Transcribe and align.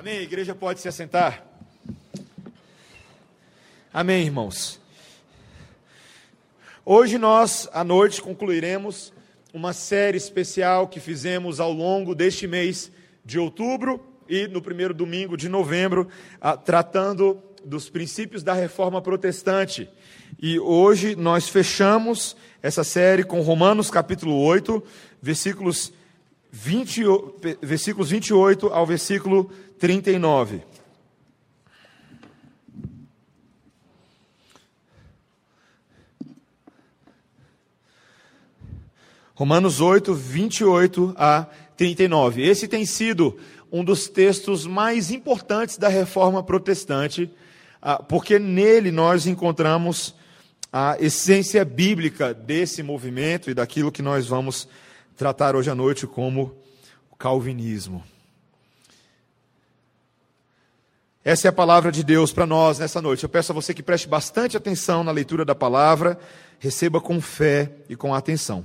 Amém. 0.00 0.16
A 0.16 0.22
igreja 0.22 0.54
pode 0.54 0.80
se 0.80 0.88
assentar. 0.88 1.44
Amém, 3.92 4.24
irmãos. 4.24 4.80
Hoje 6.86 7.18
nós, 7.18 7.68
à 7.70 7.84
noite, 7.84 8.22
concluiremos 8.22 9.12
uma 9.52 9.74
série 9.74 10.16
especial 10.16 10.88
que 10.88 10.98
fizemos 10.98 11.60
ao 11.60 11.70
longo 11.70 12.14
deste 12.14 12.46
mês 12.46 12.90
de 13.26 13.38
outubro 13.38 14.02
e 14.26 14.48
no 14.48 14.62
primeiro 14.62 14.94
domingo 14.94 15.36
de 15.36 15.50
novembro, 15.50 16.08
tratando 16.64 17.38
dos 17.62 17.90
princípios 17.90 18.42
da 18.42 18.54
reforma 18.54 19.02
protestante. 19.02 19.86
E 20.40 20.58
hoje 20.58 21.14
nós 21.14 21.46
fechamos 21.46 22.34
essa 22.62 22.82
série 22.82 23.22
com 23.22 23.42
Romanos 23.42 23.90
capítulo 23.90 24.40
8, 24.44 24.82
versículos 25.20 25.92
20, 26.52 27.02
versículos 27.62 28.10
28 28.10 28.66
ao 28.68 28.84
versículo 28.84 29.50
39. 29.78 30.62
Romanos 39.34 39.80
8, 39.80 40.12
28 40.12 41.14
a 41.16 41.46
39. 41.74 42.42
Esse 42.42 42.68
tem 42.68 42.84
sido 42.84 43.38
um 43.72 43.82
dos 43.82 44.06
textos 44.06 44.66
mais 44.66 45.10
importantes 45.10 45.78
da 45.78 45.88
reforma 45.88 46.42
protestante, 46.42 47.30
ah, 47.80 48.02
porque 48.02 48.38
nele 48.38 48.90
nós 48.90 49.26
encontramos 49.26 50.14
a 50.70 50.96
essência 51.00 51.64
bíblica 51.64 52.34
desse 52.34 52.82
movimento 52.82 53.50
e 53.50 53.54
daquilo 53.54 53.90
que 53.90 54.02
nós 54.02 54.26
vamos 54.26 54.68
tratar 55.20 55.54
hoje 55.54 55.68
à 55.68 55.74
noite 55.74 56.06
como 56.06 56.56
o 57.10 57.14
calvinismo. 57.14 58.02
Essa 61.22 61.46
é 61.46 61.50
a 61.50 61.52
palavra 61.52 61.92
de 61.92 62.02
Deus 62.02 62.32
para 62.32 62.46
nós 62.46 62.78
nessa 62.78 63.02
noite. 63.02 63.24
Eu 63.24 63.28
peço 63.28 63.52
a 63.52 63.54
você 63.54 63.74
que 63.74 63.82
preste 63.82 64.08
bastante 64.08 64.56
atenção 64.56 65.04
na 65.04 65.12
leitura 65.12 65.44
da 65.44 65.54
palavra, 65.54 66.18
receba 66.58 67.02
com 67.02 67.20
fé 67.20 67.70
e 67.86 67.94
com 67.94 68.14
atenção. 68.14 68.64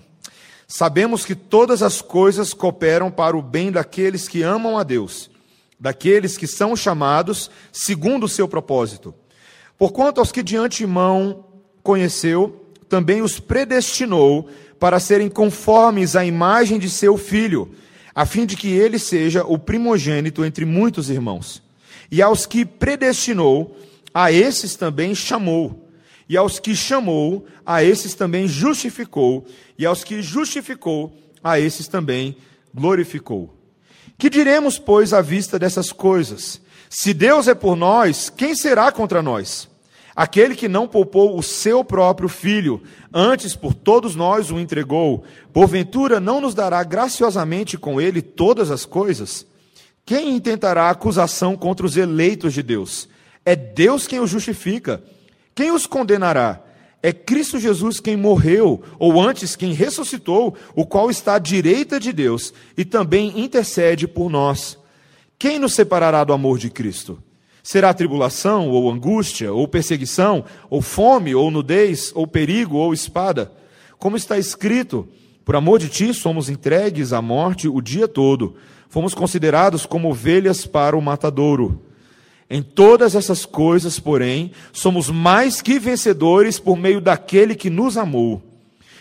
Sabemos 0.65 1.25
que 1.25 1.35
todas 1.35 1.83
as 1.83 2.01
coisas 2.01 2.53
cooperam 2.53 3.11
para 3.11 3.35
o 3.35 3.41
bem 3.41 3.69
daqueles 3.69 4.25
que 4.25 4.41
amam 4.41 4.77
a 4.77 4.83
Deus, 4.83 5.29
daqueles 5.77 6.37
que 6.37 6.47
são 6.47 6.73
chamados 6.73 7.51
segundo 7.69 8.27
o 8.27 8.29
seu 8.29 8.47
propósito. 8.47 9.13
Porquanto 9.77 10.21
aos 10.21 10.31
que 10.31 10.41
de 10.41 10.55
antemão 10.55 11.43
conheceu, 11.83 12.64
também 12.95 13.21
os 13.21 13.41
predestinou 13.41 14.49
para 14.79 15.01
serem 15.01 15.27
conformes 15.27 16.15
à 16.15 16.25
imagem 16.25 16.79
de 16.79 16.89
seu 16.89 17.17
filho, 17.17 17.75
a 18.13 18.25
fim 18.25 18.45
de 18.45 18.55
que 18.55 18.69
ele 18.69 18.97
seja 18.97 19.43
o 19.43 19.59
primogênito 19.59 20.45
entre 20.45 20.63
muitos 20.63 21.09
irmãos. 21.09 21.61
E 22.09 22.21
aos 22.21 22.45
que 22.45 22.63
predestinou, 22.63 23.77
a 24.13 24.31
esses 24.31 24.77
também 24.77 25.13
chamou. 25.13 25.89
E 26.29 26.37
aos 26.37 26.57
que 26.57 26.73
chamou, 26.73 27.45
a 27.65 27.83
esses 27.83 28.13
também 28.13 28.47
justificou. 28.47 29.45
E 29.77 29.85
aos 29.85 30.05
que 30.05 30.21
justificou, 30.21 31.13
a 31.43 31.59
esses 31.59 31.89
também 31.89 32.37
glorificou. 32.73 33.53
Que 34.17 34.29
diremos, 34.29 34.79
pois, 34.79 35.11
à 35.11 35.21
vista 35.21 35.59
dessas 35.59 35.91
coisas? 35.91 36.61
Se 36.89 37.13
Deus 37.13 37.49
é 37.49 37.53
por 37.53 37.75
nós, 37.75 38.29
quem 38.29 38.55
será 38.55 38.89
contra 38.89 39.21
nós? 39.21 39.67
Aquele 40.15 40.55
que 40.55 40.69
não 40.69 40.87
poupou 40.87 41.37
o 41.37 41.43
seu 41.43 41.83
próprio 41.83 42.29
filho, 42.29 42.81
antes 43.13 43.53
por 43.53 43.73
todos 43.73 44.15
nós 44.15 44.49
o 44.49 44.57
entregou, 44.57 45.25
porventura 45.51 46.21
não 46.21 46.39
nos 46.39 46.55
dará 46.55 46.81
graciosamente 46.85 47.77
com 47.77 47.99
ele 47.99 48.21
todas 48.21 48.71
as 48.71 48.85
coisas? 48.85 49.45
Quem 50.05 50.35
intentará 50.35 50.89
acusação 50.89 51.57
contra 51.57 51.85
os 51.85 51.97
eleitos 51.97 52.53
de 52.53 52.63
Deus? 52.63 53.09
É 53.43 53.55
Deus 53.55 54.07
quem 54.07 54.19
os 54.21 54.29
justifica. 54.29 55.03
Quem 55.53 55.71
os 55.71 55.85
condenará? 55.85 56.61
É 57.03 57.11
Cristo 57.11 57.59
Jesus 57.59 57.99
quem 57.99 58.15
morreu, 58.15 58.81
ou 58.97 59.21
antes 59.21 59.55
quem 59.55 59.73
ressuscitou, 59.73 60.55
o 60.73 60.85
qual 60.85 61.11
está 61.11 61.35
à 61.35 61.39
direita 61.39 61.99
de 61.99 62.13
Deus 62.13 62.53
e 62.77 62.85
também 62.85 63.39
intercede 63.41 64.07
por 64.07 64.29
nós. 64.29 64.77
Quem 65.37 65.59
nos 65.59 65.73
separará 65.73 66.23
do 66.23 66.33
amor 66.33 66.57
de 66.57 66.69
Cristo? 66.69 67.21
Será 67.65 67.95
tribulação, 67.95 68.69
ou 68.69 68.91
angústia, 68.91 69.51
ou 69.51 69.67
perseguição, 69.67 70.45
ou 70.69 70.83
fome, 70.83 71.33
ou 71.33 71.49
nudez, 71.49 72.11
ou 72.13 72.27
perigo, 72.27 72.77
ou 72.77 72.93
espada? 72.93 73.51
Como 73.97 74.15
está 74.15 74.37
escrito: 74.37 75.07
Por 75.43 75.55
amor 75.55 75.79
de 75.79 75.89
ti 75.89 76.13
somos 76.13 76.47
entregues 76.47 77.11
à 77.11 77.23
morte 77.23 77.67
o 77.67 77.81
dia 77.81 78.07
todo 78.07 78.55
fomos 78.95 79.13
considerados 79.13 79.85
como 79.85 80.09
ovelhas 80.09 80.65
para 80.65 80.95
o 80.95 81.01
matadouro. 81.01 81.81
Em 82.49 82.61
todas 82.61 83.13
essas 83.13 83.45
coisas, 83.45 83.99
porém, 83.99 84.51
somos 84.71 85.09
mais 85.09 85.61
que 85.61 85.77
vencedores 85.77 86.59
por 86.59 86.77
meio 86.77 87.01
daquele 87.01 87.55
que 87.55 87.69
nos 87.69 87.97
amou. 87.97 88.41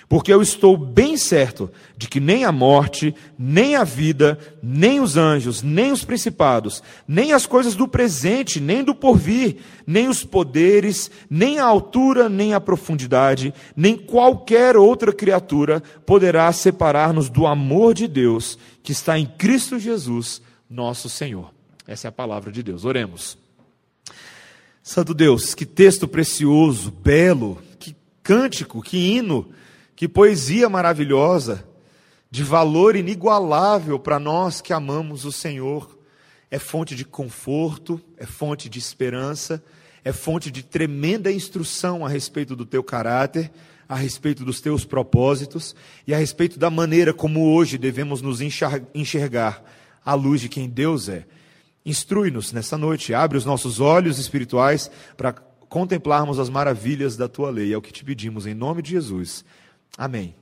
Porque 0.08 0.32
eu 0.32 0.42
estou 0.42 0.76
bem 0.76 1.16
certo 1.16 1.70
de 1.96 2.08
que 2.08 2.20
nem 2.20 2.44
a 2.44 2.52
morte, 2.52 3.14
nem 3.38 3.74
a 3.74 3.84
vida, 3.84 4.38
nem 4.62 5.00
os 5.00 5.16
anjos, 5.16 5.62
nem 5.62 5.92
os 5.92 6.04
principados, 6.04 6.82
nem 7.08 7.32
as 7.32 7.46
coisas 7.46 7.74
do 7.74 7.88
presente, 7.88 8.60
nem 8.60 8.84
do 8.84 8.94
porvir, 8.94 9.56
nem 9.86 10.08
os 10.08 10.22
poderes, 10.22 11.10
nem 11.28 11.58
a 11.58 11.64
altura, 11.64 12.28
nem 12.28 12.52
a 12.52 12.60
profundidade, 12.60 13.54
nem 13.74 13.96
qualquer 13.96 14.76
outra 14.76 15.12
criatura 15.12 15.82
poderá 16.04 16.52
separar-nos 16.52 17.30
do 17.30 17.46
amor 17.46 17.94
de 17.94 18.06
Deus 18.06 18.58
que 18.82 18.92
está 18.92 19.18
em 19.18 19.26
Cristo 19.26 19.78
Jesus, 19.78 20.42
nosso 20.68 21.08
Senhor. 21.08 21.50
Essa 21.86 22.08
é 22.08 22.10
a 22.10 22.12
palavra 22.12 22.52
de 22.52 22.62
Deus. 22.62 22.84
Oremos. 22.84 23.38
Santo 24.82 25.14
Deus, 25.14 25.54
que 25.54 25.64
texto 25.64 26.06
precioso, 26.06 26.90
belo, 26.90 27.58
que 27.78 27.96
cântico, 28.22 28.82
que 28.82 28.98
hino 28.98 29.48
que 29.96 30.08
poesia 30.08 30.68
maravilhosa, 30.68 31.64
de 32.30 32.42
valor 32.42 32.96
inigualável 32.96 33.98
para 33.98 34.18
nós 34.18 34.60
que 34.60 34.72
amamos 34.72 35.24
o 35.24 35.30
Senhor. 35.30 35.98
É 36.50 36.58
fonte 36.58 36.96
de 36.96 37.04
conforto, 37.04 38.00
é 38.16 38.26
fonte 38.26 38.68
de 38.68 38.78
esperança, 38.78 39.62
é 40.04 40.12
fonte 40.12 40.50
de 40.50 40.62
tremenda 40.62 41.30
instrução 41.30 42.04
a 42.04 42.08
respeito 42.08 42.56
do 42.56 42.66
teu 42.66 42.82
caráter, 42.82 43.52
a 43.88 43.94
respeito 43.94 44.44
dos 44.44 44.60
teus 44.60 44.84
propósitos 44.84 45.76
e 46.06 46.14
a 46.14 46.18
respeito 46.18 46.58
da 46.58 46.70
maneira 46.70 47.12
como 47.12 47.54
hoje 47.54 47.78
devemos 47.78 48.20
nos 48.20 48.40
enxergar 48.40 49.62
à 50.04 50.14
luz 50.14 50.40
de 50.40 50.48
quem 50.48 50.68
Deus 50.68 51.08
é. 51.08 51.26
Instrui-nos 51.86 52.52
nessa 52.52 52.78
noite, 52.78 53.14
abre 53.14 53.36
os 53.36 53.44
nossos 53.44 53.78
olhos 53.78 54.18
espirituais 54.18 54.90
para 55.16 55.32
contemplarmos 55.68 56.38
as 56.38 56.48
maravilhas 56.48 57.16
da 57.16 57.28
tua 57.28 57.50
lei. 57.50 57.72
É 57.72 57.76
o 57.76 57.82
que 57.82 57.92
te 57.92 58.04
pedimos 58.04 58.46
em 58.46 58.54
nome 58.54 58.82
de 58.82 58.90
Jesus. 58.90 59.44
Amém. 59.96 60.34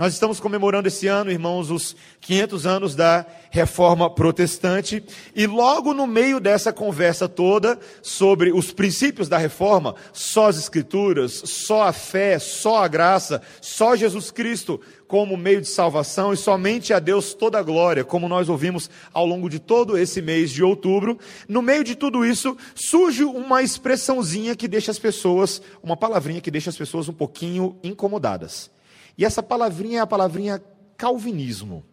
Nós 0.00 0.14
estamos 0.14 0.40
comemorando 0.40 0.88
esse 0.88 1.06
ano, 1.08 1.30
irmãos, 1.30 1.70
os 1.70 1.94
500 2.22 2.64
anos 2.64 2.94
da 2.94 3.26
reforma 3.50 4.08
protestante, 4.08 5.04
e 5.36 5.46
logo 5.46 5.92
no 5.92 6.06
meio 6.06 6.40
dessa 6.40 6.72
conversa 6.72 7.28
toda 7.28 7.78
sobre 8.00 8.50
os 8.50 8.72
princípios 8.72 9.28
da 9.28 9.36
reforma, 9.36 9.94
só 10.10 10.48
as 10.48 10.56
escrituras, 10.56 11.42
só 11.44 11.82
a 11.82 11.92
fé, 11.92 12.38
só 12.38 12.82
a 12.82 12.88
graça, 12.88 13.42
só 13.60 13.94
Jesus 13.94 14.30
Cristo 14.30 14.80
como 15.06 15.36
meio 15.36 15.60
de 15.60 15.68
salvação 15.68 16.32
e 16.32 16.36
somente 16.36 16.94
a 16.94 16.98
Deus 16.98 17.34
toda 17.34 17.58
a 17.58 17.62
glória, 17.62 18.02
como 18.02 18.26
nós 18.26 18.48
ouvimos 18.48 18.88
ao 19.12 19.26
longo 19.26 19.50
de 19.50 19.58
todo 19.58 19.98
esse 19.98 20.22
mês 20.22 20.50
de 20.50 20.64
outubro, 20.64 21.18
no 21.46 21.60
meio 21.60 21.84
de 21.84 21.94
tudo 21.94 22.24
isso 22.24 22.56
surge 22.74 23.22
uma 23.22 23.62
expressãozinha 23.62 24.56
que 24.56 24.66
deixa 24.66 24.90
as 24.90 24.98
pessoas, 24.98 25.60
uma 25.82 25.96
palavrinha 25.96 26.40
que 26.40 26.50
deixa 26.50 26.70
as 26.70 26.76
pessoas 26.76 27.06
um 27.06 27.12
pouquinho 27.12 27.76
incomodadas. 27.82 28.70
E 29.20 29.24
essa 29.26 29.42
palavrinha 29.42 29.98
é 29.98 30.00
a 30.00 30.06
palavrinha 30.06 30.62
calvinismo. 30.96 31.84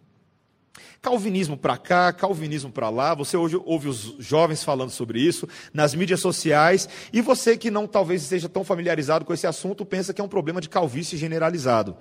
Calvinismo 1.01 1.57
para 1.57 1.75
cá, 1.75 2.13
calvinismo 2.13 2.71
para 2.71 2.89
lá. 2.89 3.13
Você 3.15 3.35
hoje 3.35 3.59
ouve 3.65 3.89
os 3.89 4.15
jovens 4.17 4.63
falando 4.63 4.91
sobre 4.91 5.19
isso 5.19 5.45
nas 5.73 5.93
mídias 5.93 6.21
sociais. 6.21 6.87
E 7.11 7.19
você 7.19 7.57
que 7.57 7.69
não 7.69 7.85
talvez 7.85 8.21
esteja 8.21 8.47
tão 8.47 8.63
familiarizado 8.63 9.25
com 9.25 9.33
esse 9.33 9.45
assunto, 9.45 9.85
pensa 9.85 10.13
que 10.13 10.21
é 10.21 10.23
um 10.23 10.29
problema 10.29 10.61
de 10.61 10.69
calvície 10.69 11.17
generalizado. 11.17 11.97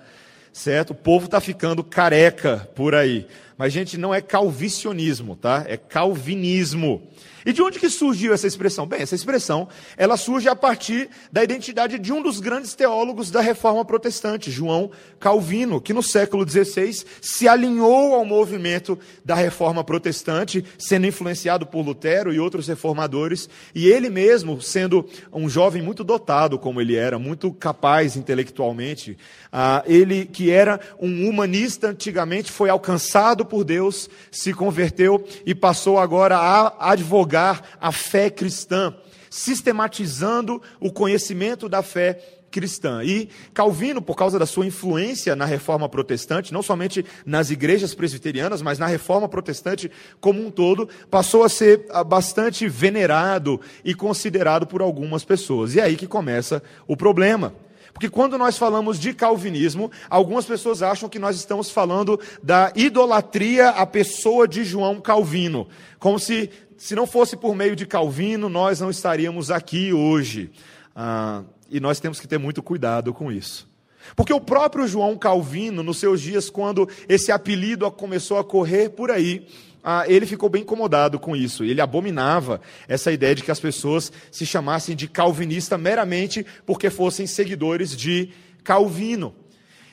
Certo? 0.53 0.91
O 0.91 0.95
povo 0.95 1.25
está 1.25 1.41
ficando 1.41 1.83
careca 1.83 2.69
por 2.73 2.95
aí. 2.95 3.27
Mas, 3.57 3.73
gente, 3.73 3.97
não 3.97 4.13
é 4.13 4.21
calvicionismo, 4.21 5.35
tá? 5.35 5.65
É 5.67 5.77
calvinismo. 5.77 7.07
E 7.47 7.53
de 7.53 7.61
onde 7.61 7.79
que 7.79 7.89
surgiu 7.89 8.33
essa 8.33 8.45
expressão? 8.45 8.85
Bem, 8.85 8.99
essa 8.99 9.15
expressão, 9.15 9.69
ela 9.95 10.17
surge 10.17 10.49
a 10.49 10.55
partir 10.55 11.09
da 11.31 11.41
identidade 11.41 11.97
de 11.97 12.11
um 12.11 12.21
dos 12.21 12.41
grandes 12.41 12.73
teólogos 12.75 13.31
da 13.31 13.39
reforma 13.39 13.85
protestante, 13.85 14.51
João 14.51 14.91
Calvino, 15.17 15.79
que 15.79 15.93
no 15.93 16.03
século 16.03 16.45
XVI 16.45 17.05
se 17.21 17.47
alinhou 17.47 18.13
ao 18.13 18.25
movimento 18.25 18.99
da 19.23 19.33
reforma 19.33 19.81
protestante, 19.81 20.61
sendo 20.77 21.07
influenciado 21.07 21.65
por 21.65 21.85
Lutero 21.85 22.33
e 22.33 22.39
outros 22.39 22.67
reformadores, 22.67 23.49
e 23.73 23.87
ele 23.87 24.09
mesmo, 24.09 24.61
sendo 24.61 25.07
um 25.31 25.47
jovem 25.47 25.81
muito 25.81 26.03
dotado 26.03 26.59
como 26.59 26.81
ele 26.81 26.97
era, 26.97 27.17
muito 27.17 27.53
capaz 27.53 28.17
intelectualmente, 28.17 29.17
ah, 29.53 29.83
ele 29.87 30.25
que 30.25 30.51
era 30.51 30.81
um 30.99 31.29
humanista 31.29 31.87
antigamente 31.87 32.51
foi 32.51 32.69
alcançado 32.69 33.45
por 33.47 33.63
Deus, 33.63 34.09
se 34.31 34.53
converteu 34.53 35.25
e 35.45 35.55
passou 35.55 35.97
agora 35.97 36.37
a 36.37 36.91
advogar 36.91 37.63
a 37.81 37.91
fé 37.91 38.29
cristã, 38.29 38.93
sistematizando 39.29 40.61
o 40.79 40.91
conhecimento 40.91 41.67
da 41.67 41.81
fé 41.81 42.37
cristã. 42.51 43.03
E 43.03 43.29
Calvino, 43.53 44.01
por 44.01 44.15
causa 44.15 44.39
da 44.39 44.45
sua 44.45 44.65
influência 44.65 45.35
na 45.35 45.45
reforma 45.45 45.87
protestante, 45.87 46.53
não 46.53 46.61
somente 46.61 47.05
nas 47.25 47.49
igrejas 47.49 47.93
presbiterianas, 47.93 48.61
mas 48.61 48.79
na 48.79 48.87
reforma 48.87 49.27
protestante 49.27 49.91
como 50.19 50.45
um 50.45 50.49
todo, 50.49 50.89
passou 51.09 51.43
a 51.43 51.49
ser 51.49 51.85
ah, 51.89 52.03
bastante 52.03 52.67
venerado 52.67 53.59
e 53.83 53.93
considerado 53.93 54.65
por 54.65 54.81
algumas 54.81 55.23
pessoas. 55.23 55.75
E 55.75 55.79
é 55.79 55.83
aí 55.83 55.95
que 55.95 56.07
começa 56.07 56.61
o 56.87 56.95
problema. 56.95 57.53
Porque 57.97 58.11
quando 58.11 58.37
nós 58.37 58.59
falamos 58.59 58.99
de 58.99 59.11
calvinismo, 59.11 59.91
algumas 60.07 60.45
pessoas 60.45 60.83
acham 60.83 61.09
que 61.09 61.17
nós 61.17 61.35
estamos 61.35 61.71
falando 61.71 62.19
da 62.43 62.71
idolatria 62.75 63.69
à 63.69 63.87
pessoa 63.87 64.47
de 64.47 64.63
João 64.63 65.01
Calvino, 65.01 65.67
como 65.97 66.19
se 66.19 66.51
se 66.77 66.93
não 66.93 67.07
fosse 67.07 67.35
por 67.35 67.55
meio 67.55 67.75
de 67.75 67.87
Calvino, 67.87 68.49
nós 68.49 68.79
não 68.79 68.91
estaríamos 68.91 69.49
aqui 69.49 69.91
hoje. 69.91 70.51
Ah, 70.95 71.43
e 71.71 71.79
nós 71.79 71.99
temos 71.99 72.19
que 72.19 72.27
ter 72.27 72.37
muito 72.37 72.61
cuidado 72.61 73.11
com 73.11 73.31
isso. 73.31 73.67
Porque 74.15 74.31
o 74.31 74.39
próprio 74.39 74.87
João 74.87 75.17
Calvino, 75.17 75.81
nos 75.81 75.97
seus 75.97 76.21
dias, 76.21 76.51
quando 76.51 76.87
esse 77.09 77.31
apelido 77.31 77.89
começou 77.89 78.37
a 78.37 78.43
correr 78.43 78.89
por 78.89 79.09
aí, 79.09 79.47
ah, 79.83 80.03
ele 80.07 80.25
ficou 80.25 80.49
bem 80.49 80.61
incomodado 80.61 81.19
com 81.19 81.35
isso. 81.35 81.63
Ele 81.63 81.81
abominava 81.81 82.59
essa 82.87 83.11
ideia 83.11 83.35
de 83.35 83.43
que 83.43 83.51
as 83.51 83.59
pessoas 83.59 84.11
se 84.31 84.45
chamassem 84.45 84.95
de 84.95 85.07
calvinista 85.07 85.77
meramente 85.77 86.45
porque 86.65 86.89
fossem 86.89 87.25
seguidores 87.25 87.95
de 87.95 88.29
Calvino. 88.63 89.33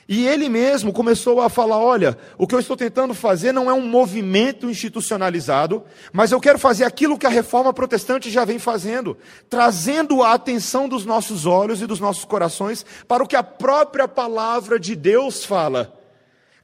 E 0.07 0.27
ele 0.27 0.49
mesmo 0.49 0.93
começou 0.93 1.41
a 1.41 1.49
falar: 1.49 1.79
olha, 1.79 2.17
o 2.37 2.45
que 2.45 2.53
eu 2.53 2.59
estou 2.59 2.77
tentando 2.77 3.13
fazer 3.13 3.51
não 3.51 3.69
é 3.69 3.73
um 3.73 3.87
movimento 3.87 4.69
institucionalizado, 4.69 5.83
mas 6.13 6.31
eu 6.31 6.39
quero 6.39 6.59
fazer 6.59 6.83
aquilo 6.83 7.17
que 7.17 7.25
a 7.25 7.29
reforma 7.29 7.73
protestante 7.73 8.29
já 8.29 8.45
vem 8.45 8.59
fazendo, 8.59 9.17
trazendo 9.49 10.21
a 10.21 10.33
atenção 10.33 10.87
dos 10.87 11.05
nossos 11.05 11.45
olhos 11.45 11.81
e 11.81 11.87
dos 11.87 11.99
nossos 11.99 12.25
corações 12.25 12.85
para 13.07 13.23
o 13.23 13.27
que 13.27 13.35
a 13.35 13.43
própria 13.43 14.07
palavra 14.07 14.79
de 14.79 14.95
Deus 14.95 15.43
fala. 15.43 16.04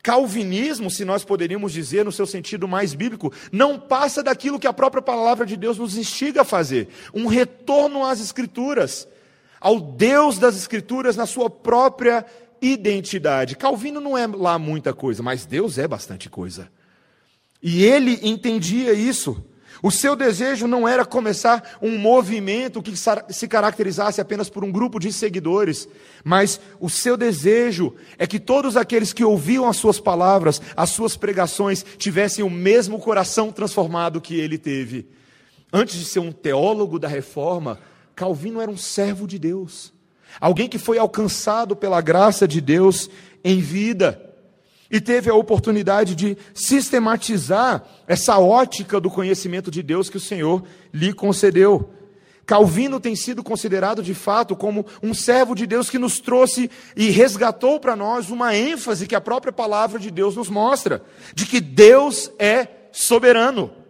Calvinismo, 0.03 0.89
se 0.89 1.06
nós 1.06 1.24
poderíamos 1.24 1.71
dizer 1.71 2.03
no 2.03 2.12
seu 2.12 2.25
sentido 2.25 2.68
mais 2.68 2.94
bíblico, 2.94 3.31
não 3.51 3.80
passa 3.80 4.24
daquilo 4.24 4.59
que 4.59 4.68
a 4.68 4.74
própria 4.74 5.01
palavra 5.01 5.45
de 5.45 5.56
Deus 5.56 5.77
nos 5.77 5.95
instiga 5.95 6.42
a 6.42 6.45
fazer 6.45 6.88
um 7.13 7.27
retorno 7.27 8.03
às 8.03 8.19
Escrituras, 8.19 9.07
ao 9.59 9.80
Deus 9.80 10.39
das 10.39 10.56
Escrituras 10.56 11.15
na 11.15 11.25
sua 11.25 11.50
própria 11.50 12.25
identidade. 12.62 13.56
Calvino 13.56 14.00
não 14.00 14.18
é 14.18 14.27
lá 14.27 14.57
muita 14.57 14.94
coisa, 14.94 15.21
mas 15.21 15.45
Deus 15.45 15.77
é 15.77 15.88
bastante 15.88 16.30
coisa. 16.30 16.69
E 17.62 17.83
ele 17.83 18.19
entendia 18.24 18.94
isso. 18.94 19.44
O 19.83 19.89
seu 19.89 20.16
desejo 20.16 20.68
não 20.68 20.88
era 20.88 21.04
começar 21.04 21.78
um 21.81 21.98
movimento 21.98 22.81
que 22.83 22.94
se 23.30 23.48
caracterizasse 23.48 24.22
apenas 24.22 24.50
por 24.50 24.63
um 24.63 24.72
grupo 24.72 25.00
de 25.00 25.12
seguidores, 25.12 25.88
mas 26.24 26.60
o 26.80 26.89
seu 26.89 27.18
desejo 27.18 27.95
é 28.18 28.28
que 28.28 28.39
todos 28.39 28.78
aqueles 28.78 29.12
que 29.12 29.24
ouviam 29.24 29.68
as 29.68 29.78
suas 29.78 30.00
palavras, 30.00 30.62
as 30.75 30.92
suas 30.92 31.18
pregações, 31.18 31.83
tivessem 31.98 32.45
o 32.45 32.50
mesmo 32.50 33.00
coração 33.00 33.51
transformado 33.51 34.22
que 34.22 34.39
ele 34.39 34.57
teve. 34.57 35.07
Antes 35.74 35.98
de 35.98 36.06
ser 36.06 36.19
um 36.19 36.31
teólogo 36.31 37.00
da 37.00 37.07
reforma, 37.07 37.80
Calvino 38.16 38.62
era 38.62 38.69
um 38.69 38.77
servo 38.77 39.25
de 39.25 39.39
Deus. 39.39 39.92
Alguém 40.39 40.69
que 40.69 40.77
foi 40.77 41.00
alcançado 41.00 41.75
pela 41.75 42.01
graça 42.01 42.48
de 42.48 42.62
Deus 42.62 43.10
em 43.44 43.60
vida 43.60 44.31
e 44.91 44.99
teve 44.99 45.29
a 45.29 45.33
oportunidade 45.33 46.13
de 46.13 46.38
sistematizar 46.53 47.83
essa 48.05 48.38
ótica 48.38 48.99
do 48.99 49.09
conhecimento 49.09 49.71
de 49.71 49.81
Deus 49.81 50.09
que 50.09 50.17
o 50.17 50.21
Senhor 50.21 50.63
lhe 50.93 51.13
concedeu. 51.13 51.89
Calvino 52.45 52.99
tem 52.99 53.15
sido 53.15 53.41
considerado 53.41 54.03
de 54.03 54.13
fato 54.13 54.55
como 54.55 54.85
um 55.01 55.13
servo 55.13 55.55
de 55.55 55.65
Deus 55.65 55.89
que 55.89 55.97
nos 55.97 56.19
trouxe 56.19 56.69
e 56.97 57.09
resgatou 57.09 57.79
para 57.79 57.95
nós 57.95 58.29
uma 58.29 58.53
ênfase 58.53 59.07
que 59.07 59.15
a 59.15 59.21
própria 59.21 59.53
palavra 59.53 59.97
de 59.97 60.11
Deus 60.11 60.35
nos 60.35 60.49
mostra, 60.49 61.01
de 61.33 61.45
que 61.45 61.61
Deus 61.61 62.29
é 62.38 62.67
soberano 62.91 63.81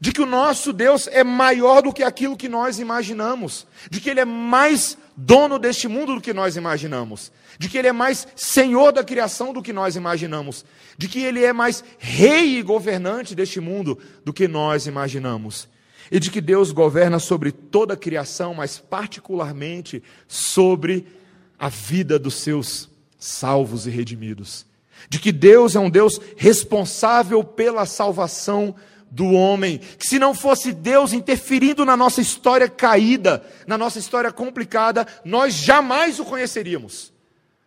de 0.00 0.12
que 0.12 0.20
o 0.20 0.26
nosso 0.26 0.72
Deus 0.72 1.08
é 1.08 1.24
maior 1.24 1.82
do 1.82 1.92
que 1.92 2.02
aquilo 2.02 2.36
que 2.36 2.48
nós 2.48 2.78
imaginamos, 2.78 3.66
de 3.90 4.00
que 4.00 4.10
Ele 4.10 4.20
é 4.20 4.24
mais 4.24 4.96
dono 5.16 5.58
deste 5.58 5.88
mundo 5.88 6.14
do 6.14 6.20
que 6.20 6.34
nós 6.34 6.56
imaginamos, 6.56 7.32
de 7.58 7.68
que 7.68 7.78
Ele 7.78 7.88
é 7.88 7.92
mais 7.92 8.26
senhor 8.36 8.92
da 8.92 9.02
criação 9.02 9.52
do 9.52 9.62
que 9.62 9.72
nós 9.72 9.96
imaginamos, 9.96 10.64
de 10.98 11.08
que 11.08 11.20
Ele 11.20 11.42
é 11.42 11.52
mais 11.52 11.82
rei 11.98 12.58
e 12.58 12.62
governante 12.62 13.34
deste 13.34 13.60
mundo 13.60 13.98
do 14.24 14.32
que 14.32 14.46
nós 14.46 14.86
imaginamos, 14.86 15.68
e 16.10 16.20
de 16.20 16.30
que 16.30 16.40
Deus 16.40 16.70
governa 16.70 17.18
sobre 17.18 17.50
toda 17.50 17.94
a 17.94 17.96
criação, 17.96 18.54
mas 18.54 18.78
particularmente 18.78 20.02
sobre 20.28 21.06
a 21.58 21.68
vida 21.68 22.18
dos 22.18 22.34
seus 22.34 22.88
salvos 23.18 23.86
e 23.86 23.90
redimidos, 23.90 24.66
de 25.08 25.18
que 25.18 25.32
Deus 25.32 25.74
é 25.74 25.80
um 25.80 25.90
Deus 25.90 26.20
responsável 26.36 27.42
pela 27.42 27.86
salvação 27.86 28.74
do 29.10 29.26
homem, 29.32 29.78
que 29.78 30.06
se 30.06 30.18
não 30.18 30.34
fosse 30.34 30.72
Deus 30.72 31.12
interferindo 31.12 31.84
na 31.84 31.96
nossa 31.96 32.20
história 32.20 32.68
caída, 32.68 33.44
na 33.66 33.78
nossa 33.78 33.98
história 33.98 34.32
complicada, 34.32 35.06
nós 35.24 35.54
jamais 35.54 36.18
o 36.18 36.24
conheceríamos. 36.24 37.12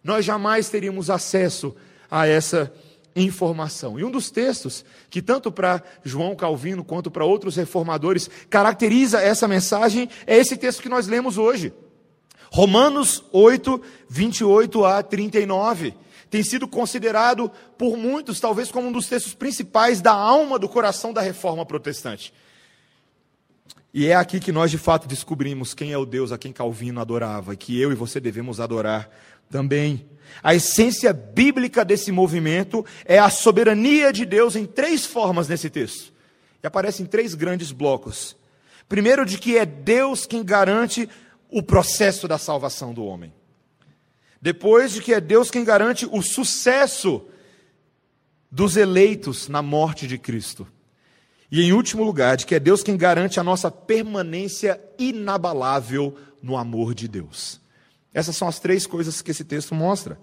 Nós 0.03 0.25
jamais 0.25 0.69
teríamos 0.69 1.09
acesso 1.09 1.75
a 2.09 2.27
essa 2.27 2.71
informação. 3.15 3.99
E 3.99 4.03
um 4.03 4.11
dos 4.11 4.29
textos 4.29 4.85
que 5.09 5.21
tanto 5.21 5.51
para 5.51 5.83
João 6.03 6.35
Calvino 6.35 6.83
quanto 6.83 7.11
para 7.11 7.25
outros 7.25 7.55
reformadores 7.55 8.29
caracteriza 8.49 9.21
essa 9.21 9.47
mensagem 9.47 10.09
é 10.25 10.37
esse 10.37 10.55
texto 10.55 10.81
que 10.81 10.89
nós 10.89 11.07
lemos 11.07 11.37
hoje. 11.37 11.73
Romanos 12.51 13.23
8, 13.31 13.81
28 14.09 14.85
a 14.85 15.03
39 15.03 15.93
tem 16.29 16.43
sido 16.43 16.67
considerado 16.67 17.51
por 17.77 17.97
muitos, 17.97 18.39
talvez, 18.39 18.71
como 18.71 18.87
um 18.87 18.91
dos 18.91 19.07
textos 19.07 19.33
principais 19.33 20.01
da 20.01 20.11
alma 20.11 20.59
do 20.59 20.69
coração 20.69 21.11
da 21.11 21.21
reforma 21.21 21.65
protestante. 21.65 22.33
E 23.93 24.05
é 24.05 24.15
aqui 24.15 24.39
que 24.39 24.51
nós 24.51 24.69
de 24.69 24.77
fato 24.77 25.07
descobrimos 25.07 25.73
quem 25.73 25.91
é 25.91 25.97
o 25.97 26.05
Deus 26.05 26.31
a 26.31 26.37
quem 26.37 26.53
Calvino 26.53 27.01
adorava 27.01 27.53
e 27.53 27.57
que 27.57 27.79
eu 27.79 27.91
e 27.91 27.95
você 27.95 28.19
devemos 28.19 28.59
adorar 28.59 29.09
também. 29.49 30.05
A 30.43 30.53
essência 30.53 31.11
bíblica 31.11 31.83
desse 31.83 32.11
movimento 32.11 32.85
é 33.03 33.17
a 33.17 33.31
soberania 33.31 34.13
de 34.13 34.25
Deus 34.25 34.55
em 34.55 34.65
três 34.65 35.05
formas 35.05 35.47
nesse 35.47 35.71
texto. 35.71 36.13
E 36.61 36.67
aparece 36.67 37.01
em 37.01 37.05
três 37.05 37.33
grandes 37.33 37.71
blocos. 37.71 38.37
Primeiro, 38.87 39.25
de 39.25 39.39
que 39.39 39.57
é 39.57 39.65
Deus 39.65 40.27
quem 40.27 40.43
garante 40.43 41.09
o 41.49 41.63
processo 41.63 42.27
da 42.27 42.37
salvação 42.37 42.93
do 42.93 43.03
homem. 43.03 43.33
Depois 44.41 44.91
de 44.91 45.01
que 45.01 45.13
é 45.13 45.19
Deus 45.19 45.51
quem 45.51 45.63
garante 45.63 46.07
o 46.09 46.21
sucesso 46.21 47.25
dos 48.51 48.77
eleitos 48.77 49.47
na 49.47 49.61
morte 49.61 50.07
de 50.07 50.17
Cristo. 50.17 50.67
E 51.51 51.61
em 51.61 51.73
último 51.73 52.03
lugar, 52.03 52.37
de 52.37 52.45
que 52.45 52.55
é 52.55 52.59
Deus 52.59 52.83
quem 52.83 52.95
garante 52.95 53.39
a 53.39 53.43
nossa 53.43 53.71
permanência 53.71 54.79
inabalável 54.97 56.15
no 56.41 56.55
amor 56.55 56.93
de 56.93 57.07
Deus. 57.07 57.59
Essas 58.13 58.35
são 58.35 58.47
as 58.47 58.59
três 58.59 58.87
coisas 58.87 59.21
que 59.21 59.31
esse 59.31 59.43
texto 59.43 59.75
mostra. 59.75 60.19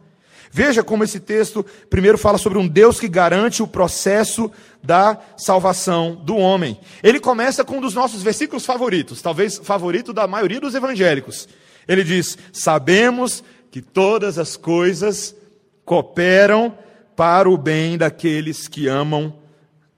Veja 0.50 0.82
como 0.82 1.02
esse 1.02 1.18
texto 1.18 1.64
primeiro 1.90 2.16
fala 2.16 2.38
sobre 2.38 2.58
um 2.58 2.68
Deus 2.68 3.00
que 3.00 3.08
garante 3.08 3.62
o 3.62 3.66
processo 3.66 4.50
da 4.82 5.18
salvação 5.37 6.14
do 6.14 6.37
homem. 6.37 6.78
Ele 7.02 7.18
começa 7.18 7.64
com 7.64 7.78
um 7.78 7.80
dos 7.80 7.94
nossos 7.94 8.23
versículos 8.23 8.64
favoritos, 8.64 9.20
talvez 9.20 9.58
favorito 9.58 10.12
da 10.12 10.26
maioria 10.26 10.61
dos 10.61 10.75
evangélicos. 10.75 11.49
Ele 11.88 12.04
diz: 12.04 12.38
Sabemos 12.52 13.42
que 13.76 13.83
todas 13.83 14.38
as 14.38 14.56
coisas 14.56 15.37
cooperam 15.85 16.78
para 17.14 17.47
o 17.47 17.59
bem 17.59 17.99
daqueles 17.99 18.66
que 18.68 18.88
amam 18.88 19.38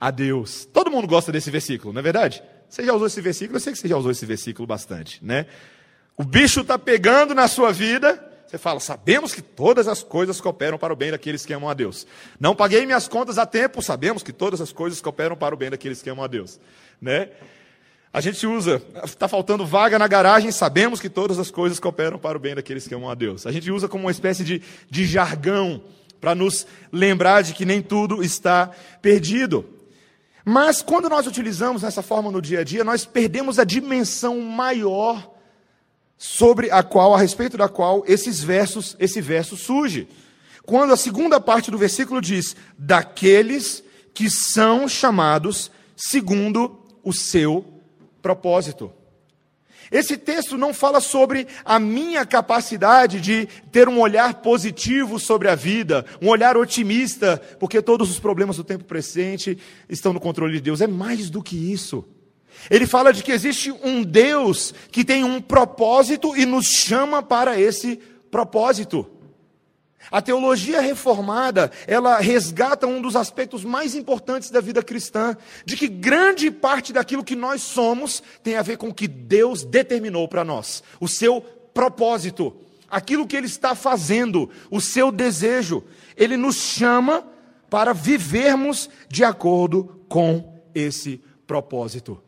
a 0.00 0.10
Deus. 0.10 0.64
Todo 0.64 0.90
mundo 0.90 1.06
gosta 1.06 1.30
desse 1.30 1.48
versículo, 1.48 1.92
não 1.92 2.00
é 2.00 2.02
verdade? 2.02 2.42
Você 2.68 2.84
já 2.84 2.92
usou 2.92 3.06
esse 3.06 3.20
versículo? 3.20 3.54
Eu 3.54 3.60
sei 3.60 3.72
que 3.72 3.78
você 3.78 3.86
já 3.86 3.96
usou 3.96 4.10
esse 4.10 4.26
versículo 4.26 4.66
bastante, 4.66 5.24
né? 5.24 5.46
O 6.16 6.24
bicho 6.24 6.62
está 6.62 6.76
pegando 6.76 7.36
na 7.36 7.46
sua 7.46 7.70
vida, 7.70 8.20
você 8.48 8.58
fala, 8.58 8.80
sabemos 8.80 9.32
que 9.32 9.40
todas 9.40 9.86
as 9.86 10.02
coisas 10.02 10.40
cooperam 10.40 10.76
para 10.76 10.92
o 10.92 10.96
bem 10.96 11.12
daqueles 11.12 11.46
que 11.46 11.52
amam 11.52 11.70
a 11.70 11.74
Deus. 11.74 12.04
Não 12.40 12.56
paguei 12.56 12.84
minhas 12.84 13.06
contas 13.06 13.38
a 13.38 13.46
tempo, 13.46 13.80
sabemos 13.80 14.24
que 14.24 14.32
todas 14.32 14.60
as 14.60 14.72
coisas 14.72 15.00
cooperam 15.00 15.36
para 15.36 15.54
o 15.54 15.58
bem 15.58 15.70
daqueles 15.70 16.02
que 16.02 16.10
amam 16.10 16.24
a 16.24 16.26
Deus, 16.26 16.58
né? 17.00 17.28
A 18.12 18.20
gente 18.20 18.46
usa, 18.46 18.82
está 19.04 19.28
faltando 19.28 19.66
vaga 19.66 19.98
na 19.98 20.08
garagem, 20.08 20.50
sabemos 20.50 20.98
que 20.98 21.10
todas 21.10 21.38
as 21.38 21.50
coisas 21.50 21.78
cooperam 21.78 22.18
para 22.18 22.38
o 22.38 22.40
bem 22.40 22.54
daqueles 22.54 22.88
que 22.88 22.94
amam 22.94 23.10
a 23.10 23.14
Deus. 23.14 23.46
A 23.46 23.52
gente 23.52 23.70
usa 23.70 23.86
como 23.86 24.04
uma 24.04 24.10
espécie 24.10 24.42
de, 24.44 24.62
de 24.90 25.04
jargão 25.04 25.82
para 26.20 26.34
nos 26.34 26.66
lembrar 26.90 27.42
de 27.42 27.52
que 27.52 27.66
nem 27.66 27.82
tudo 27.82 28.22
está 28.22 28.70
perdido. 29.02 29.64
Mas 30.44 30.80
quando 30.80 31.10
nós 31.10 31.26
utilizamos 31.26 31.82
nessa 31.82 32.00
forma 32.00 32.30
no 32.30 32.40
dia 32.40 32.60
a 32.60 32.64
dia, 32.64 32.82
nós 32.82 33.04
perdemos 33.04 33.58
a 33.58 33.64
dimensão 33.64 34.40
maior 34.40 35.30
sobre 36.16 36.70
a 36.70 36.82
qual, 36.82 37.14
a 37.14 37.18
respeito 37.18 37.58
da 37.58 37.68
qual 37.68 38.02
esses 38.06 38.42
versos, 38.42 38.96
esse 38.98 39.20
verso 39.20 39.56
surge. 39.56 40.08
Quando 40.64 40.92
a 40.92 40.96
segunda 40.96 41.38
parte 41.38 41.70
do 41.70 41.76
versículo 41.76 42.20
diz: 42.22 42.56
daqueles 42.78 43.84
que 44.14 44.30
são 44.30 44.88
chamados 44.88 45.70
segundo 45.94 46.82
o 47.04 47.12
seu 47.12 47.77
propósito. 48.28 48.92
Esse 49.90 50.18
texto 50.18 50.58
não 50.58 50.74
fala 50.74 51.00
sobre 51.00 51.46
a 51.64 51.78
minha 51.78 52.26
capacidade 52.26 53.22
de 53.22 53.48
ter 53.72 53.88
um 53.88 53.98
olhar 54.00 54.42
positivo 54.42 55.18
sobre 55.18 55.48
a 55.48 55.54
vida, 55.54 56.04
um 56.20 56.28
olhar 56.28 56.58
otimista, 56.58 57.40
porque 57.58 57.80
todos 57.80 58.10
os 58.10 58.18
problemas 58.18 58.58
do 58.58 58.64
tempo 58.64 58.84
presente 58.84 59.56
estão 59.88 60.12
no 60.12 60.20
controle 60.20 60.52
de 60.52 60.60
Deus. 60.60 60.82
É 60.82 60.86
mais 60.86 61.30
do 61.30 61.42
que 61.42 61.56
isso. 61.72 62.04
Ele 62.70 62.86
fala 62.86 63.14
de 63.14 63.22
que 63.22 63.32
existe 63.32 63.72
um 63.82 64.02
Deus 64.02 64.74
que 64.90 65.06
tem 65.06 65.24
um 65.24 65.40
propósito 65.40 66.36
e 66.36 66.44
nos 66.44 66.66
chama 66.66 67.22
para 67.22 67.58
esse 67.58 67.98
propósito. 68.30 69.06
A 70.10 70.22
teologia 70.22 70.80
reformada, 70.80 71.70
ela 71.86 72.18
resgata 72.18 72.86
um 72.86 73.00
dos 73.02 73.14
aspectos 73.14 73.64
mais 73.64 73.94
importantes 73.94 74.50
da 74.50 74.60
vida 74.60 74.82
cristã, 74.82 75.36
de 75.64 75.76
que 75.76 75.88
grande 75.88 76.50
parte 76.50 76.92
daquilo 76.92 77.24
que 77.24 77.36
nós 77.36 77.62
somos 77.62 78.22
tem 78.42 78.56
a 78.56 78.62
ver 78.62 78.78
com 78.78 78.88
o 78.88 78.94
que 78.94 79.06
Deus 79.06 79.64
determinou 79.64 80.26
para 80.26 80.44
nós, 80.44 80.82
o 80.98 81.08
seu 81.08 81.40
propósito, 81.74 82.56
aquilo 82.90 83.26
que 83.26 83.36
ele 83.36 83.46
está 83.46 83.74
fazendo, 83.74 84.50
o 84.70 84.80
seu 84.80 85.12
desejo. 85.12 85.84
Ele 86.16 86.36
nos 86.36 86.56
chama 86.56 87.24
para 87.68 87.92
vivermos 87.92 88.88
de 89.08 89.24
acordo 89.24 90.02
com 90.08 90.62
esse 90.74 91.22
propósito. 91.46 92.22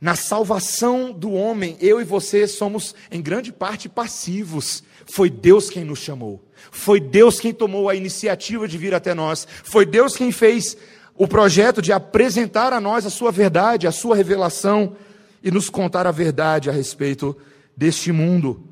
Na 0.00 0.16
salvação 0.16 1.12
do 1.12 1.32
homem, 1.32 1.76
eu 1.78 2.00
e 2.00 2.04
você 2.04 2.48
somos 2.48 2.94
em 3.10 3.20
grande 3.20 3.52
parte 3.52 3.86
passivos. 3.86 4.82
Foi 5.12 5.28
Deus 5.28 5.68
quem 5.68 5.84
nos 5.84 5.98
chamou. 5.98 6.42
Foi 6.70 7.00
Deus 7.00 7.40
quem 7.40 7.52
tomou 7.52 7.88
a 7.88 7.94
iniciativa 7.94 8.68
de 8.68 8.78
vir 8.78 8.94
até 8.94 9.14
nós. 9.14 9.46
Foi 9.64 9.84
Deus 9.84 10.16
quem 10.16 10.30
fez 10.30 10.76
o 11.16 11.26
projeto 11.26 11.82
de 11.82 11.92
apresentar 11.92 12.72
a 12.72 12.80
nós 12.80 13.04
a 13.04 13.10
sua 13.10 13.30
verdade, 13.30 13.86
a 13.86 13.92
sua 13.92 14.16
revelação 14.16 14.96
e 15.42 15.50
nos 15.50 15.68
contar 15.68 16.06
a 16.06 16.10
verdade 16.10 16.70
a 16.70 16.72
respeito 16.72 17.36
deste 17.76 18.12
mundo. 18.12 18.62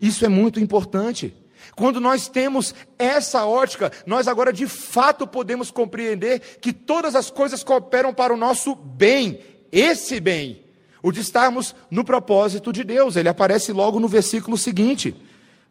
Isso 0.00 0.24
é 0.24 0.28
muito 0.28 0.60
importante. 0.60 1.34
Quando 1.76 2.00
nós 2.00 2.28
temos 2.28 2.74
essa 2.98 3.46
ótica, 3.46 3.92
nós 4.06 4.26
agora 4.26 4.52
de 4.52 4.66
fato 4.66 5.26
podemos 5.26 5.70
compreender 5.70 6.40
que 6.60 6.72
todas 6.72 7.14
as 7.14 7.30
coisas 7.30 7.62
cooperam 7.62 8.12
para 8.12 8.32
o 8.34 8.36
nosso 8.36 8.74
bem, 8.74 9.40
esse 9.70 10.18
bem, 10.18 10.64
o 11.02 11.12
de 11.12 11.20
estarmos 11.20 11.74
no 11.90 12.04
propósito 12.04 12.72
de 12.72 12.82
Deus. 12.82 13.16
Ele 13.16 13.28
aparece 13.28 13.72
logo 13.72 14.00
no 14.00 14.08
versículo 14.08 14.56
seguinte, 14.56 15.14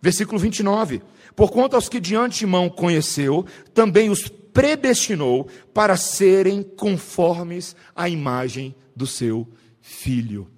versículo 0.02 0.40
29. 0.40 1.02
Por 1.36 1.52
quanto 1.52 1.76
aos 1.76 1.88
que 1.88 2.00
de 2.00 2.16
antemão 2.16 2.70
conheceu, 2.70 3.46
também 3.74 4.10
os 4.10 4.28
predestinou 4.28 5.48
para 5.74 5.96
serem 5.96 6.64
conformes 6.64 7.76
à 7.96 8.10
imagem 8.10 8.76
do 8.96 9.06
seu 9.06 9.48
filho. 9.80 10.50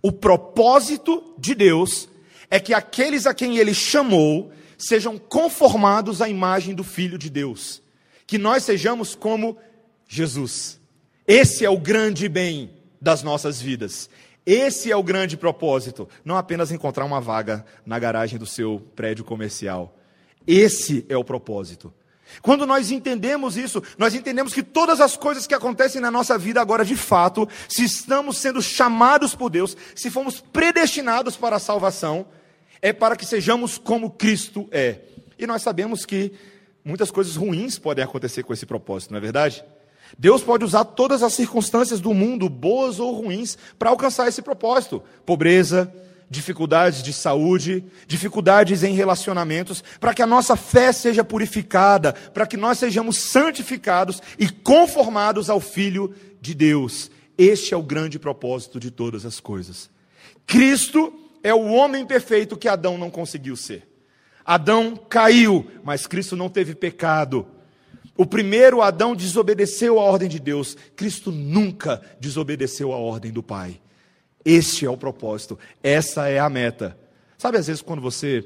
O 0.00 0.10
propósito 0.10 1.34
de 1.38 1.54
Deus 1.54 2.08
é 2.50 2.58
que 2.58 2.72
aqueles 2.72 3.26
a 3.26 3.34
quem 3.34 3.58
ele 3.58 3.74
chamou 3.74 4.50
sejam 4.78 5.18
conformados 5.18 6.22
à 6.22 6.28
imagem 6.28 6.74
do 6.74 6.84
filho 6.84 7.18
de 7.18 7.28
Deus. 7.28 7.82
Que 8.26 8.38
nós 8.38 8.64
sejamos 8.64 9.14
como 9.14 9.56
Jesus. 10.08 10.80
Esse 11.26 11.64
é 11.64 11.70
o 11.70 11.78
grande 11.78 12.28
bem 12.28 12.70
das 13.00 13.22
nossas 13.22 13.60
vidas. 13.60 14.08
Esse 14.46 14.92
é 14.92 14.96
o 14.96 15.02
grande 15.02 15.36
propósito, 15.36 16.08
não 16.24 16.36
apenas 16.36 16.70
encontrar 16.70 17.04
uma 17.04 17.20
vaga 17.20 17.66
na 17.84 17.98
garagem 17.98 18.38
do 18.38 18.46
seu 18.46 18.80
prédio 18.94 19.24
comercial. 19.24 19.98
Esse 20.46 21.04
é 21.08 21.16
o 21.16 21.24
propósito. 21.24 21.92
Quando 22.42 22.64
nós 22.64 22.92
entendemos 22.92 23.56
isso, 23.56 23.82
nós 23.98 24.14
entendemos 24.14 24.52
que 24.54 24.62
todas 24.62 25.00
as 25.00 25.16
coisas 25.16 25.46
que 25.46 25.54
acontecem 25.54 26.00
na 26.00 26.10
nossa 26.10 26.38
vida 26.38 26.60
agora, 26.60 26.84
de 26.84 26.96
fato, 26.96 27.48
se 27.68 27.84
estamos 27.84 28.38
sendo 28.38 28.62
chamados 28.62 29.34
por 29.34 29.50
Deus, 29.50 29.76
se 29.94 30.10
fomos 30.10 30.40
predestinados 30.40 31.36
para 31.36 31.56
a 31.56 31.60
salvação, 31.60 32.26
é 32.80 32.92
para 32.92 33.16
que 33.16 33.26
sejamos 33.26 33.78
como 33.78 34.10
Cristo 34.10 34.68
é. 34.70 35.00
E 35.38 35.46
nós 35.46 35.62
sabemos 35.62 36.04
que 36.04 36.32
muitas 36.84 37.10
coisas 37.10 37.34
ruins 37.36 37.78
podem 37.78 38.04
acontecer 38.04 38.42
com 38.42 38.52
esse 38.52 38.66
propósito, 38.66 39.10
não 39.10 39.18
é 39.18 39.20
verdade? 39.20 39.64
Deus 40.18 40.42
pode 40.42 40.64
usar 40.64 40.84
todas 40.84 41.22
as 41.22 41.34
circunstâncias 41.34 42.00
do 42.00 42.14
mundo, 42.14 42.48
boas 42.48 42.98
ou 42.98 43.12
ruins, 43.12 43.56
para 43.78 43.90
alcançar 43.90 44.28
esse 44.28 44.42
propósito. 44.42 45.02
Pobreza, 45.24 45.92
dificuldades 46.28 47.02
de 47.02 47.12
saúde, 47.12 47.84
dificuldades 48.06 48.82
em 48.82 48.94
relacionamentos, 48.94 49.82
para 50.00 50.14
que 50.14 50.22
a 50.22 50.26
nossa 50.26 50.56
fé 50.56 50.92
seja 50.92 51.22
purificada, 51.22 52.12
para 52.12 52.46
que 52.46 52.56
nós 52.56 52.78
sejamos 52.78 53.18
santificados 53.18 54.20
e 54.38 54.48
conformados 54.48 55.48
ao 55.48 55.60
Filho 55.60 56.14
de 56.40 56.54
Deus. 56.54 57.10
Este 57.38 57.74
é 57.74 57.76
o 57.76 57.82
grande 57.82 58.18
propósito 58.18 58.80
de 58.80 58.90
todas 58.90 59.26
as 59.26 59.40
coisas. 59.40 59.90
Cristo 60.46 61.12
é 61.42 61.54
o 61.54 61.66
homem 61.66 62.06
perfeito 62.06 62.56
que 62.56 62.68
Adão 62.68 62.96
não 62.96 63.10
conseguiu 63.10 63.56
ser. 63.56 63.86
Adão 64.44 64.96
caiu, 64.96 65.66
mas 65.84 66.06
Cristo 66.06 66.36
não 66.36 66.48
teve 66.48 66.74
pecado. 66.74 67.46
O 68.16 68.24
primeiro 68.24 68.80
Adão 68.80 69.14
desobedeceu 69.14 69.98
a 69.98 70.02
ordem 70.02 70.28
de 70.28 70.38
Deus, 70.38 70.76
Cristo 70.96 71.30
nunca 71.30 72.00
desobedeceu 72.18 72.92
a 72.92 72.96
ordem 72.96 73.30
do 73.30 73.42
Pai. 73.42 73.80
Este 74.44 74.86
é 74.86 74.90
o 74.90 74.96
propósito, 74.96 75.58
essa 75.82 76.28
é 76.28 76.38
a 76.38 76.48
meta. 76.48 76.96
Sabe, 77.36 77.58
às 77.58 77.66
vezes, 77.66 77.82
quando 77.82 78.00
você 78.00 78.44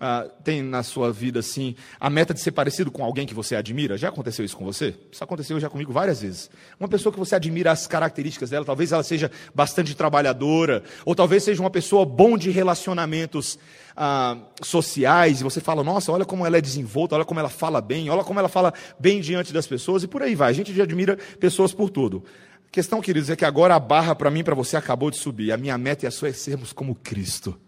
ah, 0.00 0.26
tem 0.42 0.62
na 0.62 0.82
sua 0.82 1.12
vida 1.12 1.40
assim 1.40 1.76
a 2.00 2.08
meta 2.08 2.32
de 2.32 2.40
ser 2.40 2.52
parecido 2.52 2.90
com 2.90 3.04
alguém 3.04 3.26
que 3.26 3.34
você 3.34 3.54
admira? 3.54 3.98
Já 3.98 4.08
aconteceu 4.08 4.42
isso 4.42 4.56
com 4.56 4.64
você? 4.64 4.94
Isso 5.12 5.22
aconteceu 5.22 5.60
já 5.60 5.68
comigo 5.68 5.92
várias 5.92 6.22
vezes. 6.22 6.50
Uma 6.78 6.88
pessoa 6.88 7.12
que 7.12 7.18
você 7.18 7.34
admira 7.34 7.70
as 7.70 7.86
características 7.86 8.48
dela, 8.48 8.64
talvez 8.64 8.92
ela 8.92 9.02
seja 9.02 9.30
bastante 9.54 9.94
trabalhadora, 9.94 10.82
ou 11.04 11.14
talvez 11.14 11.42
seja 11.42 11.60
uma 11.60 11.68
pessoa 11.68 12.06
bom 12.06 12.38
de 12.38 12.50
relacionamentos 12.50 13.58
ah, 13.94 14.38
sociais, 14.62 15.40
e 15.40 15.44
você 15.44 15.60
fala, 15.60 15.84
nossa, 15.84 16.10
olha 16.10 16.24
como 16.24 16.46
ela 16.46 16.56
é 16.56 16.60
desenvolta, 16.62 17.14
olha 17.14 17.24
como 17.24 17.38
ela 17.38 17.50
fala 17.50 17.82
bem, 17.82 18.08
olha 18.08 18.24
como 18.24 18.38
ela 18.38 18.48
fala 18.48 18.72
bem 18.98 19.20
diante 19.20 19.52
das 19.52 19.66
pessoas, 19.66 20.02
e 20.02 20.08
por 20.08 20.22
aí 20.22 20.34
vai. 20.34 20.48
A 20.48 20.54
gente 20.54 20.72
já 20.72 20.84
admira 20.84 21.18
pessoas 21.38 21.74
por 21.74 21.90
tudo. 21.90 22.24
A 22.66 22.70
questão, 22.72 23.02
queridos, 23.02 23.28
é 23.28 23.36
que 23.36 23.44
agora 23.44 23.74
a 23.74 23.80
barra 23.80 24.14
para 24.14 24.30
mim, 24.30 24.42
para 24.42 24.54
você, 24.54 24.78
acabou 24.78 25.10
de 25.10 25.18
subir. 25.18 25.52
A 25.52 25.58
minha 25.58 25.76
meta 25.76 26.06
e 26.06 26.08
a 26.08 26.10
sua 26.10 26.30
é 26.30 26.32
sermos 26.32 26.72
como 26.72 26.94
Cristo 26.94 27.60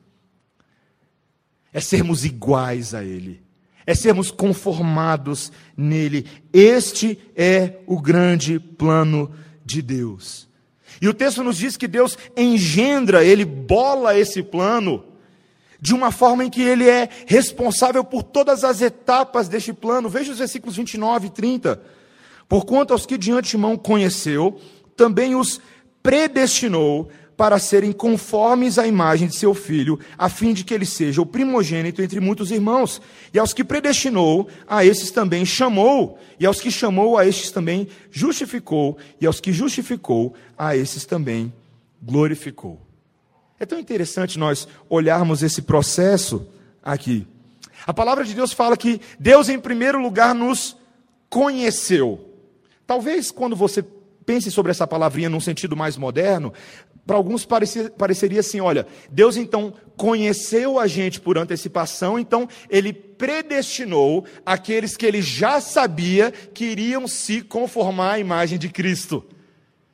é 1.73 1.81
sermos 1.81 2.25
iguais 2.25 2.95
a 2.95 3.02
Ele, 3.02 3.41
é 3.87 3.95
sermos 3.95 4.31
conformados 4.31 5.50
nele. 5.76 6.26
Este 6.52 7.19
é 7.35 7.79
o 7.87 8.00
grande 8.00 8.61
plano 8.61 9.33
de 9.64 9.81
Deus. 9.83 10.49
E 11.00 11.09
o 11.09 11.14
texto 11.14 11.43
nos 11.43 11.57
diz 11.57 11.76
que 11.76 11.88
Deus 11.88 12.17
engendra, 12.37 13.25
Ele 13.25 13.45
bola 13.45 14.17
esse 14.19 14.43
plano 14.43 15.05
de 15.81 15.95
uma 15.95 16.12
forma 16.12 16.45
em 16.45 16.50
que 16.50 16.62
Ele 16.62 16.88
é 16.88 17.09
responsável 17.26 18.05
por 18.05 18.23
todas 18.23 18.62
as 18.62 18.81
etapas 18.81 19.49
deste 19.49 19.73
plano. 19.73 20.09
Veja 20.09 20.31
os 20.31 20.38
versículos 20.38 20.76
29 20.76 21.26
e 21.26 21.31
30. 21.31 21.83
Porquanto 22.49 22.93
aos 22.93 23.05
que 23.05 23.19
de 23.19 23.33
antemão 23.33 23.76
conheceu, 23.76 24.61
também 24.97 25.35
os 25.35 25.61
predestinou 26.02 27.09
para 27.42 27.58
serem 27.58 27.90
conformes 27.90 28.78
à 28.78 28.87
imagem 28.87 29.26
de 29.26 29.34
seu 29.34 29.52
filho, 29.52 29.99
a 30.16 30.28
fim 30.28 30.52
de 30.52 30.62
que 30.62 30.72
ele 30.72 30.87
seja 30.87 31.20
o 31.20 31.26
primogênito 31.26 32.00
entre 32.00 32.20
muitos 32.20 32.52
irmãos. 32.52 33.02
E 33.34 33.38
aos 33.40 33.52
que 33.52 33.64
predestinou, 33.64 34.46
a 34.64 34.84
esses 34.84 35.11
também 35.11 35.44
chamou, 35.44 36.20
e 36.38 36.46
aos 36.46 36.61
que 36.61 36.70
chamou, 36.70 37.18
a 37.18 37.26
estes 37.26 37.50
também 37.50 37.88
justificou, 38.12 38.96
e 39.20 39.26
aos 39.26 39.40
que 39.40 39.52
justificou, 39.52 40.34
a 40.56 40.76
esses 40.76 41.04
também 41.04 41.52
glorificou. 42.00 42.80
É 43.58 43.66
tão 43.66 43.76
interessante 43.76 44.38
nós 44.38 44.68
olharmos 44.88 45.42
esse 45.42 45.62
processo 45.62 46.46
aqui. 46.80 47.26
A 47.84 47.92
palavra 47.92 48.22
de 48.22 48.34
Deus 48.34 48.52
fala 48.52 48.76
que 48.76 49.00
Deus, 49.18 49.49
em 49.49 49.58
primeiro 49.58 50.00
lugar, 50.00 50.32
nos 50.32 50.76
conheceu. 51.28 52.20
Talvez 52.87 53.32
quando 53.32 53.56
você 53.56 53.84
pense 54.25 54.49
sobre 54.52 54.70
essa 54.70 54.87
palavrinha 54.87 55.28
num 55.28 55.40
sentido 55.40 55.76
mais 55.76 55.96
moderno, 55.96 56.52
para 57.06 57.16
alguns 57.16 57.44
parecia, 57.44 57.90
pareceria 57.90 58.40
assim: 58.40 58.61
olha, 58.61 58.87
Deus 59.11 59.37
então 59.37 59.75
conheceu 59.97 60.78
a 60.78 60.87
gente 60.87 61.21
por 61.21 61.37
antecipação, 61.37 62.18
então 62.18 62.49
ele 62.71 62.92
predestinou 62.92 64.25
aqueles 64.47 64.97
que 64.97 65.06
ele 65.06 65.21
já 65.21 65.61
sabia 65.61 66.30
que 66.30 66.64
iriam 66.64 67.09
se 67.09 67.42
conformar 67.42 68.12
à 68.12 68.18
imagem 68.18 68.59
de 68.59 68.68
Cristo. 68.68 69.25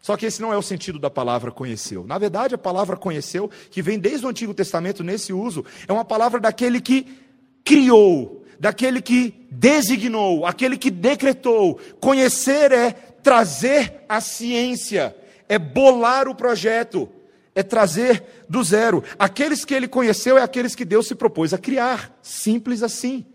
Só 0.01 0.17
que 0.17 0.27
esse 0.27 0.41
não 0.41 0.53
é 0.53 0.57
o 0.57 0.63
sentido 0.63 0.99
da 0.99 1.11
palavra 1.11 1.51
conheceu. 1.51 2.05
Na 2.07 2.17
verdade, 2.19 2.55
a 2.55 2.59
palavra 2.59 2.97
conheceu, 2.97 3.51
que 3.71 3.83
vem 3.83 3.99
desde 3.99 4.25
o 4.25 4.29
Antigo 4.29 4.55
Testamento 4.55 5.03
nesse 5.03 5.33
uso, 5.33 5.65
é 5.87 5.93
uma 5.93 6.05
palavra 6.05 6.41
daquele 6.41 6.81
que 6.81 7.07
criou, 7.65 8.45
daquele 8.59 9.03
que 9.03 9.47
designou, 9.51 10.47
aquele 10.47 10.79
que 10.79 10.91
decretou. 10.91 11.79
Conhecer 12.01 12.73
é 12.73 12.93
trazer 13.23 14.05
a 14.09 14.21
ciência 14.21 15.15
é 15.49 15.59
bolar 15.59 16.29
o 16.29 16.35
projeto, 16.35 17.09
é 17.55 17.63
trazer 17.63 18.23
do 18.49 18.63
zero. 18.63 19.03
Aqueles 19.19 19.65
que 19.65 19.75
ele 19.75 19.89
conheceu 19.89 20.39
é 20.39 20.43
aqueles 20.43 20.75
que 20.75 20.85
Deus 20.85 21.07
se 21.07 21.15
propôs 21.15 21.53
a 21.53 21.59
criar, 21.59 22.17
simples 22.23 22.83
assim. 22.83 23.27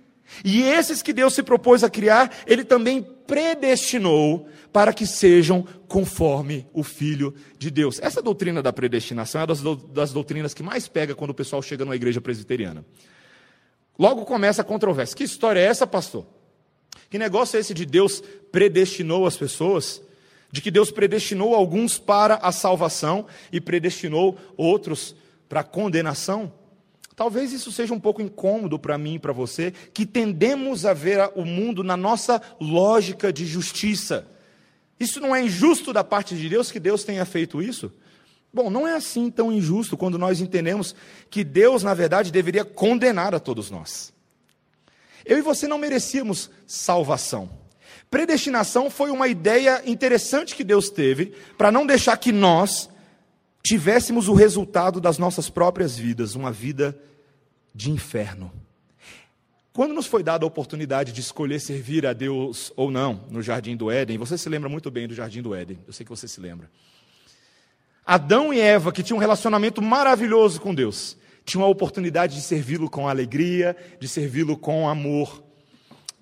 E 0.43 0.61
esses 0.61 1.01
que 1.01 1.13
Deus 1.13 1.33
se 1.33 1.43
propôs 1.43 1.83
a 1.83 1.89
criar, 1.89 2.31
ele 2.47 2.63
também 2.63 3.05
predestinou 3.27 4.47
para 4.71 4.93
que 4.93 5.05
sejam 5.05 5.65
conforme 5.87 6.67
o 6.73 6.83
Filho 6.83 7.33
de 7.57 7.69
Deus. 7.69 7.99
Essa 8.01 8.21
doutrina 8.21 8.61
da 8.61 8.73
predestinação 8.73 9.41
é 9.41 9.45
uma 9.45 9.75
das 9.93 10.11
doutrinas 10.11 10.53
que 10.53 10.63
mais 10.63 10.87
pega 10.87 11.13
quando 11.13 11.31
o 11.31 11.35
pessoal 11.35 11.61
chega 11.61 11.85
numa 11.85 11.95
igreja 11.95 12.19
presbiteriana. 12.19 12.83
Logo 13.97 14.25
começa 14.25 14.61
a 14.61 14.65
controvérsia. 14.65 15.15
Que 15.15 15.23
história 15.23 15.59
é 15.59 15.65
essa, 15.65 15.85
pastor? 15.85 16.25
Que 17.09 17.19
negócio 17.19 17.57
é 17.57 17.59
esse 17.59 17.73
de 17.73 17.85
Deus 17.85 18.23
predestinou 18.51 19.27
as 19.27 19.37
pessoas? 19.37 20.01
De 20.53 20.61
que 20.61 20.69
Deus 20.69 20.91
predestinou 20.91 21.55
alguns 21.55 21.97
para 21.97 22.35
a 22.35 22.51
salvação 22.51 23.25
e 23.51 23.59
predestinou 23.59 24.37
outros 24.55 25.15
para 25.49 25.61
a 25.61 25.63
condenação? 25.63 26.53
Talvez 27.15 27.51
isso 27.51 27.71
seja 27.71 27.91
um 27.91 27.99
pouco 27.99 28.21
incômodo 28.21 28.77
para 28.77 28.95
mim 28.95 29.15
e 29.15 29.19
para 29.19 29.33
você, 29.33 29.73
que 29.91 30.05
tendemos 30.05 30.85
a 30.85 30.93
ver 30.93 31.31
o 31.35 31.43
mundo 31.43 31.83
na 31.83 31.97
nossa 31.97 32.39
lógica 32.61 33.33
de 33.33 33.47
justiça. 33.47 34.27
Isso 34.99 35.19
não 35.19 35.35
é 35.35 35.41
injusto 35.41 35.91
da 35.91 36.03
parte 36.03 36.37
de 36.37 36.47
Deus 36.47 36.71
que 36.71 36.79
Deus 36.79 37.03
tenha 37.03 37.25
feito 37.25 37.59
isso? 37.59 37.91
Bom, 38.53 38.69
não 38.69 38.87
é 38.87 38.93
assim 38.93 39.31
tão 39.31 39.51
injusto 39.51 39.97
quando 39.97 40.19
nós 40.19 40.39
entendemos 40.39 40.95
que 41.31 41.43
Deus, 41.43 41.81
na 41.81 41.95
verdade, 41.95 42.31
deveria 42.31 42.63
condenar 42.63 43.33
a 43.33 43.39
todos 43.39 43.71
nós. 43.71 44.13
Eu 45.25 45.39
e 45.39 45.41
você 45.41 45.67
não 45.67 45.79
merecíamos 45.79 46.51
salvação. 46.67 47.62
Predestinação 48.13 48.91
foi 48.91 49.09
uma 49.09 49.27
ideia 49.27 49.81
interessante 49.89 50.55
que 50.55 50.63
Deus 50.63 50.87
teve 50.87 51.33
para 51.57 51.71
não 51.71 51.83
deixar 51.83 52.15
que 52.15 52.31
nós 52.31 52.87
tivéssemos 53.63 54.27
o 54.27 54.35
resultado 54.35 55.01
das 55.01 55.17
nossas 55.17 55.49
próprias 55.49 55.97
vidas, 55.97 56.35
uma 56.35 56.51
vida 56.51 56.95
de 57.73 57.89
inferno. 57.89 58.53
Quando 59.73 59.95
nos 59.95 60.05
foi 60.05 60.21
dada 60.21 60.45
a 60.45 60.47
oportunidade 60.47 61.11
de 61.11 61.21
escolher 61.21 61.59
servir 61.59 62.05
a 62.05 62.13
Deus 62.13 62.71
ou 62.75 62.91
não 62.91 63.23
no 63.31 63.41
jardim 63.41 63.75
do 63.75 63.89
Éden, 63.89 64.19
você 64.19 64.37
se 64.37 64.47
lembra 64.47 64.69
muito 64.69 64.91
bem 64.91 65.07
do 65.07 65.15
jardim 65.15 65.41
do 65.41 65.55
Éden, 65.55 65.79
eu 65.87 65.91
sei 65.91 66.05
que 66.05 66.11
você 66.11 66.27
se 66.27 66.39
lembra. 66.39 66.69
Adão 68.05 68.53
e 68.53 68.59
Eva, 68.59 68.91
que 68.91 69.01
tinham 69.01 69.17
um 69.17 69.21
relacionamento 69.21 69.81
maravilhoso 69.81 70.61
com 70.61 70.75
Deus, 70.75 71.17
tinham 71.43 71.65
a 71.65 71.67
oportunidade 71.67 72.35
de 72.35 72.41
servi-lo 72.43 72.91
com 72.91 73.09
alegria, 73.09 73.75
de 73.99 74.07
servi-lo 74.07 74.55
com 74.55 74.87
amor. 74.87 75.43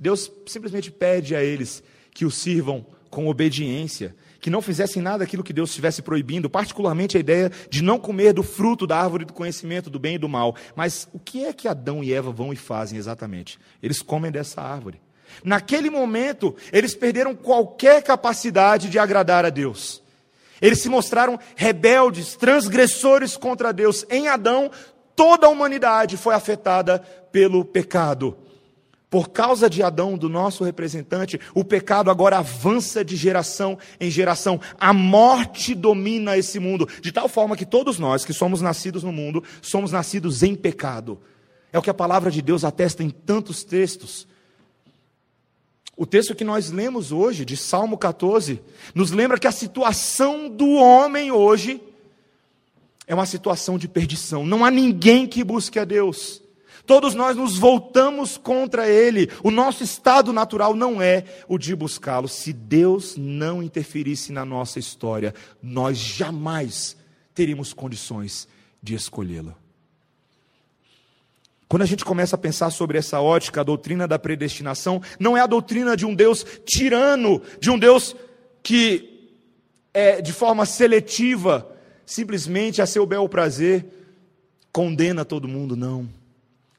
Deus 0.01 0.31
simplesmente 0.47 0.91
pede 0.91 1.35
a 1.35 1.43
eles 1.43 1.83
que 2.11 2.25
o 2.25 2.31
sirvam 2.31 2.83
com 3.07 3.27
obediência, 3.27 4.15
que 4.39 4.49
não 4.49 4.59
fizessem 4.59 4.99
nada 4.99 5.19
daquilo 5.19 5.43
que 5.43 5.53
Deus 5.53 5.69
estivesse 5.69 6.01
proibindo, 6.01 6.49
particularmente 6.49 7.17
a 7.17 7.19
ideia 7.19 7.51
de 7.69 7.83
não 7.83 7.99
comer 7.99 8.33
do 8.33 8.41
fruto 8.41 8.87
da 8.87 8.97
árvore 8.97 9.25
do 9.25 9.33
conhecimento 9.33 9.91
do 9.91 9.99
bem 9.99 10.15
e 10.15 10.17
do 10.17 10.27
mal. 10.27 10.55
Mas 10.75 11.07
o 11.13 11.19
que 11.19 11.45
é 11.45 11.53
que 11.53 11.67
Adão 11.67 12.03
e 12.03 12.11
Eva 12.11 12.31
vão 12.31 12.51
e 12.51 12.55
fazem 12.55 12.97
exatamente? 12.97 13.59
Eles 13.83 14.01
comem 14.01 14.31
dessa 14.31 14.59
árvore. 14.59 14.99
Naquele 15.43 15.91
momento, 15.91 16.55
eles 16.73 16.95
perderam 16.95 17.35
qualquer 17.35 18.01
capacidade 18.01 18.89
de 18.89 18.97
agradar 18.97 19.45
a 19.45 19.51
Deus. 19.51 20.01
Eles 20.59 20.81
se 20.81 20.89
mostraram 20.89 21.39
rebeldes, 21.55 22.35
transgressores 22.35 23.37
contra 23.37 23.71
Deus. 23.71 24.03
Em 24.09 24.27
Adão, 24.27 24.71
toda 25.15 25.45
a 25.45 25.49
humanidade 25.49 26.17
foi 26.17 26.33
afetada 26.33 26.99
pelo 27.31 27.63
pecado. 27.63 28.35
Por 29.11 29.29
causa 29.29 29.69
de 29.69 29.83
Adão, 29.83 30.17
do 30.17 30.29
nosso 30.29 30.63
representante, 30.63 31.37
o 31.53 31.65
pecado 31.65 32.09
agora 32.09 32.37
avança 32.37 33.03
de 33.03 33.17
geração 33.17 33.77
em 33.99 34.09
geração. 34.09 34.57
A 34.79 34.93
morte 34.93 35.75
domina 35.75 36.37
esse 36.37 36.59
mundo, 36.59 36.87
de 37.01 37.11
tal 37.11 37.27
forma 37.27 37.57
que 37.57 37.65
todos 37.65 37.99
nós 37.99 38.23
que 38.23 38.31
somos 38.31 38.61
nascidos 38.61 39.03
no 39.03 39.11
mundo, 39.11 39.43
somos 39.61 39.91
nascidos 39.91 40.43
em 40.43 40.55
pecado. 40.55 41.19
É 41.73 41.77
o 41.77 41.81
que 41.81 41.89
a 41.89 41.93
palavra 41.93 42.31
de 42.31 42.41
Deus 42.41 42.63
atesta 42.63 43.03
em 43.03 43.09
tantos 43.09 43.65
textos. 43.65 44.25
O 45.97 46.05
texto 46.05 46.33
que 46.33 46.45
nós 46.45 46.71
lemos 46.71 47.11
hoje, 47.11 47.43
de 47.43 47.57
Salmo 47.57 47.97
14, 47.97 48.61
nos 48.95 49.11
lembra 49.11 49.37
que 49.37 49.47
a 49.47 49.51
situação 49.51 50.47
do 50.47 50.69
homem 50.75 51.33
hoje 51.33 51.83
é 53.05 53.13
uma 53.13 53.25
situação 53.25 53.77
de 53.77 53.89
perdição. 53.89 54.45
Não 54.45 54.63
há 54.63 54.71
ninguém 54.71 55.27
que 55.27 55.43
busque 55.43 55.77
a 55.77 55.83
Deus. 55.83 56.40
Todos 56.91 57.15
nós 57.15 57.37
nos 57.37 57.57
voltamos 57.57 58.35
contra 58.35 58.85
Ele. 58.85 59.29
O 59.41 59.49
nosso 59.49 59.81
estado 59.81 60.33
natural 60.33 60.75
não 60.75 61.01
é 61.01 61.23
o 61.47 61.57
de 61.57 61.73
buscá-lo. 61.73 62.27
Se 62.27 62.51
Deus 62.51 63.15
não 63.15 63.63
interferisse 63.63 64.33
na 64.33 64.43
nossa 64.43 64.77
história, 64.77 65.33
nós 65.63 65.97
jamais 65.97 66.97
teríamos 67.33 67.71
condições 67.71 68.45
de 68.83 68.93
escolhê-lo. 68.93 69.55
Quando 71.69 71.83
a 71.83 71.85
gente 71.85 72.03
começa 72.03 72.35
a 72.35 72.37
pensar 72.37 72.69
sobre 72.71 72.97
essa 72.97 73.21
ótica, 73.21 73.61
a 73.61 73.63
doutrina 73.63 74.05
da 74.05 74.19
predestinação, 74.19 75.01
não 75.17 75.37
é 75.37 75.39
a 75.39 75.47
doutrina 75.47 75.95
de 75.95 76.05
um 76.05 76.13
Deus 76.13 76.45
tirano, 76.65 77.41
de 77.61 77.71
um 77.71 77.79
Deus 77.79 78.13
que 78.61 79.31
é, 79.93 80.21
de 80.21 80.33
forma 80.33 80.65
seletiva, 80.65 81.73
simplesmente 82.05 82.81
a 82.81 82.85
seu 82.85 83.05
bel 83.05 83.29
prazer, 83.29 83.85
condena 84.73 85.23
todo 85.23 85.47
mundo, 85.47 85.77
não. 85.77 86.19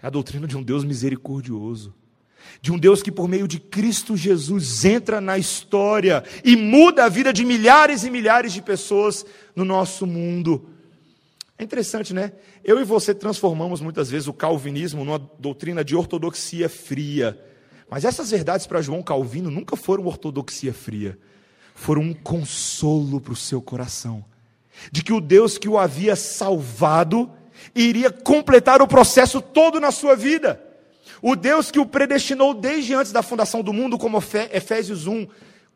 A 0.03 0.11
doutrina 0.11 0.47
de 0.47 0.57
um 0.57 0.63
Deus 0.63 0.85
misericordioso. 0.85 1.95
De 2.61 2.73
um 2.73 2.79
Deus 2.79 3.03
que, 3.03 3.13
por 3.13 3.29
meio 3.29 3.47
de 3.47 3.61
Cristo 3.61 4.17
Jesus, 4.17 4.85
entra 4.85 5.21
na 5.21 5.39
história 5.39 6.25
e 6.45 6.57
muda 6.57 7.05
a 7.05 7.09
vida 7.09 7.33
de 7.33 7.45
milhares 7.45 8.03
e 8.05 8.11
milhares 8.11 8.53
de 8.53 8.61
pessoas 8.61 9.25
no 9.55 9.65
nosso 9.65 10.07
mundo. 10.07 10.69
É 11.57 11.63
interessante, 11.63 12.13
né? 12.13 12.33
Eu 12.65 12.81
e 12.81 12.85
você 12.85 13.15
transformamos 13.15 13.81
muitas 13.81 14.11
vezes 14.11 14.27
o 14.27 14.33
calvinismo 14.33 15.05
numa 15.05 15.19
doutrina 15.39 15.85
de 15.85 15.95
ortodoxia 15.95 16.69
fria. 16.69 17.39
Mas 17.89 18.05
essas 18.05 18.31
verdades 18.31 18.67
para 18.67 18.83
João 18.83 19.03
Calvino 19.03 19.51
nunca 19.51 19.77
foram 19.77 20.07
ortodoxia 20.07 20.75
fria. 20.75 21.17
Foram 21.75 22.03
um 22.03 22.15
consolo 22.15 23.21
para 23.21 23.33
o 23.33 23.37
seu 23.37 23.63
coração. 23.63 24.25
De 24.91 25.05
que 25.05 25.13
o 25.13 25.21
Deus 25.21 25.59
que 25.59 25.69
o 25.69 25.79
havia 25.79 26.17
salvado 26.17 27.31
iria 27.75 28.11
completar 28.11 28.83
o 28.83 28.89
processo 28.89 29.41
todo 29.41 29.81
na 29.81 29.91
sua 29.91 30.15
vida. 30.15 30.61
O 31.21 31.37
Deus 31.37 31.71
que 31.71 31.79
o 31.79 31.87
predestinou 31.87 32.53
desde 32.53 32.95
antes 32.95 33.13
da 33.13 33.23
fundação 33.23 33.63
do 33.63 33.73
mundo, 33.73 33.97
como 33.97 34.23
Efésios 34.53 35.07
1, 35.07 35.27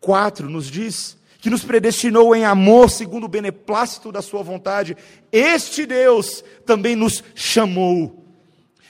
4 0.01 0.49
nos 0.51 0.69
diz, 0.69 1.17
que 1.39 1.51
nos 1.51 1.63
predestinou 1.63 2.35
em 2.35 2.45
amor 2.45 2.91
segundo 2.91 3.25
o 3.25 3.29
beneplácito 3.29 4.11
da 4.11 4.21
sua 4.21 4.43
vontade, 4.43 4.97
este 5.31 5.87
Deus 5.87 6.43
também 6.65 6.97
nos 6.97 7.23
chamou. 7.35 8.25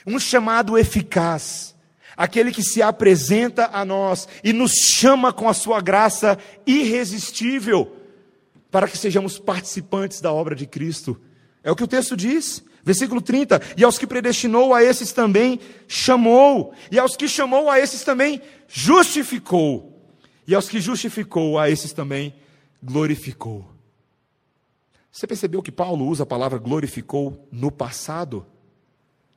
Um 0.05 0.19
chamado 0.19 0.77
eficaz, 0.77 1.75
aquele 2.15 2.51
que 2.51 2.63
se 2.63 2.81
apresenta 2.81 3.69
a 3.71 3.85
nós 3.85 4.27
e 4.43 4.53
nos 4.53 4.71
chama 4.71 5.31
com 5.31 5.47
a 5.47 5.53
sua 5.53 5.79
graça 5.81 6.39
irresistível, 6.65 7.95
para 8.71 8.87
que 8.87 8.97
sejamos 8.97 9.37
participantes 9.37 10.19
da 10.19 10.33
obra 10.33 10.55
de 10.55 10.65
Cristo. 10.65 11.21
É 11.67 11.71
o 11.71 11.75
que 11.75 11.83
o 11.83 11.87
texto 11.87 12.15
diz. 12.15 12.63
Versículo 12.81 13.21
30: 13.21 13.61
E 13.75 13.83
aos 13.83 13.97
que 13.97 14.07
predestinou, 14.07 14.73
a 14.73 14.81
esses 14.81 15.11
também 15.11 15.59
chamou, 15.85 16.73
e 16.89 16.97
aos 16.97 17.17
que 17.17 17.27
chamou, 17.27 17.69
a 17.69 17.77
esses 17.77 18.05
também 18.05 18.41
justificou, 18.69 20.01
e 20.47 20.55
aos 20.55 20.69
que 20.69 20.79
justificou, 20.79 21.59
a 21.59 21.69
esses 21.69 21.91
também 21.91 22.33
glorificou. 22.81 23.69
Você 25.11 25.27
percebeu 25.27 25.61
que 25.61 25.69
Paulo 25.69 26.05
usa 26.07 26.23
a 26.23 26.25
palavra 26.25 26.57
glorificou 26.57 27.45
no 27.51 27.69
passado? 27.69 28.45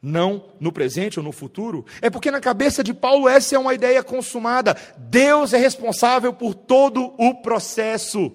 Não 0.00 0.52
no 0.60 0.70
presente 0.70 1.18
ou 1.18 1.24
no 1.24 1.32
futuro? 1.32 1.84
É 2.00 2.08
porque 2.08 2.30
na 2.30 2.40
cabeça 2.40 2.84
de 2.84 2.94
Paulo 2.94 3.28
essa 3.28 3.56
é 3.56 3.58
uma 3.58 3.74
ideia 3.74 4.04
consumada. 4.04 4.76
Deus 4.96 5.52
é 5.52 5.58
responsável 5.58 6.32
por 6.32 6.54
todo 6.54 7.12
o 7.18 7.42
processo. 7.42 8.30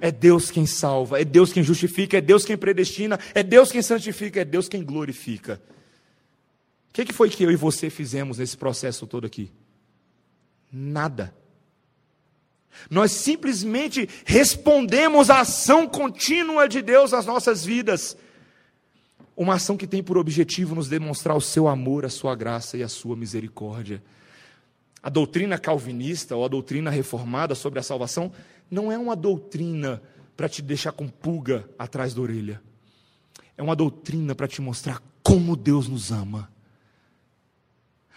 É 0.00 0.10
Deus 0.10 0.50
quem 0.50 0.66
salva, 0.66 1.20
é 1.20 1.24
Deus 1.24 1.52
quem 1.52 1.62
justifica, 1.62 2.18
é 2.18 2.20
Deus 2.20 2.44
quem 2.44 2.56
predestina, 2.56 3.18
é 3.34 3.42
Deus 3.42 3.70
quem 3.70 3.82
santifica, 3.82 4.40
é 4.40 4.44
Deus 4.44 4.68
quem 4.68 4.82
glorifica. 4.82 5.60
O 6.88 6.92
que, 6.92 7.12
foi 7.12 7.30
que 7.30 7.42
eu 7.42 7.50
e 7.50 7.56
você 7.56 7.88
fizemos 7.88 8.38
nesse 8.38 8.56
processo 8.56 9.06
todo 9.06 9.26
aqui? 9.26 9.50
Nada. 10.70 11.34
Nós 12.90 13.12
simplesmente 13.12 14.08
respondemos 14.24 15.30
à 15.30 15.40
ação 15.40 15.86
contínua 15.86 16.68
de 16.68 16.82
Deus 16.82 17.12
nas 17.12 17.26
nossas 17.26 17.64
vidas. 17.64 18.16
Uma 19.36 19.54
ação 19.54 19.76
que 19.76 19.86
tem 19.86 20.02
por 20.02 20.18
objetivo 20.18 20.74
nos 20.74 20.88
demonstrar 20.88 21.36
o 21.36 21.40
seu 21.40 21.68
amor, 21.68 22.04
a 22.04 22.10
sua 22.10 22.34
graça 22.34 22.76
e 22.76 22.82
a 22.82 22.88
sua 22.88 23.16
misericórdia. 23.16 24.02
A 25.02 25.08
doutrina 25.08 25.58
calvinista 25.58 26.36
ou 26.36 26.44
a 26.44 26.48
doutrina 26.48 26.90
reformada 26.90 27.54
sobre 27.54 27.78
a 27.78 27.82
salvação 27.82 28.32
não 28.72 28.90
é 28.90 28.96
uma 28.96 29.14
doutrina 29.14 30.02
para 30.34 30.48
te 30.48 30.62
deixar 30.62 30.92
com 30.92 31.06
pulga 31.06 31.68
atrás 31.78 32.14
da 32.14 32.22
orelha. 32.22 32.62
É 33.54 33.62
uma 33.62 33.76
doutrina 33.76 34.34
para 34.34 34.48
te 34.48 34.62
mostrar 34.62 35.02
como 35.22 35.54
Deus 35.54 35.86
nos 35.88 36.10
ama. 36.10 36.50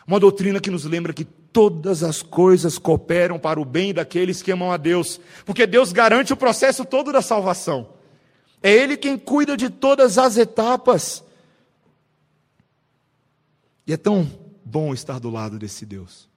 Uma 0.07 0.17
doutrina 0.17 0.61
que 0.61 0.71
nos 0.71 0.85
lembra 0.85 1.11
que 1.11 1.25
todas 1.25 2.03
as 2.03 2.21
coisas 2.21 2.77
cooperam 2.77 3.37
para 3.37 3.59
o 3.59 3.65
bem 3.65 3.93
daqueles 3.93 4.41
que 4.41 4.49
amam 4.49 4.71
a 4.71 4.77
Deus, 4.77 5.19
porque 5.45 5.67
Deus 5.67 5.91
garante 5.91 6.31
o 6.31 6.37
processo 6.37 6.85
todo 6.85 7.11
da 7.11 7.21
salvação. 7.21 7.89
É 8.63 8.71
Ele 8.71 8.95
quem 8.95 9.17
cuida 9.17 9.57
de 9.57 9.69
todas 9.69 10.17
as 10.17 10.37
etapas. 10.37 11.21
E 13.85 13.91
é 13.91 13.97
tão 13.97 14.25
bom 14.63 14.93
estar 14.93 15.19
do 15.19 15.29
lado 15.29 15.59
desse 15.59 15.85
Deus. 15.85 16.29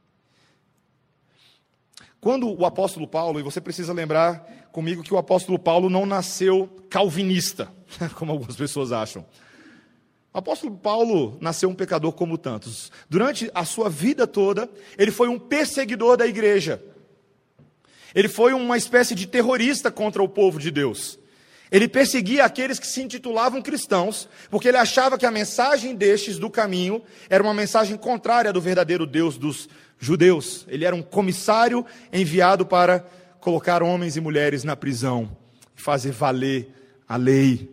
Quando 2.21 2.51
o 2.51 2.67
apóstolo 2.67 3.07
Paulo, 3.07 3.39
e 3.39 3.43
você 3.43 3.61
precisa 3.61 3.93
lembrar 3.93 4.69
comigo 4.73 5.03
que 5.03 5.15
o 5.15 5.19
apóstolo 5.19 5.59
Paulo 5.59 5.89
não 5.89 6.05
nasceu 6.05 6.69
calvinista, 6.91 7.73
como 8.17 8.33
algumas 8.33 8.57
pessoas 8.57 8.91
acham. 8.93 9.25
O 10.33 10.39
apóstolo 10.39 10.77
Paulo 10.77 11.39
nasceu 11.41 11.69
um 11.69 11.75
pecador 11.75 12.13
como 12.13 12.37
tantos. 12.37 12.93
Durante 13.09 13.51
a 13.55 13.65
sua 13.65 13.89
vida 13.89 14.27
toda, 14.27 14.69
ele 14.97 15.11
foi 15.11 15.29
um 15.29 15.39
perseguidor 15.39 16.17
da 16.17 16.27
igreja. 16.27 16.83
Ele 18.15 18.29
foi 18.29 18.53
uma 18.53 18.77
espécie 18.77 19.15
de 19.15 19.27
terrorista 19.27 19.91
contra 19.91 20.23
o 20.23 20.29
povo 20.29 20.59
de 20.59 20.71
Deus. 20.71 21.18
Ele 21.71 21.89
perseguia 21.89 22.45
aqueles 22.45 22.79
que 22.79 22.87
se 22.87 23.03
intitulavam 23.03 23.61
cristãos, 23.61 24.29
porque 24.51 24.69
ele 24.69 24.77
achava 24.77 25.19
que 25.19 25.27
a 25.27 25.31
mensagem 25.31 25.95
destes 25.95 26.39
do 26.39 26.49
caminho 26.49 27.03
era 27.29 27.43
uma 27.43 27.53
mensagem 27.53 27.97
contrária 27.97 28.53
do 28.53 28.61
verdadeiro 28.61 29.07
Deus 29.07 29.37
dos 29.37 29.69
judeus. 29.99 30.65
Ele 30.69 30.85
era 30.85 30.97
um 30.97 31.03
comissário 31.03 31.85
enviado 32.13 32.65
para 32.65 33.05
colocar 33.41 33.83
homens 33.83 34.17
e 34.17 34.21
mulheres 34.21 34.65
na 34.65 34.77
prisão 34.77 35.37
e 35.77 35.81
fazer 35.81 36.13
valer 36.13 36.69
a 37.07 37.17
lei. 37.17 37.71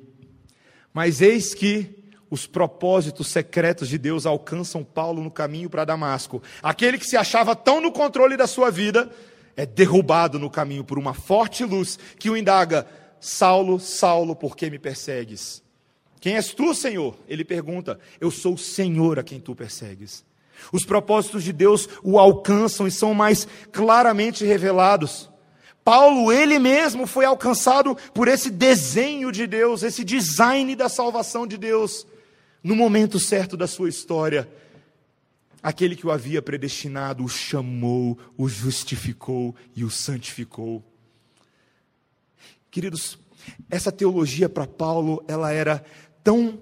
Mas 0.93 1.21
eis 1.21 1.53
que 1.53 2.03
os 2.29 2.45
propósitos 2.45 3.27
secretos 3.27 3.87
de 3.87 3.97
Deus 3.97 4.25
alcançam 4.25 4.83
Paulo 4.83 5.23
no 5.23 5.31
caminho 5.31 5.69
para 5.69 5.85
Damasco. 5.85 6.41
Aquele 6.61 6.97
que 6.97 7.07
se 7.07 7.15
achava 7.15 7.55
tão 7.55 7.79
no 7.79 7.91
controle 7.91 8.35
da 8.35 8.47
sua 8.47 8.69
vida 8.69 9.09
é 9.55 9.65
derrubado 9.65 10.37
no 10.37 10.49
caminho 10.49 10.83
por 10.83 10.99
uma 10.99 11.13
forte 11.13 11.63
luz 11.63 11.97
que 12.19 12.29
o 12.29 12.35
indaga: 12.35 12.85
Saulo, 13.19 13.79
Saulo, 13.79 14.35
por 14.35 14.55
que 14.55 14.69
me 14.69 14.79
persegues? 14.79 15.63
Quem 16.19 16.35
és 16.35 16.53
tu, 16.53 16.73
Senhor? 16.73 17.17
Ele 17.27 17.43
pergunta: 17.43 17.99
Eu 18.19 18.31
sou 18.31 18.55
o 18.55 18.57
Senhor 18.57 19.19
a 19.19 19.23
quem 19.23 19.39
tu 19.39 19.55
persegues. 19.55 20.25
Os 20.71 20.85
propósitos 20.85 21.43
de 21.43 21.53
Deus 21.53 21.87
o 22.03 22.17
alcançam 22.17 22.87
e 22.87 22.91
são 22.91 23.13
mais 23.13 23.47
claramente 23.71 24.43
revelados. 24.45 25.29
Paulo, 25.83 26.31
ele 26.31 26.57
mesmo, 26.57 27.05
foi 27.05 27.25
alcançado 27.25 27.95
por 28.11 28.27
esse 28.27 28.49
desenho 28.49 29.31
de 29.31 29.45
Deus, 29.45 29.83
esse 29.83 30.03
design 30.03 30.75
da 30.75 30.89
salvação 30.89 31.45
de 31.45 31.57
Deus, 31.57 32.07
no 32.63 32.75
momento 32.75 33.19
certo 33.19 33.55
da 33.55 33.67
sua 33.67 33.87
história. 33.87 34.49
Aquele 35.61 35.95
que 35.95 36.07
o 36.07 36.11
havia 36.11 36.41
predestinado 36.41 37.23
o 37.23 37.29
chamou, 37.29 38.17
o 38.35 38.49
justificou 38.49 39.55
e 39.75 39.83
o 39.83 39.91
santificou. 39.91 40.83
Queridos, 42.75 43.17
essa 43.69 43.89
teologia 43.89 44.49
para 44.49 44.67
Paulo, 44.67 45.23
ela 45.29 45.49
era 45.49 45.81
tão 46.21 46.61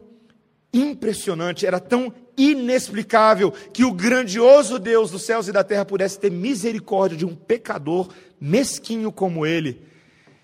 impressionante, 0.72 1.66
era 1.66 1.80
tão 1.80 2.14
inexplicável 2.38 3.52
que 3.52 3.84
o 3.84 3.92
grandioso 3.92 4.78
Deus 4.78 5.10
dos 5.10 5.24
céus 5.24 5.48
e 5.48 5.52
da 5.52 5.64
terra 5.64 5.84
pudesse 5.84 6.20
ter 6.20 6.30
misericórdia 6.30 7.18
de 7.18 7.26
um 7.26 7.36
pecador 7.36 8.10
mesquinho 8.40 9.12
como 9.12 9.44
ele. 9.44 9.88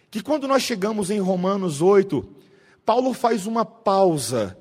Que 0.10 0.24
quando 0.24 0.48
nós 0.48 0.64
chegamos 0.64 1.12
em 1.12 1.20
Romanos 1.20 1.84
8, 1.84 2.28
Paulo 2.84 3.14
faz 3.14 3.46
uma 3.46 3.64
pausa 3.64 4.58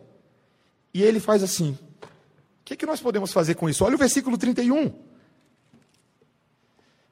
e 0.92 1.02
ele 1.02 1.20
faz 1.20 1.42
assim: 1.42 1.70
o 2.02 2.08
que, 2.66 2.76
que 2.76 2.84
nós 2.84 3.00
podemos 3.00 3.32
fazer 3.32 3.54
com 3.54 3.66
isso? 3.66 3.82
Olha 3.82 3.94
o 3.94 3.98
versículo 3.98 4.36
31. 4.36 4.92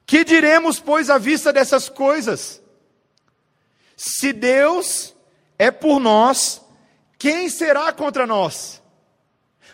Que 0.05 0.23
diremos, 0.23 0.79
pois, 0.79 1.09
à 1.09 1.17
vista 1.17 1.51
dessas 1.51 1.89
coisas? 1.89 2.61
Se 3.97 4.31
Deus 4.31 5.15
é 5.57 5.71
por 5.71 5.99
nós, 5.99 6.61
quem 7.17 7.49
será 7.49 7.91
contra 7.91 8.27
nós? 8.27 8.79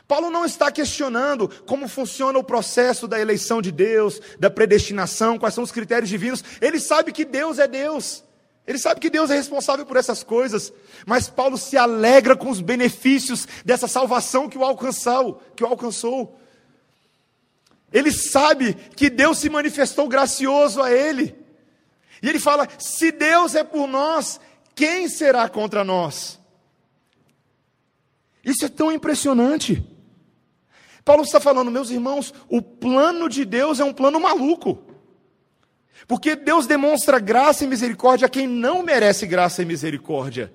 Paulo 0.07 0.29
não 0.29 0.45
está 0.45 0.71
questionando 0.71 1.49
como 1.65 1.89
funciona 1.89 2.39
o 2.39 2.43
processo 2.43 3.07
da 3.07 3.19
eleição 3.19 3.61
de 3.61 3.71
Deus, 3.71 4.21
da 4.39 4.49
predestinação, 4.49 5.37
quais 5.37 5.53
são 5.53 5.63
os 5.63 5.71
critérios 5.71 6.09
divinos. 6.09 6.43
Ele 6.61 6.79
sabe 6.79 7.11
que 7.11 7.25
Deus 7.25 7.59
é 7.59 7.67
Deus. 7.67 8.23
Ele 8.65 8.77
sabe 8.77 9.01
que 9.01 9.09
Deus 9.09 9.29
é 9.29 9.35
responsável 9.35 9.85
por 9.85 9.97
essas 9.97 10.23
coisas, 10.23 10.71
mas 11.05 11.29
Paulo 11.29 11.57
se 11.57 11.75
alegra 11.75 12.33
com 12.33 12.49
os 12.49 12.61
benefícios 12.61 13.45
dessa 13.65 13.89
salvação 13.89 14.47
que 14.47 14.57
o 14.57 14.63
alcançou, 14.63 15.41
que 15.53 15.63
o 15.65 15.67
alcançou. 15.67 16.39
Ele 17.91 18.11
sabe 18.11 18.73
que 18.95 19.09
Deus 19.09 19.37
se 19.39 19.49
manifestou 19.49 20.07
gracioso 20.07 20.81
a 20.81 20.91
ele. 20.91 21.42
E 22.23 22.29
ele 22.29 22.39
fala: 22.39 22.67
se 22.79 23.11
Deus 23.11 23.53
é 23.53 23.65
por 23.65 23.85
nós, 23.85 24.39
quem 24.73 25.09
será 25.09 25.49
contra 25.49 25.83
nós? 25.83 26.39
Isso 28.43 28.65
é 28.65 28.69
tão 28.69 28.91
impressionante. 28.91 29.85
Paulo 31.03 31.23
está 31.23 31.39
falando, 31.39 31.69
meus 31.69 31.89
irmãos, 31.89 32.33
o 32.47 32.61
plano 32.61 33.27
de 33.27 33.43
Deus 33.43 33.81
é 33.81 33.83
um 33.83 33.93
plano 33.93 34.21
maluco. 34.21 34.81
Porque 36.07 36.35
Deus 36.35 36.65
demonstra 36.65 37.19
graça 37.19 37.65
e 37.65 37.67
misericórdia 37.67 38.25
a 38.25 38.29
quem 38.29 38.47
não 38.47 38.81
merece 38.83 39.25
graça 39.25 39.61
e 39.61 39.65
misericórdia. 39.65 40.53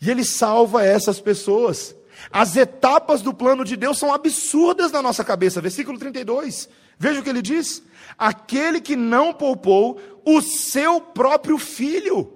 E 0.00 0.10
Ele 0.10 0.24
salva 0.24 0.84
essas 0.84 1.20
pessoas. 1.20 1.94
As 2.30 2.56
etapas 2.56 3.22
do 3.22 3.32
plano 3.32 3.64
de 3.64 3.76
Deus 3.76 3.98
são 3.98 4.12
absurdas 4.12 4.90
na 4.90 5.02
nossa 5.02 5.24
cabeça. 5.24 5.60
Versículo 5.60 5.98
32. 5.98 6.68
Veja 6.98 7.20
o 7.20 7.22
que 7.22 7.28
ele 7.28 7.42
diz: 7.42 7.82
Aquele 8.18 8.80
que 8.80 8.96
não 8.96 9.32
poupou 9.32 10.00
o 10.26 10.42
seu 10.42 11.00
próprio 11.00 11.56
filho. 11.56 12.32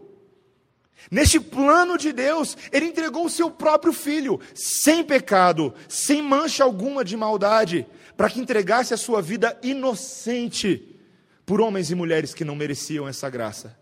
Neste 1.10 1.40
plano 1.40 1.98
de 1.98 2.12
Deus, 2.12 2.56
ele 2.70 2.86
entregou 2.86 3.26
o 3.26 3.30
seu 3.30 3.50
próprio 3.50 3.92
filho, 3.92 4.38
sem 4.54 5.02
pecado, 5.02 5.74
sem 5.88 6.22
mancha 6.22 6.62
alguma 6.62 7.04
de 7.04 7.16
maldade, 7.16 7.84
para 8.16 8.30
que 8.30 8.38
entregasse 8.38 8.94
a 8.94 8.96
sua 8.96 9.20
vida 9.20 9.58
inocente 9.60 10.96
por 11.44 11.60
homens 11.60 11.90
e 11.90 11.96
mulheres 11.96 12.32
que 12.32 12.44
não 12.44 12.54
mereciam 12.54 13.08
essa 13.08 13.28
graça. 13.28 13.76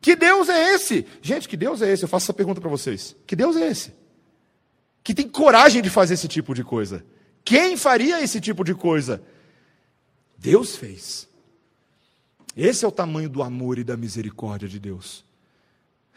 Que 0.00 0.14
Deus 0.14 0.48
é 0.48 0.74
esse? 0.74 1.04
Gente, 1.20 1.48
que 1.48 1.56
Deus 1.56 1.82
é 1.82 1.92
esse? 1.92 2.04
Eu 2.04 2.08
faço 2.08 2.26
essa 2.26 2.34
pergunta 2.34 2.60
para 2.60 2.70
vocês. 2.70 3.16
Que 3.26 3.34
Deus 3.34 3.56
é 3.56 3.66
esse? 3.66 3.92
Que 5.02 5.14
tem 5.14 5.28
coragem 5.28 5.82
de 5.82 5.90
fazer 5.90 6.14
esse 6.14 6.28
tipo 6.28 6.54
de 6.54 6.62
coisa? 6.62 7.04
Quem 7.44 7.76
faria 7.76 8.22
esse 8.22 8.40
tipo 8.40 8.62
de 8.62 8.74
coisa? 8.74 9.20
Deus 10.38 10.76
fez. 10.76 11.28
Esse 12.56 12.84
é 12.84 12.88
o 12.88 12.92
tamanho 12.92 13.28
do 13.28 13.42
amor 13.42 13.78
e 13.78 13.84
da 13.84 13.96
misericórdia 13.96 14.66
de 14.68 14.80
Deus. 14.80 15.24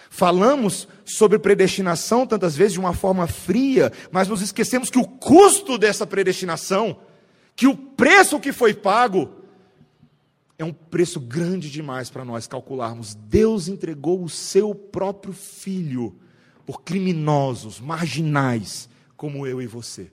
Falamos 0.10 0.88
sobre 1.04 1.38
predestinação 1.38 2.26
tantas 2.26 2.56
vezes 2.56 2.74
de 2.74 2.80
uma 2.80 2.94
forma 2.94 3.28
fria, 3.28 3.92
mas 4.12 4.30
nos 4.30 4.42
esquecemos 4.42 4.90
que 4.90 4.98
o 4.98 5.06
custo 5.06 5.78
dessa 5.78 6.08
predestinação, 6.08 7.02
que 7.56 7.68
o 7.68 7.76
preço 7.76 8.40
que 8.40 8.54
foi 8.54 8.74
pago, 8.74 9.30
é 10.58 10.64
um 10.64 10.72
preço 10.72 11.20
grande 11.20 11.70
demais 11.70 12.10
para 12.10 12.24
nós 12.24 12.48
calcularmos. 12.48 13.14
Deus 13.16 13.68
entregou 13.68 14.24
o 14.24 14.30
seu 14.30 14.74
próprio 14.74 15.34
filho 15.34 16.16
por 16.66 16.82
criminosos, 16.84 17.80
marginais, 17.80 18.88
como 19.18 19.46
eu 19.46 19.62
e 19.62 19.68
você, 19.68 20.12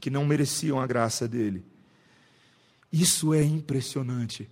que 0.00 0.08
não 0.08 0.24
mereciam 0.24 0.80
a 0.80 0.86
graça 0.86 1.28
dele. 1.28 1.64
Isso 2.92 3.34
é 3.34 3.42
impressionante. 3.42 4.48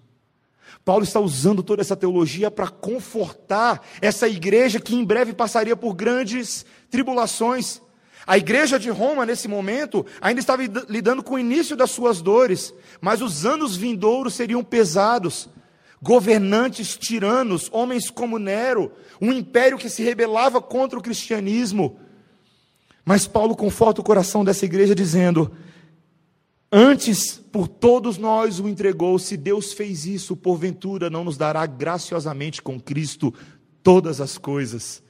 Paulo 0.85 1.05
está 1.05 1.18
usando 1.18 1.62
toda 1.62 1.83
essa 1.83 1.96
teologia 1.96 2.50
para 2.50 2.68
confortar 2.68 3.83
essa 4.00 4.29
igreja 4.29 4.81
que 4.81 4.94
em 4.94 5.05
breve 5.05 5.33
passaria 5.33 5.76
por 5.76 5.94
grandes 5.94 6.64
tribulações. 6.90 7.81
A 8.26 8.37
igreja 8.37 8.79
de 8.79 8.90
Roma, 8.90 9.24
nesse 9.24 9.46
momento, 9.46 10.05
ainda 10.20 10.40
estava 10.40 10.62
lidando 10.88 11.22
com 11.22 11.35
o 11.35 11.38
início 11.38 11.76
das 11.76 11.90
suas 11.90 12.20
dores, 12.20 12.74
mas 13.00 13.22
os 13.22 13.46
anos 13.46 13.76
vindouros 13.76 14.35
seriam 14.35 14.64
pesados. 14.64 15.48
Governantes 16.02 16.96
tiranos, 16.96 17.68
homens 17.72 18.11
como 18.11 18.38
Nero, 18.38 18.92
um 19.20 19.33
império 19.33 19.79
que 19.79 19.88
se 19.88 20.02
rebelava 20.02 20.61
contra 20.61 20.98
o 20.98 21.02
cristianismo. 21.02 21.98
Mas 23.05 23.26
Paulo 23.26 23.57
conforta 23.57 24.00
o 24.00 24.05
coração 24.05 24.44
dessa 24.44 24.64
igreja 24.64 24.94
dizendo: 24.94 25.52
Antes, 26.70 27.38
por 27.52 27.68
todos 27.68 28.18
nós 28.18 28.59
o 28.59 28.68
entregou. 28.68 29.18
Se 29.18 29.37
Deus 29.37 29.72
fez 29.72 30.05
isso, 30.05 30.37
porventura 30.37 31.09
não 31.09 31.24
nos 31.24 31.37
dará 31.37 31.64
graciosamente 31.64 32.61
com 32.61 32.81
Cristo 32.81 33.33
todas 33.83 34.20
as 34.20 34.37
coisas. 34.37 35.02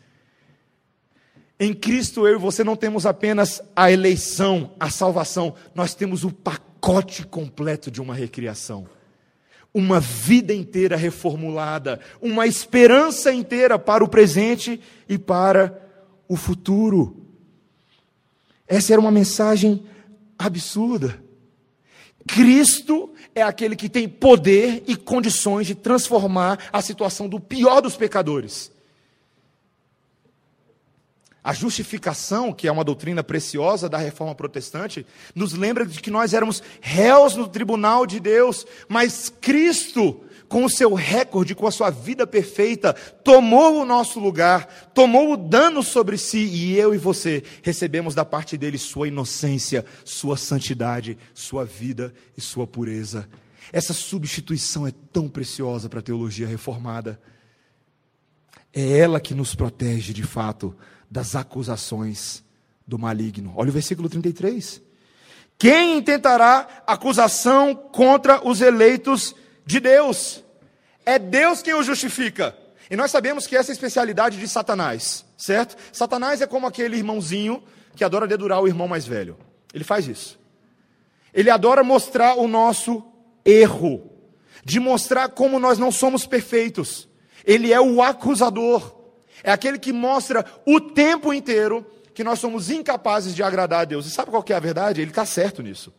Em 1.58 1.72
Cristo, 1.72 2.26
eu 2.26 2.34
e 2.34 2.38
você 2.38 2.62
não 2.62 2.76
temos 2.76 3.06
apenas 3.06 3.62
a 3.74 3.90
eleição, 3.90 4.74
a 4.78 4.90
salvação, 4.90 5.54
nós 5.74 5.94
temos 5.94 6.22
o 6.22 6.30
pacote 6.30 7.26
completo 7.26 7.90
de 7.90 8.02
uma 8.02 8.14
recriação. 8.14 8.86
Uma 9.72 9.98
vida 9.98 10.52
inteira 10.52 10.96
reformulada, 10.96 12.00
uma 12.20 12.46
esperança 12.46 13.32
inteira 13.32 13.78
para 13.78 14.04
o 14.04 14.08
presente 14.08 14.80
e 15.08 15.16
para 15.16 15.82
o 16.28 16.36
futuro. 16.36 17.26
Essa 18.66 18.92
era 18.92 19.00
uma 19.00 19.10
mensagem 19.10 19.82
absurda. 20.38 21.25
Cristo 22.26 23.12
é 23.34 23.42
aquele 23.42 23.76
que 23.76 23.88
tem 23.88 24.08
poder 24.08 24.82
e 24.86 24.96
condições 24.96 25.66
de 25.66 25.74
transformar 25.74 26.68
a 26.72 26.82
situação 26.82 27.28
do 27.28 27.38
pior 27.38 27.80
dos 27.80 27.96
pecadores. 27.96 28.72
A 31.46 31.52
justificação, 31.52 32.52
que 32.52 32.66
é 32.66 32.72
uma 32.72 32.82
doutrina 32.82 33.22
preciosa 33.22 33.88
da 33.88 33.98
reforma 33.98 34.34
protestante, 34.34 35.06
nos 35.32 35.52
lembra 35.52 35.86
de 35.86 36.00
que 36.00 36.10
nós 36.10 36.34
éramos 36.34 36.60
réus 36.80 37.36
no 37.36 37.46
tribunal 37.46 38.04
de 38.04 38.18
Deus, 38.18 38.66
mas 38.88 39.32
Cristo, 39.40 40.24
com 40.48 40.64
o 40.64 40.70
seu 40.70 40.94
recorde, 40.94 41.54
com 41.54 41.66
a 41.66 41.70
sua 41.70 41.90
vida 41.90 42.26
perfeita, 42.26 42.92
tomou 42.92 43.80
o 43.80 43.84
nosso 43.84 44.20
lugar, 44.20 44.90
tomou 44.94 45.32
o 45.32 45.36
dano 45.36 45.82
sobre 45.82 46.16
si, 46.16 46.38
e 46.38 46.76
eu 46.76 46.94
e 46.94 46.98
você 46.98 47.42
recebemos 47.62 48.14
da 48.14 48.24
parte 48.24 48.56
dele 48.56 48.78
sua 48.78 49.08
inocência, 49.08 49.84
sua 50.04 50.36
santidade, 50.36 51.18
sua 51.34 51.64
vida 51.64 52.14
e 52.36 52.40
sua 52.40 52.66
pureza. 52.66 53.28
Essa 53.72 53.92
substituição 53.92 54.86
é 54.86 54.92
tão 55.12 55.28
preciosa 55.28 55.88
para 55.88 55.98
a 55.98 56.02
teologia 56.02 56.46
reformada. 56.46 57.20
É 58.72 58.98
ela 58.98 59.20
que 59.20 59.34
nos 59.34 59.54
protege, 59.54 60.12
de 60.12 60.22
fato, 60.22 60.76
das 61.10 61.34
acusações 61.34 62.44
do 62.86 62.98
maligno. 62.98 63.52
Olha 63.56 63.70
o 63.70 63.72
versículo 63.72 64.08
33. 64.08 64.82
Quem 65.58 65.96
intentará 65.96 66.84
acusação 66.86 67.74
contra 67.74 68.46
os 68.46 68.60
eleitos 68.60 69.34
de 69.66 69.80
Deus? 69.80 70.42
É 71.04 71.18
Deus 71.18 71.60
quem 71.60 71.74
o 71.74 71.82
justifica. 71.82 72.56
E 72.88 72.96
nós 72.96 73.10
sabemos 73.10 73.46
que 73.46 73.56
essa 73.56 73.70
é 73.70 73.72
a 73.72 73.74
especialidade 73.74 74.38
de 74.38 74.46
Satanás, 74.46 75.24
certo? 75.36 75.76
Satanás 75.92 76.40
é 76.40 76.46
como 76.46 76.66
aquele 76.66 76.96
irmãozinho 76.96 77.62
que 77.96 78.04
adora 78.04 78.28
dedurar 78.28 78.60
o 78.62 78.68
irmão 78.68 78.86
mais 78.86 79.04
velho. 79.04 79.36
Ele 79.74 79.82
faz 79.82 80.06
isso. 80.06 80.38
Ele 81.34 81.50
adora 81.50 81.82
mostrar 81.82 82.36
o 82.36 82.46
nosso 82.46 83.02
erro, 83.44 84.10
de 84.64 84.78
mostrar 84.78 85.28
como 85.30 85.58
nós 85.58 85.78
não 85.78 85.90
somos 85.90 86.26
perfeitos. 86.26 87.08
Ele 87.44 87.72
é 87.72 87.80
o 87.80 88.00
acusador, 88.00 88.96
é 89.42 89.50
aquele 89.50 89.78
que 89.78 89.92
mostra 89.92 90.44
o 90.64 90.80
tempo 90.80 91.34
inteiro 91.34 91.84
que 92.14 92.24
nós 92.24 92.38
somos 92.38 92.70
incapazes 92.70 93.34
de 93.34 93.42
agradar 93.42 93.80
a 93.80 93.84
Deus. 93.84 94.06
E 94.06 94.10
sabe 94.10 94.30
qual 94.30 94.44
é 94.48 94.54
a 94.54 94.60
verdade? 94.60 95.00
Ele 95.00 95.10
está 95.10 95.26
certo 95.26 95.62
nisso. 95.62 95.92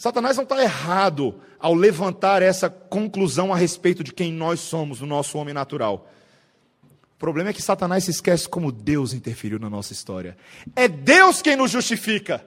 Satanás 0.00 0.34
não 0.34 0.44
está 0.44 0.62
errado 0.62 1.34
ao 1.58 1.74
levantar 1.74 2.40
essa 2.40 2.70
conclusão 2.70 3.52
a 3.52 3.56
respeito 3.58 4.02
de 4.02 4.14
quem 4.14 4.32
nós 4.32 4.58
somos, 4.60 5.02
o 5.02 5.06
nosso 5.06 5.36
homem 5.36 5.52
natural. 5.52 6.10
O 6.82 7.18
problema 7.18 7.50
é 7.50 7.52
que 7.52 7.60
Satanás 7.60 8.04
se 8.04 8.10
esquece 8.10 8.48
como 8.48 8.72
Deus 8.72 9.12
interferiu 9.12 9.58
na 9.58 9.68
nossa 9.68 9.92
história. 9.92 10.38
É 10.74 10.88
Deus 10.88 11.42
quem 11.42 11.54
nos 11.54 11.70
justifica. 11.70 12.42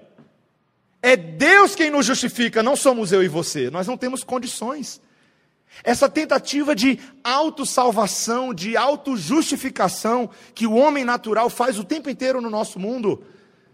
É 0.99 1.15
Deus 1.15 1.75
quem 1.75 1.91
nos 1.91 2.07
justifica, 2.07 2.63
não 2.63 2.75
somos 2.75 3.11
eu 3.11 3.21
e 3.21 3.27
você. 3.27 3.69
Nós 3.69 3.85
não 3.85 3.97
temos 3.97 4.23
condições. 4.23 4.99
Essa 5.83 6.09
tentativa 6.09 6.75
de 6.75 6.99
autossalvação, 7.23 8.51
de 8.51 8.75
autojustificação 8.75 10.27
que 10.55 10.65
o 10.65 10.73
homem 10.73 11.05
natural 11.05 11.51
faz 11.51 11.77
o 11.77 11.83
tempo 11.83 12.09
inteiro 12.09 12.41
no 12.41 12.49
nosso 12.49 12.79
mundo, 12.79 13.23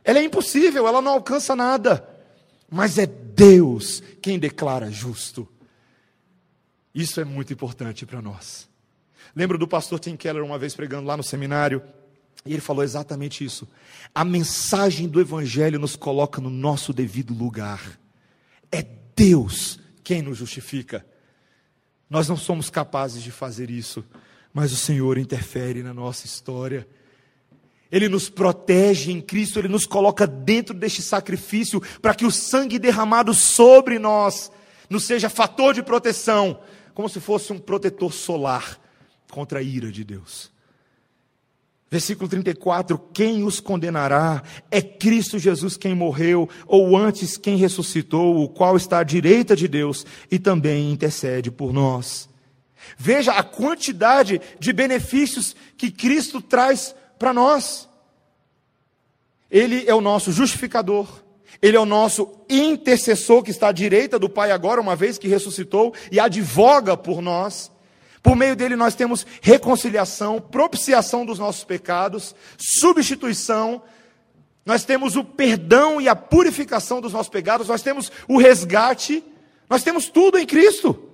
ela 0.03 0.19
é 0.19 0.23
impossível, 0.23 0.85
ela 0.85 1.01
não 1.01 1.13
alcança 1.13 1.55
nada. 1.55 2.08
Mas 2.69 2.97
é 2.97 3.05
Deus 3.05 4.03
quem 4.21 4.37
declara 4.37 4.91
justo. 4.91 5.47
Isso 6.93 7.19
é 7.19 7.25
muito 7.25 7.53
importante 7.53 8.05
para 8.05 8.21
nós. 8.21 8.67
Lembro 9.35 9.57
do 9.57 9.67
pastor 9.67 9.99
Tim 9.99 10.15
Keller 10.15 10.43
uma 10.43 10.57
vez 10.57 10.75
pregando 10.75 11.07
lá 11.07 11.15
no 11.15 11.23
seminário, 11.23 11.81
e 12.45 12.53
ele 12.53 12.61
falou 12.61 12.83
exatamente 12.83 13.43
isso. 13.43 13.67
A 14.13 14.23
mensagem 14.23 15.07
do 15.07 15.19
Evangelho 15.19 15.79
nos 15.79 15.95
coloca 15.95 16.41
no 16.41 16.49
nosso 16.49 16.93
devido 16.93 17.33
lugar. 17.33 17.99
É 18.71 18.85
Deus 19.15 19.79
quem 20.03 20.21
nos 20.21 20.37
justifica. 20.37 21.05
Nós 22.09 22.27
não 22.27 22.37
somos 22.37 22.69
capazes 22.69 23.21
de 23.21 23.31
fazer 23.31 23.69
isso, 23.69 24.03
mas 24.53 24.71
o 24.71 24.77
Senhor 24.77 25.17
interfere 25.17 25.83
na 25.83 25.93
nossa 25.93 26.25
história. 26.25 26.87
Ele 27.91 28.07
nos 28.07 28.29
protege 28.29 29.11
em 29.11 29.19
Cristo, 29.19 29.59
Ele 29.59 29.67
nos 29.67 29.85
coloca 29.85 30.27
dentro 30.27 30.73
deste 30.75 31.01
sacrifício 31.01 31.81
para 32.01 32.13
que 32.13 32.25
o 32.25 32.31
sangue 32.31 32.77
derramado 32.77 33.33
sobre 33.33 33.97
nós 33.97 34.51
nos 34.89 35.05
seja 35.05 35.29
fator 35.29 35.73
de 35.73 35.81
proteção, 35.81 36.59
como 36.93 37.09
se 37.09 37.19
fosse 37.19 37.51
um 37.53 37.59
protetor 37.59 38.13
solar 38.13 38.79
contra 39.29 39.59
a 39.59 39.61
ira 39.61 39.91
de 39.91 40.03
Deus. 40.03 40.51
Versículo 41.89 42.29
34: 42.29 42.99
Quem 43.13 43.43
os 43.43 43.59
condenará? 43.59 44.43
É 44.69 44.81
Cristo 44.81 45.39
Jesus 45.39 45.75
quem 45.75 45.95
morreu, 45.95 46.47
ou 46.67 46.95
antes 46.95 47.37
quem 47.37 47.57
ressuscitou, 47.57 48.43
o 48.43 48.47
qual 48.47 48.77
está 48.77 48.99
à 48.99 49.03
direita 49.03 49.55
de 49.55 49.67
Deus 49.67 50.05
e 50.29 50.37
também 50.37 50.91
intercede 50.91 51.49
por 51.49 51.73
nós. 51.73 52.29
Veja 52.97 53.33
a 53.33 53.43
quantidade 53.43 54.39
de 54.59 54.71
benefícios 54.71 55.55
que 55.77 55.91
Cristo 55.91 56.41
traz 56.41 56.95
para 57.19 57.33
nós. 57.33 57.87
Ele 59.51 59.83
é 59.87 59.93
o 59.93 60.01
nosso 60.01 60.31
justificador, 60.31 61.07
ele 61.61 61.75
é 61.75 61.79
o 61.79 61.85
nosso 61.85 62.39
intercessor 62.49 63.43
que 63.43 63.51
está 63.51 63.67
à 63.67 63.71
direita 63.71 64.17
do 64.17 64.29
Pai 64.29 64.51
agora, 64.51 64.79
uma 64.79 64.95
vez 64.95 65.17
que 65.17 65.27
ressuscitou 65.27 65.93
e 66.11 66.19
advoga 66.19 66.95
por 66.95 67.21
nós. 67.21 67.71
Por 68.23 68.35
meio 68.35 68.55
dele 68.55 68.75
nós 68.75 68.95
temos 68.95 69.25
reconciliação, 69.41 70.39
propiciação 70.39 71.25
dos 71.25 71.39
nossos 71.39 71.63
pecados, 71.63 72.35
substituição, 72.57 73.81
nós 74.65 74.83
temos 74.83 75.15
o 75.15 75.23
perdão 75.23 75.99
e 75.99 76.07
a 76.07 76.15
purificação 76.15 77.01
dos 77.01 77.13
nossos 77.13 77.29
pecados, 77.29 77.67
nós 77.67 77.81
temos 77.81 78.11
o 78.27 78.37
resgate, 78.37 79.23
nós 79.69 79.83
temos 79.83 80.09
tudo 80.09 80.37
em 80.37 80.45
Cristo. 80.45 81.09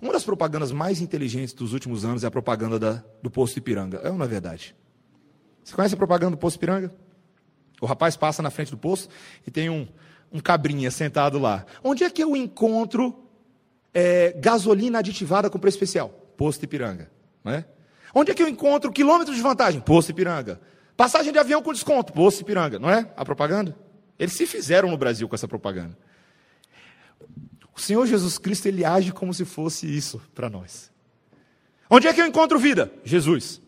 Uma 0.00 0.12
das 0.12 0.24
propagandas 0.24 0.72
mais 0.72 1.00
inteligentes 1.00 1.52
dos 1.52 1.72
últimos 1.72 2.04
anos 2.04 2.24
é 2.24 2.26
a 2.26 2.30
propaganda 2.30 2.78
da, 2.78 3.04
do 3.22 3.30
Posto 3.30 3.58
Ipiranga. 3.58 4.00
É 4.02 4.10
ou 4.10 4.16
não 4.16 4.24
é 4.24 4.28
verdade? 4.28 4.74
Você 5.64 5.74
conhece 5.74 5.94
a 5.94 5.96
propaganda 5.96 6.32
do 6.32 6.36
Posto 6.36 6.56
Ipiranga? 6.56 6.92
O 7.80 7.86
rapaz 7.86 8.16
passa 8.16 8.42
na 8.42 8.50
frente 8.50 8.70
do 8.70 8.78
posto 8.78 9.08
e 9.46 9.50
tem 9.50 9.68
um, 9.68 9.88
um 10.30 10.38
cabrinha 10.38 10.90
sentado 10.90 11.38
lá. 11.38 11.64
Onde 11.82 12.04
é 12.04 12.10
que 12.10 12.22
eu 12.22 12.36
encontro 12.36 13.26
é, 13.92 14.32
gasolina 14.32 14.98
aditivada 14.98 15.50
com 15.50 15.58
preço 15.58 15.76
especial? 15.76 16.08
Posto 16.36 16.64
Ipiranga. 16.64 17.10
Não 17.42 17.52
é? 17.52 17.64
Onde 18.14 18.30
é 18.30 18.34
que 18.34 18.42
eu 18.42 18.48
encontro 18.48 18.92
quilômetros 18.92 19.36
de 19.36 19.42
vantagem? 19.42 19.80
Posto 19.80 20.10
Ipiranga. 20.10 20.60
Passagem 20.96 21.32
de 21.32 21.38
avião 21.38 21.62
com 21.62 21.72
desconto? 21.72 22.12
Posto 22.12 22.42
Ipiranga. 22.42 22.78
Não 22.78 22.88
é 22.88 23.10
a 23.16 23.24
propaganda? 23.24 23.76
Eles 24.18 24.34
se 24.34 24.46
fizeram 24.46 24.90
no 24.90 24.96
Brasil 24.96 25.28
com 25.28 25.34
essa 25.34 25.48
propaganda. 25.48 25.98
O 27.74 27.80
Senhor 27.80 28.06
Jesus 28.06 28.38
Cristo, 28.38 28.66
ele 28.66 28.84
age 28.84 29.12
como 29.12 29.34
se 29.34 29.44
fosse 29.44 29.86
isso 29.86 30.22
para 30.34 30.48
nós. 30.48 30.92
Onde 31.90 32.06
é 32.06 32.12
que 32.12 32.20
eu 32.20 32.26
encontro 32.26 32.58
vida? 32.58 32.92
Jesus. 33.04 33.60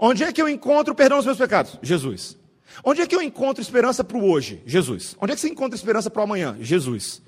Onde 0.00 0.24
é 0.24 0.32
que 0.32 0.40
eu 0.40 0.48
encontro 0.48 0.94
perdão 0.94 1.18
dos 1.18 1.26
meus 1.26 1.36
pecados? 1.36 1.78
Jesus. 1.82 2.38
Onde 2.82 3.02
é 3.02 3.06
que 3.06 3.14
eu 3.14 3.20
encontro 3.20 3.60
esperança 3.60 4.02
para 4.02 4.16
o 4.16 4.30
hoje? 4.30 4.62
Jesus. 4.64 5.14
Onde 5.20 5.32
é 5.32 5.34
que 5.34 5.42
você 5.42 5.48
encontra 5.50 5.76
esperança 5.76 6.08
para 6.08 6.20
o 6.20 6.24
amanhã? 6.24 6.56
Jesus. 6.58 7.20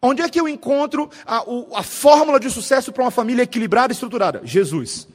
Onde 0.00 0.22
é 0.22 0.28
que 0.28 0.40
eu 0.40 0.48
encontro 0.48 1.10
a, 1.26 1.44
a 1.74 1.82
fórmula 1.82 2.40
de 2.40 2.50
sucesso 2.50 2.90
para 2.92 3.04
uma 3.04 3.10
família 3.10 3.42
equilibrada 3.42 3.92
e 3.92 3.94
estruturada? 3.94 4.40
Jesus. 4.42 5.06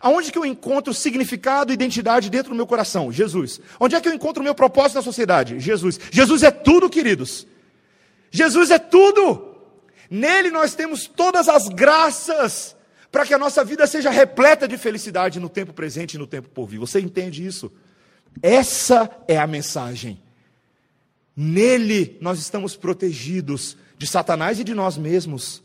Aonde 0.00 0.32
que 0.32 0.36
eu 0.36 0.44
encontro 0.44 0.92
significado 0.92 1.72
e 1.72 1.74
identidade 1.74 2.28
dentro 2.28 2.50
do 2.50 2.56
meu 2.56 2.66
coração? 2.66 3.12
Jesus. 3.12 3.60
Onde 3.78 3.94
é 3.94 4.00
que 4.00 4.08
eu 4.08 4.12
encontro 4.12 4.40
o 4.40 4.44
meu 4.44 4.56
propósito 4.56 4.96
na 4.96 5.02
sociedade? 5.02 5.60
Jesus. 5.60 6.00
Jesus 6.10 6.42
é 6.42 6.50
tudo, 6.50 6.90
queridos. 6.90 7.46
Jesus 8.32 8.72
é 8.72 8.78
tudo. 8.80 9.54
Nele 10.10 10.50
nós 10.50 10.74
temos 10.74 11.06
todas 11.06 11.48
as 11.48 11.68
graças 11.68 12.74
para 13.14 13.24
que 13.24 13.32
a 13.32 13.38
nossa 13.38 13.64
vida 13.64 13.86
seja 13.86 14.10
repleta 14.10 14.66
de 14.66 14.76
felicidade 14.76 15.38
no 15.38 15.48
tempo 15.48 15.72
presente 15.72 16.14
e 16.14 16.18
no 16.18 16.26
tempo 16.26 16.48
por 16.48 16.66
vir. 16.66 16.78
Você 16.78 16.98
entende 16.98 17.46
isso? 17.46 17.70
Essa 18.42 19.08
é 19.28 19.38
a 19.38 19.46
mensagem. 19.46 20.20
Nele 21.36 22.18
nós 22.20 22.40
estamos 22.40 22.74
protegidos 22.74 23.76
de 23.96 24.04
Satanás 24.08 24.58
e 24.58 24.64
de 24.64 24.74
nós 24.74 24.98
mesmos. 24.98 25.62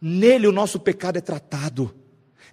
Nele 0.00 0.46
o 0.46 0.52
nosso 0.52 0.78
pecado 0.78 1.16
é 1.16 1.20
tratado. 1.20 1.92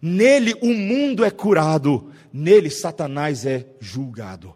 Nele 0.01 0.55
o 0.59 0.73
mundo 0.73 1.23
é 1.23 1.29
curado. 1.29 2.11
Nele 2.33 2.71
Satanás 2.71 3.45
é 3.45 3.63
julgado. 3.79 4.55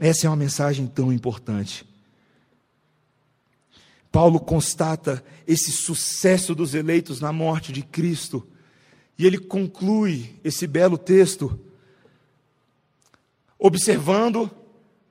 Essa 0.00 0.26
é 0.26 0.30
uma 0.30 0.34
mensagem 0.34 0.84
tão 0.88 1.12
importante. 1.12 1.86
Paulo 4.10 4.40
constata 4.40 5.24
esse 5.46 5.70
sucesso 5.70 6.54
dos 6.54 6.74
eleitos 6.74 7.20
na 7.20 7.32
morte 7.32 7.72
de 7.72 7.82
Cristo. 7.82 8.46
E 9.18 9.26
ele 9.26 9.38
conclui 9.38 10.34
esse 10.42 10.66
belo 10.66 10.98
texto 10.98 11.58
observando 13.58 14.50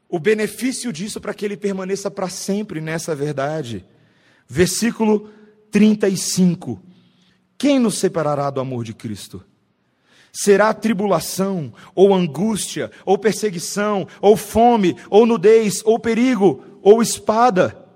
o 0.09 0.19
benefício 0.19 0.91
disso 0.91 1.21
para 1.21 1.33
que 1.33 1.45
ele 1.45 1.55
permaneça 1.55 2.09
para 2.09 2.27
sempre 2.27 2.81
nessa 2.81 3.15
verdade. 3.15 3.85
Versículo 4.47 5.29
35. 5.71 6.81
Quem 7.57 7.77
nos 7.77 7.99
separará 7.99 8.49
do 8.49 8.59
amor 8.59 8.83
de 8.83 8.93
Cristo? 8.93 9.45
Será 10.31 10.73
tribulação, 10.73 11.73
ou 11.93 12.13
angústia, 12.13 12.91
ou 13.05 13.17
perseguição, 13.17 14.07
ou 14.21 14.35
fome, 14.35 14.95
ou 15.09 15.25
nudez, 15.25 15.81
ou 15.85 15.99
perigo, 15.99 16.63
ou 16.81 17.01
espada? 17.01 17.88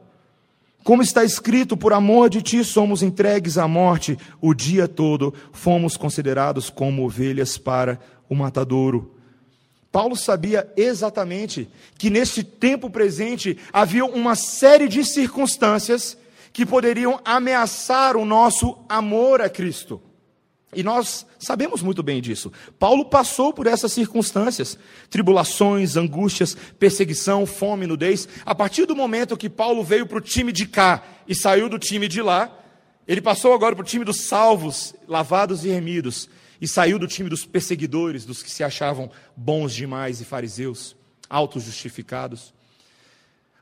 Como 0.83 1.01
está 1.01 1.23
escrito, 1.23 1.77
por 1.77 1.93
amor 1.93 2.29
de 2.29 2.41
ti 2.41 2.63
somos 2.63 3.01
entregues 3.01 3.57
à 3.57 3.67
morte 3.67 4.17
o 4.41 4.53
dia 4.53 4.87
todo, 4.87 5.33
fomos 5.53 5.95
considerados 5.95 6.69
como 6.69 7.05
ovelhas 7.05 7.57
para 7.57 7.99
o 8.27 8.35
matadouro. 8.35 9.15
Paulo 9.89 10.15
sabia 10.15 10.67
exatamente 10.75 11.69
que 11.97 12.09
neste 12.09 12.43
tempo 12.43 12.89
presente 12.89 13.57
havia 13.71 14.03
uma 14.03 14.35
série 14.35 14.89
de 14.89 15.05
circunstâncias 15.05 16.17
que 16.51 16.65
poderiam 16.65 17.19
ameaçar 17.23 18.17
o 18.17 18.25
nosso 18.25 18.77
amor 18.89 19.41
a 19.41 19.49
Cristo. 19.49 20.01
E 20.75 20.83
nós 20.83 21.25
sabemos 21.39 21.81
muito 21.81 22.01
bem 22.01 22.21
disso. 22.21 22.51
Paulo 22.77 23.05
passou 23.05 23.53
por 23.53 23.67
essas 23.67 23.91
circunstâncias: 23.91 24.77
tribulações, 25.09 25.95
angústias, 25.95 26.55
perseguição, 26.77 27.45
fome, 27.45 27.87
nudez. 27.87 28.27
A 28.45 28.53
partir 28.53 28.85
do 28.85 28.95
momento 28.95 29.37
que 29.37 29.49
Paulo 29.49 29.83
veio 29.83 30.05
para 30.05 30.17
o 30.17 30.21
time 30.21 30.51
de 30.51 30.65
cá 30.67 31.03
e 31.27 31.35
saiu 31.35 31.69
do 31.69 31.79
time 31.79 32.07
de 32.07 32.21
lá, 32.21 32.51
ele 33.07 33.21
passou 33.21 33.53
agora 33.53 33.75
para 33.75 33.83
o 33.83 33.87
time 33.87 34.05
dos 34.05 34.21
salvos, 34.21 34.95
lavados 35.07 35.65
e 35.65 35.69
remidos, 35.69 36.29
e 36.61 36.67
saiu 36.67 36.97
do 36.97 37.07
time 37.07 37.29
dos 37.29 37.45
perseguidores, 37.45 38.25
dos 38.25 38.41
que 38.41 38.49
se 38.49 38.63
achavam 38.63 39.11
bons 39.35 39.73
demais 39.73 40.21
e 40.21 40.25
fariseus, 40.25 40.95
auto-justificados. 41.29 42.53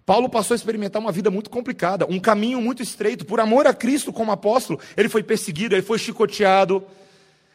Paulo 0.05 0.29
passou 0.29 0.53
a 0.53 0.57
experimentar 0.57 1.01
uma 1.01 1.11
vida 1.11 1.31
muito 1.31 1.49
complicada, 1.49 2.05
um 2.09 2.19
caminho 2.19 2.61
muito 2.61 2.83
estreito. 2.83 3.25
Por 3.25 3.39
amor 3.39 3.65
a 3.65 3.73
Cristo, 3.73 4.11
como 4.11 4.31
apóstolo, 4.31 4.79
ele 4.97 5.07
foi 5.07 5.23
perseguido, 5.23 5.75
ele 5.75 5.81
foi 5.81 5.97
chicoteado, 5.97 6.83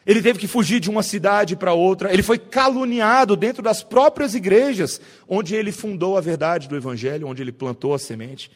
ele 0.07 0.21
teve 0.21 0.39
que 0.39 0.47
fugir 0.47 0.79
de 0.79 0.89
uma 0.89 1.03
cidade 1.03 1.57
para 1.57 1.73
outra, 1.73 2.13
ele 2.13 2.23
foi 2.23 2.37
caluniado 2.37 3.35
dentro 3.35 3.61
das 3.61 3.83
próprias 3.83 4.33
igrejas, 4.33 5.01
onde 5.27 5.53
ele 5.53 5.69
fundou 5.69 6.17
a 6.17 6.21
verdade 6.21 6.69
do 6.69 6.77
Evangelho, 6.77 7.27
onde 7.27 7.41
ele 7.41 7.51
plantou 7.51 7.93
a 7.93 7.99
semente. 7.99 8.49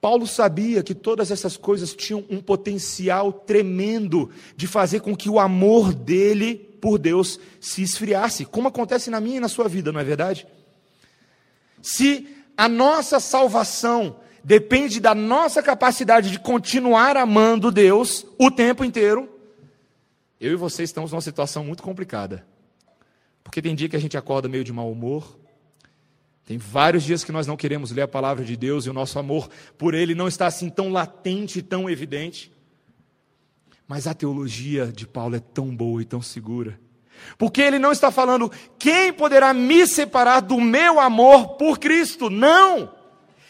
Paulo 0.00 0.26
sabia 0.26 0.82
que 0.82 0.94
todas 0.94 1.30
essas 1.30 1.54
coisas 1.54 1.94
tinham 1.94 2.24
um 2.30 2.40
potencial 2.40 3.30
tremendo 3.30 4.30
de 4.56 4.66
fazer 4.66 5.00
com 5.00 5.14
que 5.14 5.28
o 5.28 5.38
amor 5.38 5.92
dele 5.92 6.54
por 6.80 6.98
Deus 6.98 7.38
se 7.60 7.82
esfriasse, 7.82 8.46
como 8.46 8.68
acontece 8.68 9.10
na 9.10 9.20
minha 9.20 9.36
e 9.36 9.40
na 9.40 9.48
sua 9.48 9.68
vida, 9.68 9.92
não 9.92 10.00
é 10.00 10.04
verdade? 10.04 10.46
Se 11.82 12.26
a 12.56 12.70
nossa 12.70 13.20
salvação 13.20 14.16
depende 14.46 15.00
da 15.00 15.12
nossa 15.12 15.60
capacidade 15.60 16.30
de 16.30 16.38
continuar 16.38 17.16
amando 17.16 17.72
Deus 17.72 18.24
o 18.38 18.48
tempo 18.48 18.84
inteiro, 18.84 19.28
eu 20.40 20.52
e 20.52 20.54
você 20.54 20.84
estamos 20.84 21.10
numa 21.10 21.20
situação 21.20 21.64
muito 21.64 21.82
complicada. 21.82 22.46
Porque 23.42 23.60
tem 23.60 23.74
dia 23.74 23.88
que 23.88 23.96
a 23.96 23.98
gente 23.98 24.16
acorda 24.16 24.48
meio 24.48 24.62
de 24.62 24.72
mau 24.72 24.88
humor, 24.88 25.36
tem 26.44 26.58
vários 26.58 27.02
dias 27.02 27.24
que 27.24 27.32
nós 27.32 27.44
não 27.44 27.56
queremos 27.56 27.90
ler 27.90 28.02
a 28.02 28.08
palavra 28.08 28.44
de 28.44 28.56
Deus 28.56 28.86
e 28.86 28.90
o 28.90 28.92
nosso 28.92 29.18
amor 29.18 29.48
por 29.76 29.94
Ele 29.94 30.14
não 30.14 30.28
está 30.28 30.46
assim 30.46 30.70
tão 30.70 30.92
latente 30.92 31.58
e 31.58 31.62
tão 31.62 31.90
evidente. 31.90 32.52
Mas 33.88 34.06
a 34.06 34.14
teologia 34.14 34.86
de 34.86 35.08
Paulo 35.08 35.34
é 35.34 35.40
tão 35.40 35.74
boa 35.74 36.02
e 36.02 36.04
tão 36.04 36.22
segura. 36.22 36.78
Porque 37.36 37.62
ele 37.62 37.80
não 37.80 37.90
está 37.90 38.12
falando, 38.12 38.52
quem 38.78 39.12
poderá 39.12 39.52
me 39.52 39.86
separar 39.88 40.38
do 40.38 40.60
meu 40.60 41.00
amor 41.00 41.56
por 41.56 41.80
Cristo? 41.80 42.30
Não! 42.30 42.95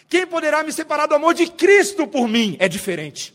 Quem 0.09 0.27
poderá 0.27 0.62
me 0.62 0.73
separar 0.73 1.07
do 1.07 1.14
amor 1.14 1.35
de 1.35 1.47
Cristo 1.47 2.07
por 2.07 2.29
mim? 2.29 2.57
É 2.59 2.69
diferente. 2.69 3.35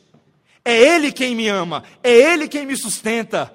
É 0.64 0.78
Ele 0.78 1.12
quem 1.12 1.36
me 1.36 1.48
ama, 1.48 1.84
é 2.04 2.12
Ele 2.12 2.48
quem 2.48 2.66
me 2.66 2.78
sustenta, 2.78 3.52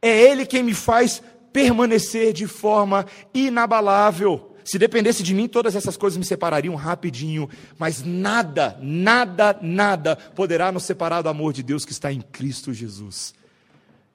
é 0.00 0.08
Ele 0.22 0.46
quem 0.46 0.62
me 0.62 0.72
faz 0.72 1.22
permanecer 1.52 2.32
de 2.32 2.46
forma 2.46 3.06
inabalável. 3.32 4.56
Se 4.64 4.78
dependesse 4.78 5.22
de 5.22 5.34
mim, 5.34 5.46
todas 5.46 5.76
essas 5.76 5.96
coisas 5.96 6.16
me 6.16 6.24
separariam 6.24 6.74
rapidinho, 6.74 7.50
mas 7.78 8.02
nada, 8.02 8.78
nada, 8.80 9.58
nada 9.60 10.16
poderá 10.16 10.72
nos 10.72 10.84
separar 10.84 11.20
do 11.20 11.28
amor 11.28 11.52
de 11.52 11.62
Deus 11.62 11.84
que 11.84 11.92
está 11.92 12.10
em 12.10 12.22
Cristo 12.22 12.72
Jesus. 12.72 13.34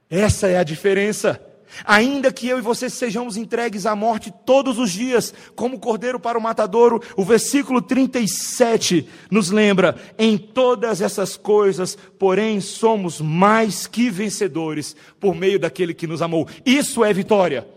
Essa 0.09 0.47
é 0.47 0.57
a 0.57 0.63
diferença. 0.63 1.39
Ainda 1.85 2.31
que 2.31 2.47
eu 2.47 2.57
e 2.57 2.61
você 2.61 2.89
sejamos 2.89 3.37
entregues 3.37 3.85
à 3.85 3.95
morte 3.95 4.33
todos 4.45 4.77
os 4.77 4.91
dias, 4.91 5.33
como 5.55 5.79
cordeiro 5.79 6.19
para 6.19 6.37
o 6.37 6.41
matadouro, 6.41 7.01
o 7.15 7.23
versículo 7.23 7.81
37 7.81 9.07
nos 9.29 9.49
lembra: 9.49 9.95
em 10.17 10.37
todas 10.37 11.01
essas 11.01 11.37
coisas, 11.37 11.97
porém, 12.17 12.59
somos 12.59 13.21
mais 13.21 13.87
que 13.87 14.09
vencedores 14.09 14.95
por 15.19 15.35
meio 15.35 15.59
daquele 15.59 15.93
que 15.93 16.07
nos 16.07 16.21
amou. 16.21 16.47
Isso 16.65 17.03
é 17.03 17.13
vitória. 17.13 17.67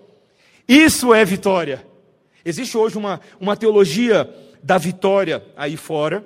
Isso 0.67 1.13
é 1.13 1.25
vitória. 1.25 1.87
Existe 2.45 2.77
hoje 2.77 2.97
uma, 2.97 3.21
uma 3.39 3.57
teologia 3.57 4.29
da 4.63 4.79
vitória 4.79 5.45
aí 5.57 5.77
fora, 5.77 6.25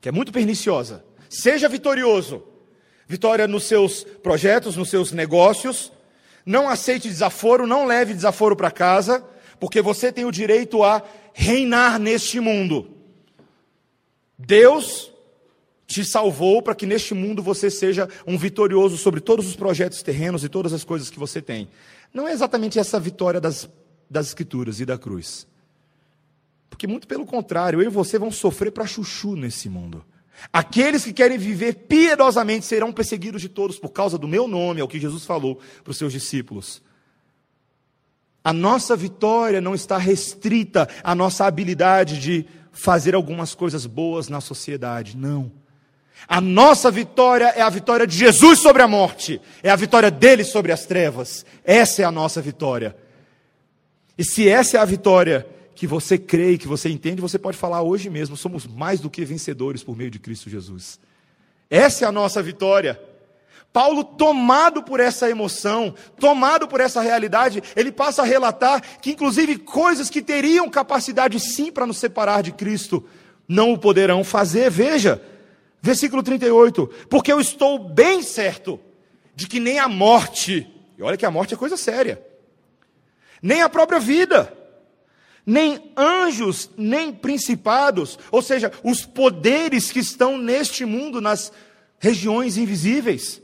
que 0.00 0.08
é 0.08 0.12
muito 0.12 0.32
perniciosa. 0.32 1.04
Seja 1.28 1.68
vitorioso. 1.68 2.42
Vitória 3.06 3.48
nos 3.48 3.64
seus 3.64 4.04
projetos, 4.04 4.76
nos 4.76 4.90
seus 4.90 5.12
negócios. 5.12 5.90
Não 6.48 6.68
aceite 6.68 7.08
desaforo, 7.08 7.66
não 7.66 7.84
leve 7.84 8.14
desaforo 8.14 8.56
para 8.56 8.70
casa, 8.70 9.22
porque 9.60 9.82
você 9.82 10.10
tem 10.10 10.24
o 10.24 10.32
direito 10.32 10.82
a 10.82 11.02
reinar 11.34 11.98
neste 11.98 12.40
mundo. 12.40 12.88
Deus 14.38 15.12
te 15.86 16.02
salvou 16.04 16.62
para 16.62 16.74
que 16.74 16.86
neste 16.86 17.12
mundo 17.12 17.42
você 17.42 17.70
seja 17.70 18.08
um 18.26 18.38
vitorioso 18.38 18.96
sobre 18.96 19.20
todos 19.20 19.46
os 19.46 19.56
projetos 19.56 20.02
terrenos 20.02 20.42
e 20.42 20.48
todas 20.48 20.72
as 20.72 20.84
coisas 20.84 21.10
que 21.10 21.18
você 21.18 21.42
tem. 21.42 21.68
Não 22.14 22.26
é 22.26 22.32
exatamente 22.32 22.78
essa 22.78 22.98
vitória 22.98 23.40
das 23.40 23.68
das 24.10 24.28
Escrituras 24.28 24.80
e 24.80 24.86
da 24.86 24.96
cruz. 24.96 25.46
Porque, 26.70 26.86
muito 26.86 27.06
pelo 27.06 27.26
contrário, 27.26 27.82
eu 27.82 27.86
e 27.86 27.92
você 27.92 28.18
vamos 28.18 28.36
sofrer 28.36 28.72
para 28.72 28.86
chuchu 28.86 29.36
nesse 29.36 29.68
mundo. 29.68 30.04
Aqueles 30.52 31.04
que 31.04 31.12
querem 31.12 31.36
viver 31.36 31.74
piedosamente 31.88 32.64
serão 32.64 32.92
perseguidos 32.92 33.42
de 33.42 33.48
todos 33.48 33.78
por 33.78 33.90
causa 33.90 34.16
do 34.16 34.28
meu 34.28 34.46
nome, 34.48 34.80
é 34.80 34.84
o 34.84 34.88
que 34.88 35.00
Jesus 35.00 35.24
falou 35.24 35.60
para 35.82 35.90
os 35.90 35.98
seus 35.98 36.12
discípulos. 36.12 36.82
A 38.42 38.52
nossa 38.52 38.96
vitória 38.96 39.60
não 39.60 39.74
está 39.74 39.98
restrita 39.98 40.88
à 41.02 41.14
nossa 41.14 41.44
habilidade 41.44 42.20
de 42.20 42.46
fazer 42.72 43.14
algumas 43.14 43.54
coisas 43.54 43.84
boas 43.84 44.28
na 44.28 44.40
sociedade, 44.40 45.16
não. 45.16 45.52
A 46.26 46.40
nossa 46.40 46.90
vitória 46.90 47.46
é 47.56 47.60
a 47.60 47.68
vitória 47.68 48.06
de 48.06 48.16
Jesus 48.16 48.60
sobre 48.60 48.82
a 48.82 48.88
morte, 48.88 49.40
é 49.62 49.70
a 49.70 49.76
vitória 49.76 50.10
dele 50.10 50.44
sobre 50.44 50.72
as 50.72 50.86
trevas. 50.86 51.44
Essa 51.64 52.02
é 52.02 52.04
a 52.04 52.10
nossa 52.10 52.40
vitória. 52.40 52.96
E 54.16 54.24
se 54.24 54.48
essa 54.48 54.78
é 54.78 54.80
a 54.80 54.84
vitória 54.84 55.46
que 55.78 55.86
você 55.86 56.18
crê 56.18 56.58
que 56.58 56.66
você 56.66 56.88
entende, 56.88 57.20
você 57.20 57.38
pode 57.38 57.56
falar 57.56 57.82
hoje 57.82 58.10
mesmo: 58.10 58.36
somos 58.36 58.66
mais 58.66 58.98
do 58.98 59.08
que 59.08 59.24
vencedores 59.24 59.84
por 59.84 59.96
meio 59.96 60.10
de 60.10 60.18
Cristo 60.18 60.50
Jesus. 60.50 60.98
Essa 61.70 62.04
é 62.04 62.08
a 62.08 62.10
nossa 62.10 62.42
vitória. 62.42 63.00
Paulo, 63.72 64.02
tomado 64.02 64.82
por 64.82 64.98
essa 64.98 65.30
emoção, 65.30 65.94
tomado 66.18 66.66
por 66.66 66.80
essa 66.80 67.00
realidade, 67.00 67.62
ele 67.76 67.92
passa 67.92 68.22
a 68.22 68.24
relatar 68.24 68.82
que, 69.00 69.12
inclusive, 69.12 69.56
coisas 69.56 70.10
que 70.10 70.20
teriam 70.20 70.68
capacidade 70.68 71.38
sim 71.38 71.70
para 71.70 71.86
nos 71.86 71.98
separar 71.98 72.42
de 72.42 72.50
Cristo, 72.50 73.04
não 73.46 73.72
o 73.72 73.78
poderão 73.78 74.24
fazer. 74.24 74.68
Veja, 74.72 75.22
versículo 75.80 76.24
38: 76.24 76.88
Porque 77.08 77.32
eu 77.32 77.40
estou 77.40 77.78
bem 77.78 78.20
certo 78.20 78.80
de 79.32 79.46
que 79.46 79.60
nem 79.60 79.78
a 79.78 79.86
morte, 79.86 80.66
e 80.98 81.02
olha 81.04 81.16
que 81.16 81.26
a 81.26 81.30
morte 81.30 81.54
é 81.54 81.56
coisa 81.56 81.76
séria, 81.76 82.20
nem 83.40 83.62
a 83.62 83.68
própria 83.68 84.00
vida, 84.00 84.57
nem 85.48 85.90
anjos, 85.96 86.68
nem 86.76 87.10
principados, 87.10 88.18
ou 88.30 88.42
seja, 88.42 88.70
os 88.84 89.06
poderes 89.06 89.90
que 89.90 89.98
estão 89.98 90.36
neste 90.36 90.84
mundo, 90.84 91.22
nas 91.22 91.50
regiões 91.98 92.58
invisíveis, 92.58 93.40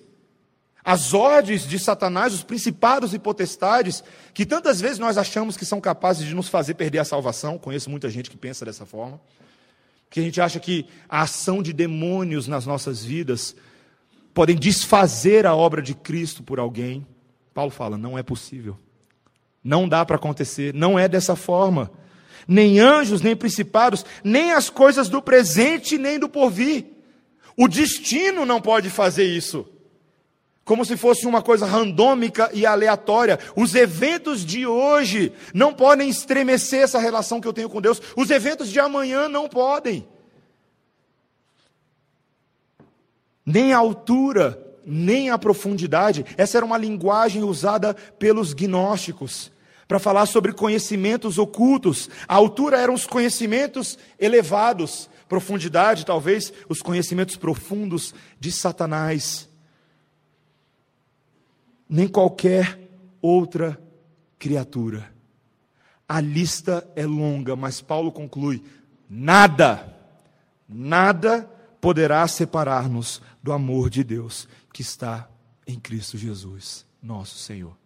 as 0.85 1.15
ordens 1.15 1.67
de 1.67 1.79
Satanás, 1.79 2.35
os 2.35 2.43
principados 2.43 3.15
e 3.15 3.19
potestades, 3.19 4.05
que 4.35 4.45
tantas 4.45 4.83
vezes 4.83 4.99
nós 4.99 5.17
achamos 5.17 5.57
que 5.57 5.65
são 5.65 5.81
capazes 5.81 6.27
de 6.27 6.35
nos 6.35 6.47
fazer 6.47 6.75
perder 6.75 6.99
a 6.99 7.07
salvação. 7.07 7.57
Conheço 7.57 7.89
muita 7.89 8.11
gente 8.11 8.29
que 8.29 8.37
pensa 8.37 8.67
dessa 8.67 8.85
forma. 8.85 9.19
Que 10.11 10.21
a 10.21 10.23
gente 10.23 10.43
acha 10.43 10.61
que 10.61 10.87
a 11.09 11.23
ação 11.23 11.63
de 11.63 11.73
demônios 11.73 12.47
nas 12.47 12.67
nossas 12.67 13.03
vidas 13.03 13.57
podem 14.35 14.57
desfazer 14.57 15.47
a 15.47 15.55
obra 15.55 15.81
de 15.81 15.95
Cristo 15.95 16.43
por 16.43 16.59
alguém. 16.59 17.07
Paulo 17.55 17.71
fala: 17.71 17.97
não 17.97 18.19
é 18.19 18.23
possível. 18.23 18.77
Não 19.65 19.89
dá 19.89 20.05
para 20.05 20.17
acontecer, 20.17 20.75
não 20.75 20.99
é 20.99 21.09
dessa 21.09 21.35
forma. 21.35 21.91
Nem 22.47 22.79
anjos, 22.79 23.23
nem 23.23 23.35
principados, 23.35 24.05
nem 24.23 24.53
as 24.53 24.69
coisas 24.69 25.09
do 25.09 25.23
presente, 25.23 25.97
nem 25.97 26.19
do 26.19 26.29
porvir. 26.29 26.85
O 27.57 27.67
destino 27.67 28.45
não 28.45 28.61
pode 28.61 28.91
fazer 28.91 29.25
isso. 29.25 29.67
Como 30.67 30.85
se 30.85 30.99
fosse 30.99 31.27
uma 31.27 31.41
coisa 31.41 31.65
randômica 31.65 32.51
e 32.53 32.67
aleatória. 32.67 33.39
Os 33.57 33.75
eventos 33.75 34.45
de 34.45 34.67
hoje 34.67 35.33
não 35.55 35.73
podem 35.73 36.11
estremecer 36.11 36.83
essa 36.83 36.99
relação 36.99 37.41
que 37.41 37.49
eu 37.49 37.53
tenho 37.53 37.71
com 37.71 37.81
Deus. 37.81 38.03
Os 38.15 38.29
eventos 38.29 38.69
de 38.69 38.79
amanhã 38.79 39.29
não 39.31 39.49
podem. 39.49 40.07
Nem 43.47 43.73
a 43.73 43.79
altura, 43.79 44.63
nem 44.85 45.31
a 45.31 45.39
profundidade. 45.39 46.25
Essa 46.37 46.59
era 46.59 46.67
uma 46.67 46.79
linguagem 46.79 47.43
usada 47.45 47.95
pelos 48.19 48.53
gnósticos 48.53 49.54
para 49.87 49.99
falar 49.99 50.27
sobre 50.27 50.53
conhecimentos 50.53 51.39
ocultos. 51.39 52.09
A 52.27 52.35
altura 52.35 52.79
eram 52.79 52.95
os 52.95 53.07
conhecimentos 53.07 53.99
elevados, 54.19 55.09
profundidade, 55.29 56.07
talvez, 56.07 56.53
os 56.69 56.83
conhecimentos 56.83 57.37
profundos 57.37 58.15
de 58.39 58.51
Satanás. 58.51 59.49
Nem 61.89 62.09
qualquer 62.09 62.79
outra 63.21 63.81
criatura. 64.39 65.13
A 66.09 66.21
lista 66.21 66.87
é 66.95 67.07
longa, 67.07 67.57
mas 67.57 67.81
Paulo 67.81 68.13
conclui: 68.13 68.63
nada, 69.09 69.97
nada 70.69 71.51
poderá 71.81 72.27
separar-nos 72.27 73.21
do 73.43 73.53
amor 73.53 73.91
de 73.91 74.03
Deus 74.03 74.49
que 74.73 74.83
está 74.83 75.29
em 75.67 75.79
Cristo 75.79 76.17
Jesus, 76.19 76.87
nosso 77.03 77.39
Senhor. 77.39 77.84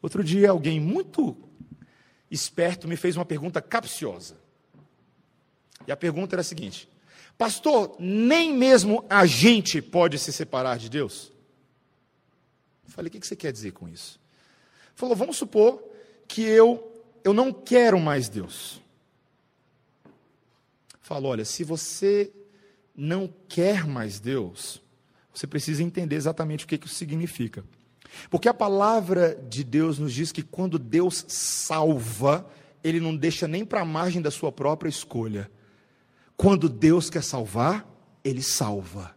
Outro 0.00 0.22
dia, 0.22 0.50
alguém 0.50 0.78
muito 0.78 1.36
esperto 2.30 2.86
me 2.86 2.96
fez 2.96 3.16
uma 3.16 3.24
pergunta 3.24 3.60
capciosa. 3.60 4.36
E 5.86 5.92
a 5.92 5.96
pergunta 5.96 6.34
era 6.34 6.40
a 6.40 6.44
seguinte: 6.44 6.88
Pastor, 7.36 7.96
nem 7.98 8.52
mesmo 8.52 9.04
a 9.08 9.26
gente 9.26 9.80
pode 9.80 10.18
se 10.18 10.32
separar 10.32 10.78
de 10.78 10.88
Deus? 10.88 11.32
Eu 12.86 12.92
falei: 12.92 13.08
O 13.08 13.10
que 13.12 13.26
você 13.26 13.36
quer 13.36 13.52
dizer 13.52 13.72
com 13.72 13.88
isso? 13.88 14.20
Falou: 14.94 15.16
Vamos 15.16 15.36
supor 15.36 15.82
que 16.26 16.42
eu, 16.42 16.92
eu 17.24 17.32
não 17.32 17.52
quero 17.52 17.98
mais 17.98 18.28
Deus. 18.28 18.80
Falou: 21.00 21.32
Olha, 21.32 21.44
se 21.44 21.64
você 21.64 22.30
não 22.94 23.32
quer 23.48 23.86
mais 23.86 24.20
Deus, 24.20 24.82
você 25.32 25.46
precisa 25.46 25.82
entender 25.82 26.16
exatamente 26.16 26.64
o 26.64 26.68
que 26.68 26.74
isso 26.74 26.94
significa. 26.94 27.64
Porque 28.30 28.48
a 28.48 28.54
palavra 28.54 29.38
de 29.48 29.62
Deus 29.62 29.98
nos 29.98 30.12
diz 30.12 30.32
que 30.32 30.42
quando 30.42 30.78
Deus 30.78 31.24
salva, 31.28 32.48
Ele 32.82 33.00
não 33.00 33.16
deixa 33.16 33.46
nem 33.46 33.64
para 33.64 33.82
a 33.82 33.84
margem 33.84 34.22
da 34.22 34.30
sua 34.30 34.50
própria 34.50 34.88
escolha. 34.88 35.50
Quando 36.36 36.68
Deus 36.68 37.10
quer 37.10 37.22
salvar, 37.22 37.86
Ele 38.24 38.42
salva. 38.42 39.14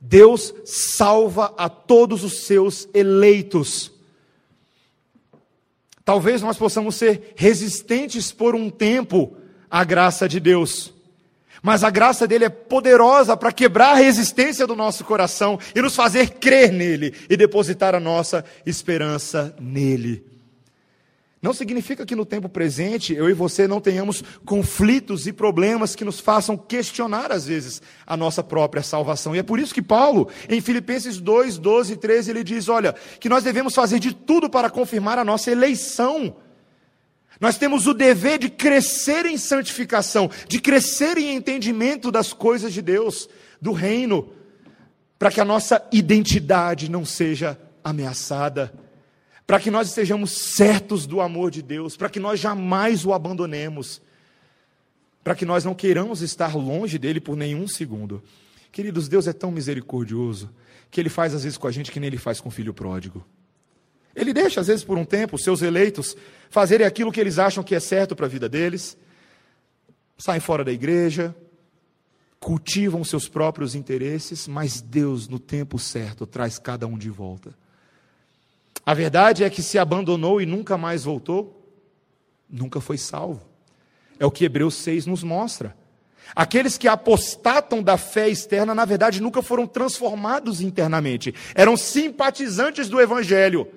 Deus 0.00 0.54
salva 0.64 1.54
a 1.56 1.68
todos 1.68 2.22
os 2.22 2.44
seus 2.44 2.88
eleitos. 2.94 3.92
Talvez 6.04 6.42
nós 6.42 6.56
possamos 6.56 6.94
ser 6.94 7.34
resistentes 7.36 8.30
por 8.30 8.54
um 8.54 8.70
tempo 8.70 9.36
à 9.68 9.82
graça 9.82 10.28
de 10.28 10.38
Deus 10.38 10.95
mas 11.66 11.82
a 11.82 11.90
graça 11.90 12.28
dele 12.28 12.44
é 12.44 12.48
poderosa 12.48 13.36
para 13.36 13.50
quebrar 13.50 13.90
a 13.90 13.96
resistência 13.96 14.68
do 14.68 14.76
nosso 14.76 15.04
coração 15.04 15.58
e 15.74 15.82
nos 15.82 15.96
fazer 15.96 16.34
crer 16.34 16.70
nele 16.70 17.12
e 17.28 17.36
depositar 17.36 17.92
a 17.92 17.98
nossa 17.98 18.44
esperança 18.64 19.52
nele. 19.58 20.24
Não 21.42 21.52
significa 21.52 22.06
que 22.06 22.14
no 22.14 22.24
tempo 22.24 22.48
presente 22.48 23.12
eu 23.12 23.28
e 23.28 23.32
você 23.32 23.66
não 23.66 23.80
tenhamos 23.80 24.22
conflitos 24.44 25.26
e 25.26 25.32
problemas 25.32 25.96
que 25.96 26.04
nos 26.04 26.20
façam 26.20 26.56
questionar, 26.56 27.32
às 27.32 27.46
vezes, 27.46 27.82
a 28.06 28.16
nossa 28.16 28.44
própria 28.44 28.84
salvação. 28.84 29.34
E 29.34 29.40
é 29.40 29.42
por 29.42 29.58
isso 29.58 29.74
que 29.74 29.82
Paulo, 29.82 30.28
em 30.48 30.60
Filipenses 30.60 31.18
2, 31.18 31.58
12 31.58 31.94
e 31.94 31.96
13, 31.96 32.30
ele 32.30 32.44
diz: 32.44 32.68
olha, 32.68 32.94
que 33.18 33.28
nós 33.28 33.42
devemos 33.42 33.74
fazer 33.74 33.98
de 33.98 34.14
tudo 34.14 34.48
para 34.48 34.70
confirmar 34.70 35.18
a 35.18 35.24
nossa 35.24 35.50
eleição 35.50 36.36
nós 37.40 37.58
temos 37.58 37.86
o 37.86 37.94
dever 37.94 38.38
de 38.38 38.48
crescer 38.48 39.26
em 39.26 39.36
santificação, 39.36 40.30
de 40.48 40.60
crescer 40.60 41.18
em 41.18 41.34
entendimento 41.34 42.10
das 42.10 42.32
coisas 42.32 42.72
de 42.72 42.80
Deus, 42.80 43.28
do 43.60 43.72
reino, 43.72 44.30
para 45.18 45.30
que 45.30 45.40
a 45.40 45.44
nossa 45.44 45.86
identidade 45.92 46.90
não 46.90 47.04
seja 47.04 47.58
ameaçada, 47.84 48.72
para 49.46 49.60
que 49.60 49.70
nós 49.70 49.88
estejamos 49.88 50.32
certos 50.32 51.06
do 51.06 51.20
amor 51.20 51.50
de 51.50 51.62
Deus, 51.62 51.96
para 51.96 52.08
que 52.08 52.18
nós 52.18 52.40
jamais 52.40 53.04
o 53.04 53.12
abandonemos, 53.12 54.00
para 55.22 55.34
que 55.34 55.44
nós 55.44 55.64
não 55.64 55.74
queiramos 55.74 56.22
estar 56.22 56.56
longe 56.56 56.98
dele 56.98 57.20
por 57.20 57.36
nenhum 57.36 57.68
segundo. 57.68 58.22
Queridos, 58.72 59.08
Deus 59.08 59.26
é 59.26 59.32
tão 59.32 59.50
misericordioso 59.50 60.50
que 60.90 61.00
ele 61.00 61.08
faz 61.08 61.34
às 61.34 61.44
vezes 61.44 61.58
com 61.58 61.66
a 61.66 61.70
gente 61.70 61.90
que 61.90 62.00
nem 62.00 62.08
ele 62.08 62.18
faz 62.18 62.40
com 62.40 62.48
o 62.48 62.52
filho 62.52 62.74
pródigo. 62.74 63.24
Ele 64.16 64.32
deixa, 64.32 64.62
às 64.62 64.66
vezes, 64.66 64.82
por 64.82 64.96
um 64.96 65.04
tempo, 65.04 65.36
os 65.36 65.44
seus 65.44 65.60
eleitos 65.60 66.16
fazerem 66.48 66.86
aquilo 66.86 67.12
que 67.12 67.20
eles 67.20 67.38
acham 67.38 67.62
que 67.62 67.74
é 67.74 67.80
certo 67.80 68.16
para 68.16 68.24
a 68.24 68.28
vida 68.28 68.48
deles, 68.48 68.96
saem 70.16 70.40
fora 70.40 70.64
da 70.64 70.72
igreja, 70.72 71.36
cultivam 72.40 73.04
seus 73.04 73.28
próprios 73.28 73.74
interesses, 73.74 74.48
mas 74.48 74.80
Deus, 74.80 75.28
no 75.28 75.38
tempo 75.38 75.78
certo, 75.78 76.26
traz 76.26 76.58
cada 76.58 76.86
um 76.86 76.96
de 76.96 77.10
volta. 77.10 77.54
A 78.86 78.94
verdade 78.94 79.44
é 79.44 79.50
que 79.50 79.62
se 79.62 79.78
abandonou 79.78 80.40
e 80.40 80.46
nunca 80.46 80.78
mais 80.78 81.04
voltou, 81.04 81.62
nunca 82.48 82.80
foi 82.80 82.96
salvo. 82.96 83.42
É 84.18 84.24
o 84.24 84.30
que 84.30 84.46
Hebreus 84.46 84.76
6 84.76 85.04
nos 85.04 85.22
mostra. 85.22 85.76
Aqueles 86.34 86.78
que 86.78 86.88
apostatam 86.88 87.82
da 87.82 87.98
fé 87.98 88.30
externa, 88.30 88.74
na 88.74 88.84
verdade, 88.86 89.20
nunca 89.20 89.42
foram 89.42 89.66
transformados 89.66 90.62
internamente, 90.62 91.34
eram 91.54 91.76
simpatizantes 91.76 92.88
do 92.88 92.98
Evangelho 92.98 93.68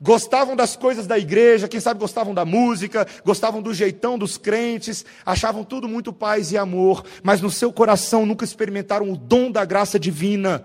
Gostavam 0.00 0.54
das 0.54 0.76
coisas 0.76 1.08
da 1.08 1.18
igreja, 1.18 1.66
quem 1.66 1.80
sabe 1.80 1.98
gostavam 1.98 2.32
da 2.32 2.44
música, 2.44 3.06
gostavam 3.24 3.60
do 3.60 3.74
jeitão 3.74 4.16
dos 4.16 4.38
crentes, 4.38 5.04
achavam 5.26 5.64
tudo 5.64 5.88
muito 5.88 6.12
paz 6.12 6.52
e 6.52 6.58
amor, 6.58 7.04
mas 7.20 7.40
no 7.40 7.50
seu 7.50 7.72
coração 7.72 8.24
nunca 8.24 8.44
experimentaram 8.44 9.10
o 9.10 9.16
dom 9.16 9.50
da 9.50 9.64
graça 9.64 9.98
divina. 9.98 10.64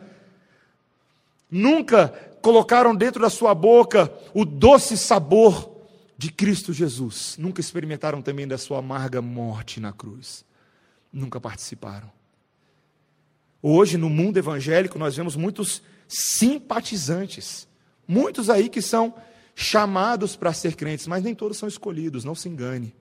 Nunca 1.50 2.10
colocaram 2.44 2.96
dentro 2.96 3.22
da 3.22 3.30
sua 3.30 3.56
boca 3.56 4.14
o 4.36 4.46
doce 4.46 4.96
sabor 4.98 5.78
de 6.16 6.32
Cristo 6.32 6.72
Jesus. 6.72 7.36
Nunca 7.40 7.60
experimentaram 7.60 8.22
também 8.22 8.48
da 8.48 8.58
sua 8.60 8.80
amarga 8.80 9.20
morte 9.20 9.80
na 9.80 9.92
cruz. 9.92 10.46
Nunca 11.12 11.42
participaram. 11.42 12.12
Hoje, 13.64 13.98
no 13.98 14.10
mundo 14.10 14.38
evangélico, 14.38 15.00
nós 15.00 15.16
vemos 15.16 15.36
muitos 15.36 15.82
simpatizantes 16.08 17.68
Muitos 18.08 18.50
aí 18.50 18.70
que 18.70 18.82
são 18.82 19.14
chamados 19.56 20.36
para 20.36 20.54
ser 20.54 20.76
crentes, 20.76 21.08
mas 21.08 21.24
nem 21.24 21.36
todos 21.36 21.58
são 21.58 21.68
escolhidos, 21.68 22.24
não 22.24 22.36
se 22.36 22.50
engane. 22.50 22.96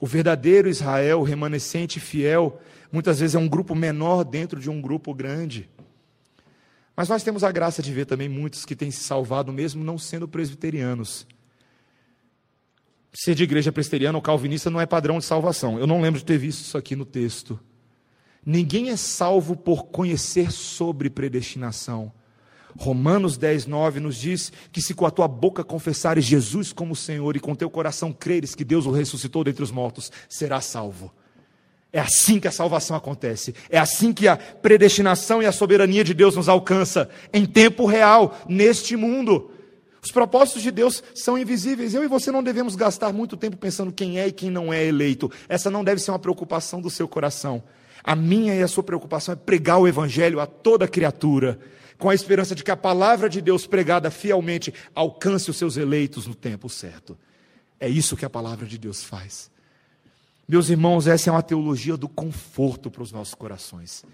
O 0.00 0.06
verdadeiro 0.06 0.68
Israel, 0.68 1.22
remanescente 1.22 1.98
fiel, 1.98 2.60
muitas 2.92 3.20
vezes 3.20 3.34
é 3.34 3.38
um 3.38 3.48
grupo 3.48 3.74
menor 3.74 4.24
dentro 4.24 4.60
de 4.60 4.68
um 4.68 4.80
grupo 4.80 5.14
grande. 5.14 5.70
Mas 6.94 7.08
nós 7.08 7.22
temos 7.22 7.44
a 7.44 7.52
graça 7.52 7.82
de 7.82 7.92
ver 7.92 8.06
também 8.06 8.28
muitos 8.28 8.64
que 8.64 8.76
têm 8.76 8.90
se 8.90 9.02
salvado, 9.02 9.52
mesmo 9.52 9.84
não 9.84 9.98
sendo 9.98 10.28
presbiterianos. 10.28 11.26
Ser 13.12 13.34
de 13.34 13.44
igreja 13.44 13.72
presbiteriana 13.72 14.18
ou 14.18 14.22
calvinista 14.22 14.70
não 14.70 14.80
é 14.80 14.86
padrão 14.86 15.18
de 15.18 15.24
salvação. 15.24 15.78
Eu 15.78 15.86
não 15.86 16.00
lembro 16.00 16.20
de 16.20 16.26
ter 16.26 16.38
visto 16.38 16.60
isso 16.60 16.76
aqui 16.76 16.94
no 16.94 17.04
texto. 17.04 17.58
Ninguém 18.44 18.90
é 18.90 18.96
salvo 18.96 19.56
por 19.56 19.86
conhecer 19.86 20.52
sobre 20.52 21.10
predestinação. 21.10 22.12
Romanos 22.78 23.36
10, 23.36 23.66
9 23.66 24.00
nos 24.00 24.16
diz 24.16 24.52
que 24.70 24.82
se 24.82 24.94
com 24.94 25.06
a 25.06 25.10
tua 25.10 25.26
boca 25.26 25.64
confessares 25.64 26.24
Jesus 26.24 26.72
como 26.72 26.94
Senhor 26.94 27.36
e 27.36 27.40
com 27.40 27.54
teu 27.54 27.70
coração 27.70 28.12
creres 28.12 28.54
que 28.54 28.64
Deus 28.64 28.86
o 28.86 28.90
ressuscitou 28.90 29.42
dentre 29.42 29.62
os 29.62 29.70
mortos, 29.70 30.12
serás 30.28 30.66
salvo. 30.66 31.12
É 31.92 32.00
assim 32.00 32.38
que 32.38 32.48
a 32.48 32.52
salvação 32.52 32.96
acontece. 32.96 33.54
É 33.70 33.78
assim 33.78 34.12
que 34.12 34.28
a 34.28 34.36
predestinação 34.36 35.42
e 35.42 35.46
a 35.46 35.52
soberania 35.52 36.04
de 36.04 36.12
Deus 36.12 36.36
nos 36.36 36.48
alcança 36.48 37.08
em 37.32 37.46
tempo 37.46 37.86
real, 37.86 38.38
neste 38.46 38.96
mundo. 38.96 39.50
Os 40.02 40.12
propósitos 40.12 40.62
de 40.62 40.70
Deus 40.70 41.02
são 41.14 41.38
invisíveis. 41.38 41.94
Eu 41.94 42.04
e 42.04 42.08
você 42.08 42.30
não 42.30 42.42
devemos 42.42 42.76
gastar 42.76 43.12
muito 43.12 43.36
tempo 43.36 43.56
pensando 43.56 43.90
quem 43.90 44.20
é 44.20 44.28
e 44.28 44.32
quem 44.32 44.50
não 44.50 44.72
é 44.72 44.84
eleito. 44.84 45.30
Essa 45.48 45.70
não 45.70 45.82
deve 45.82 46.00
ser 46.00 46.10
uma 46.10 46.18
preocupação 46.18 46.80
do 46.80 46.90
seu 46.90 47.08
coração. 47.08 47.62
A 48.04 48.14
minha 48.14 48.54
e 48.54 48.62
a 48.62 48.68
sua 48.68 48.84
preocupação 48.84 49.32
é 49.32 49.36
pregar 49.36 49.78
o 49.78 49.88
evangelho 49.88 50.38
a 50.38 50.46
toda 50.46 50.86
criatura 50.86 51.58
com 51.98 52.10
a 52.10 52.14
esperança 52.14 52.54
de 52.54 52.62
que 52.62 52.70
a 52.70 52.76
palavra 52.76 53.28
de 53.28 53.40
Deus 53.40 53.66
pregada 53.66 54.10
fielmente 54.10 54.72
alcance 54.94 55.50
os 55.50 55.56
seus 55.56 55.76
eleitos 55.76 56.26
no 56.26 56.34
tempo 56.34 56.68
certo. 56.68 57.16
É 57.78 57.88
isso 57.88 58.16
que 58.16 58.24
a 58.24 58.30
palavra 58.30 58.66
de 58.66 58.78
Deus 58.78 59.04
faz. 59.04 59.50
Meus 60.48 60.70
irmãos, 60.70 61.06
essa 61.06 61.30
é 61.30 61.32
uma 61.32 61.42
teologia 61.42 61.96
do 61.96 62.08
conforto 62.08 62.90
para 62.90 63.02
os 63.02 63.10
nossos 63.10 63.34
corações. 63.34 64.04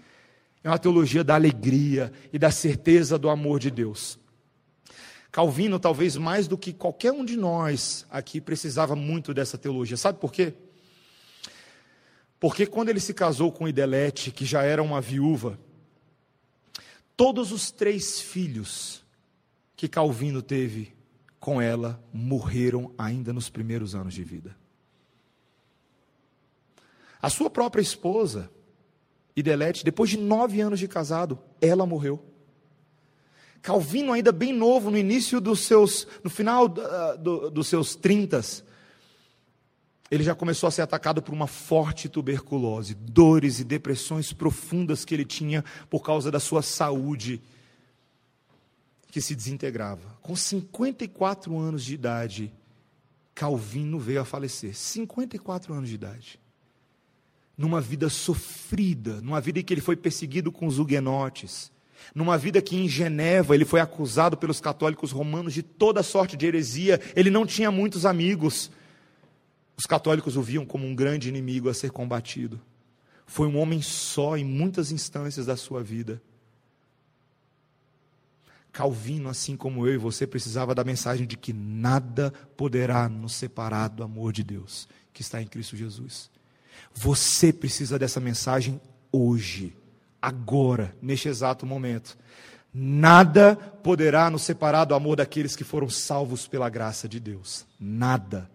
É 0.63 0.69
uma 0.69 0.79
teologia 0.79 1.23
da 1.23 1.35
alegria 1.35 2.11
e 2.31 2.39
da 2.39 2.49
certeza 2.49 3.17
do 3.17 3.29
amor 3.29 3.59
de 3.59 3.69
Deus. 3.69 4.17
Calvino, 5.31 5.79
talvez 5.79 6.15
mais 6.15 6.47
do 6.47 6.57
que 6.57 6.71
qualquer 6.71 7.11
um 7.11 7.25
de 7.25 7.35
nós 7.35 8.05
aqui, 8.09 8.39
precisava 8.39 8.95
muito 8.95 9.33
dessa 9.33 9.57
teologia. 9.57 9.97
Sabe 9.97 10.19
por 10.19 10.31
quê? 10.31 10.53
Porque 12.39 12.65
quando 12.65 12.89
ele 12.89 12.99
se 12.99 13.13
casou 13.13 13.51
com 13.51 13.67
Idelete, 13.67 14.31
que 14.31 14.45
já 14.45 14.63
era 14.63 14.81
uma 14.81 15.01
viúva, 15.01 15.57
Todos 17.15 17.51
os 17.51 17.71
três 17.71 18.19
filhos 18.19 19.03
que 19.75 19.87
Calvino 19.87 20.41
teve 20.41 20.93
com 21.39 21.61
ela 21.61 22.01
morreram 22.13 22.93
ainda 22.97 23.33
nos 23.33 23.49
primeiros 23.49 23.93
anos 23.93 24.13
de 24.13 24.23
vida. 24.23 24.55
A 27.21 27.29
sua 27.29 27.49
própria 27.49 27.81
esposa, 27.81 28.49
Idelete, 29.35 29.83
depois 29.83 30.09
de 30.09 30.17
nove 30.17 30.61
anos 30.61 30.79
de 30.79 30.87
casado, 30.87 31.39
ela 31.61 31.85
morreu. 31.85 32.23
Calvino, 33.61 34.11
ainda 34.11 34.31
bem 34.31 34.51
novo, 34.51 34.91
no 34.91 34.97
início 34.97 35.39
dos 35.39 35.61
seus, 35.61 36.05
no 36.23 36.29
final 36.29 36.65
uh, 36.65 37.17
do, 37.17 37.49
dos 37.49 37.67
seus 37.67 37.95
trintas, 37.95 38.63
ele 40.13 40.23
já 40.23 40.35
começou 40.35 40.67
a 40.67 40.71
ser 40.71 40.83
atacado 40.83 41.23
por 41.23 41.33
uma 41.33 41.47
forte 41.47 42.07
tuberculose, 42.07 42.93
dores 42.93 43.59
e 43.59 43.63
depressões 43.63 44.31
profundas 44.31 45.03
que 45.03 45.11
ele 45.11 45.25
tinha 45.25 45.65
por 45.89 46.03
causa 46.03 46.29
da 46.29 46.39
sua 46.39 46.61
saúde, 46.61 47.41
que 49.07 49.19
se 49.19 49.33
desintegrava. 49.33 50.15
Com 50.21 50.35
54 50.35 51.57
anos 51.57 51.83
de 51.83 51.95
idade, 51.95 52.53
Calvino 53.33 53.97
veio 53.97 54.21
a 54.21 54.25
falecer. 54.25 54.75
54 54.75 55.73
anos 55.73 55.89
de 55.89 55.95
idade. 55.95 56.39
numa 57.57 57.81
vida 57.81 58.07
sofrida, 58.07 59.19
numa 59.19 59.41
vida 59.41 59.59
em 59.59 59.63
que 59.63 59.73
ele 59.73 59.81
foi 59.81 59.95
perseguido 59.95 60.51
com 60.51 60.67
os 60.67 60.77
huguenotes, 60.77 61.71
numa 62.13 62.37
vida 62.37 62.61
que 62.61 62.75
em 62.75 62.87
Geneva 62.87 63.55
ele 63.55 63.65
foi 63.65 63.79
acusado 63.79 64.37
pelos 64.37 64.61
católicos 64.61 65.11
romanos 65.11 65.55
de 65.55 65.63
toda 65.63 66.03
sorte 66.03 66.37
de 66.37 66.45
heresia, 66.45 67.01
ele 67.15 67.31
não 67.31 67.47
tinha 67.47 67.71
muitos 67.71 68.05
amigos. 68.05 68.69
Os 69.77 69.85
católicos 69.85 70.35
o 70.35 70.41
viam 70.41 70.65
como 70.65 70.85
um 70.85 70.95
grande 70.95 71.29
inimigo 71.29 71.69
a 71.69 71.73
ser 71.73 71.91
combatido. 71.91 72.61
Foi 73.25 73.47
um 73.47 73.57
homem 73.57 73.81
só 73.81 74.37
em 74.37 74.43
muitas 74.43 74.91
instâncias 74.91 75.45
da 75.45 75.55
sua 75.55 75.81
vida. 75.81 76.21
Calvino, 78.71 79.29
assim 79.29 79.55
como 79.55 79.87
eu 79.87 79.93
e 79.93 79.97
você, 79.97 80.25
precisava 80.25 80.73
da 80.73 80.83
mensagem 80.83 81.27
de 81.27 81.37
que 81.37 81.53
nada 81.53 82.31
poderá 82.57 83.07
nos 83.07 83.33
separar 83.33 83.87
do 83.87 84.03
amor 84.03 84.33
de 84.33 84.43
Deus 84.43 84.87
que 85.13 85.21
está 85.21 85.41
em 85.41 85.47
Cristo 85.47 85.77
Jesus. 85.77 86.29
Você 86.93 87.53
precisa 87.53 87.99
dessa 87.99 88.19
mensagem 88.19 88.81
hoje, 89.11 89.75
agora, 90.21 90.95
neste 91.01 91.29
exato 91.29 91.65
momento. 91.65 92.17
Nada 92.73 93.55
poderá 93.55 94.29
nos 94.29 94.41
separar 94.41 94.85
do 94.85 94.95
amor 94.95 95.17
daqueles 95.17 95.55
que 95.55 95.63
foram 95.63 95.89
salvos 95.89 96.47
pela 96.47 96.69
graça 96.69 97.07
de 97.07 97.19
Deus. 97.19 97.65
Nada. 97.79 98.49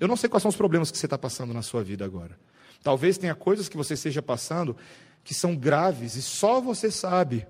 Eu 0.00 0.08
não 0.08 0.16
sei 0.16 0.28
quais 0.28 0.42
são 0.42 0.48
os 0.48 0.56
problemas 0.56 0.90
que 0.90 0.96
você 0.98 1.06
está 1.06 1.18
passando 1.18 1.52
na 1.52 1.62
sua 1.62 1.84
vida 1.84 2.04
agora. 2.04 2.38
Talvez 2.82 3.18
tenha 3.18 3.34
coisas 3.34 3.68
que 3.68 3.76
você 3.76 3.94
esteja 3.94 4.22
passando 4.22 4.74
que 5.22 5.34
são 5.34 5.54
graves 5.54 6.16
e 6.16 6.22
só 6.22 6.60
você 6.60 6.90
sabe. 6.90 7.46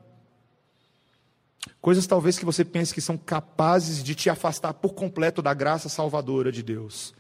Coisas 1.81 2.07
talvez 2.07 2.39
que 2.39 2.45
você 2.45 2.65
pense 2.65 2.93
que 2.93 3.01
são 3.01 3.17
capazes 3.17 4.03
de 4.03 4.15
te 4.15 4.29
afastar 4.29 4.75
por 4.75 4.93
completo 4.95 5.41
da 5.41 5.55
graça 5.55 5.89
salvadora 5.89 6.51
de 6.51 6.63
Deus. 6.63 7.15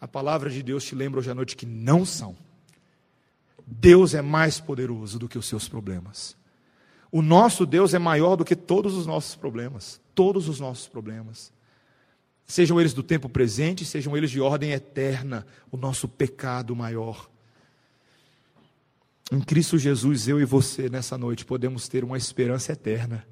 A 0.00 0.08
palavra 0.08 0.48
de 0.48 0.62
Deus 0.62 0.84
te 0.84 0.94
lembra 0.94 1.20
hoje 1.20 1.30
à 1.30 1.34
noite 1.34 1.56
que 1.56 1.66
não 1.66 2.04
são. 2.04 2.34
Deus 3.66 4.14
é 4.14 4.22
mais 4.22 4.58
poderoso 4.58 5.18
do 5.18 5.28
que 5.28 5.38
os 5.38 5.46
seus 5.46 5.68
problemas. 5.68 6.36
O 7.10 7.20
nosso 7.20 7.66
Deus 7.66 7.92
é 7.92 7.98
maior 7.98 8.36
do 8.36 8.44
que 8.44 8.56
todos 8.56 8.94
os 8.94 9.06
nossos 9.06 9.34
problemas. 9.34 10.00
Todos 10.14 10.48
os 10.48 10.58
nossos 10.58 10.88
problemas. 10.88 11.52
Sejam 12.52 12.80
eles 12.80 12.92
do 12.92 13.02
tempo 13.02 13.28
presente, 13.28 13.84
sejam 13.84 14.16
eles 14.16 14.30
de 14.30 14.40
ordem 14.40 14.72
eterna. 14.72 15.46
O 15.70 15.76
nosso 15.76 16.06
pecado 16.06 16.76
maior. 16.76 17.30
Em 19.30 19.40
Cristo 19.40 19.78
Jesus, 19.78 20.28
eu 20.28 20.40
e 20.40 20.44
você, 20.44 20.90
nessa 20.90 21.16
noite, 21.16 21.44
podemos 21.44 21.88
ter 21.88 22.04
uma 22.04 22.18
esperança 22.18 22.72
eterna 22.72 23.26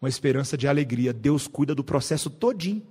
uma 0.00 0.08
esperança 0.08 0.56
de 0.56 0.66
alegria. 0.66 1.12
Deus 1.12 1.46
cuida 1.46 1.74
do 1.74 1.84
processo 1.84 2.30
todinho. 2.30 2.82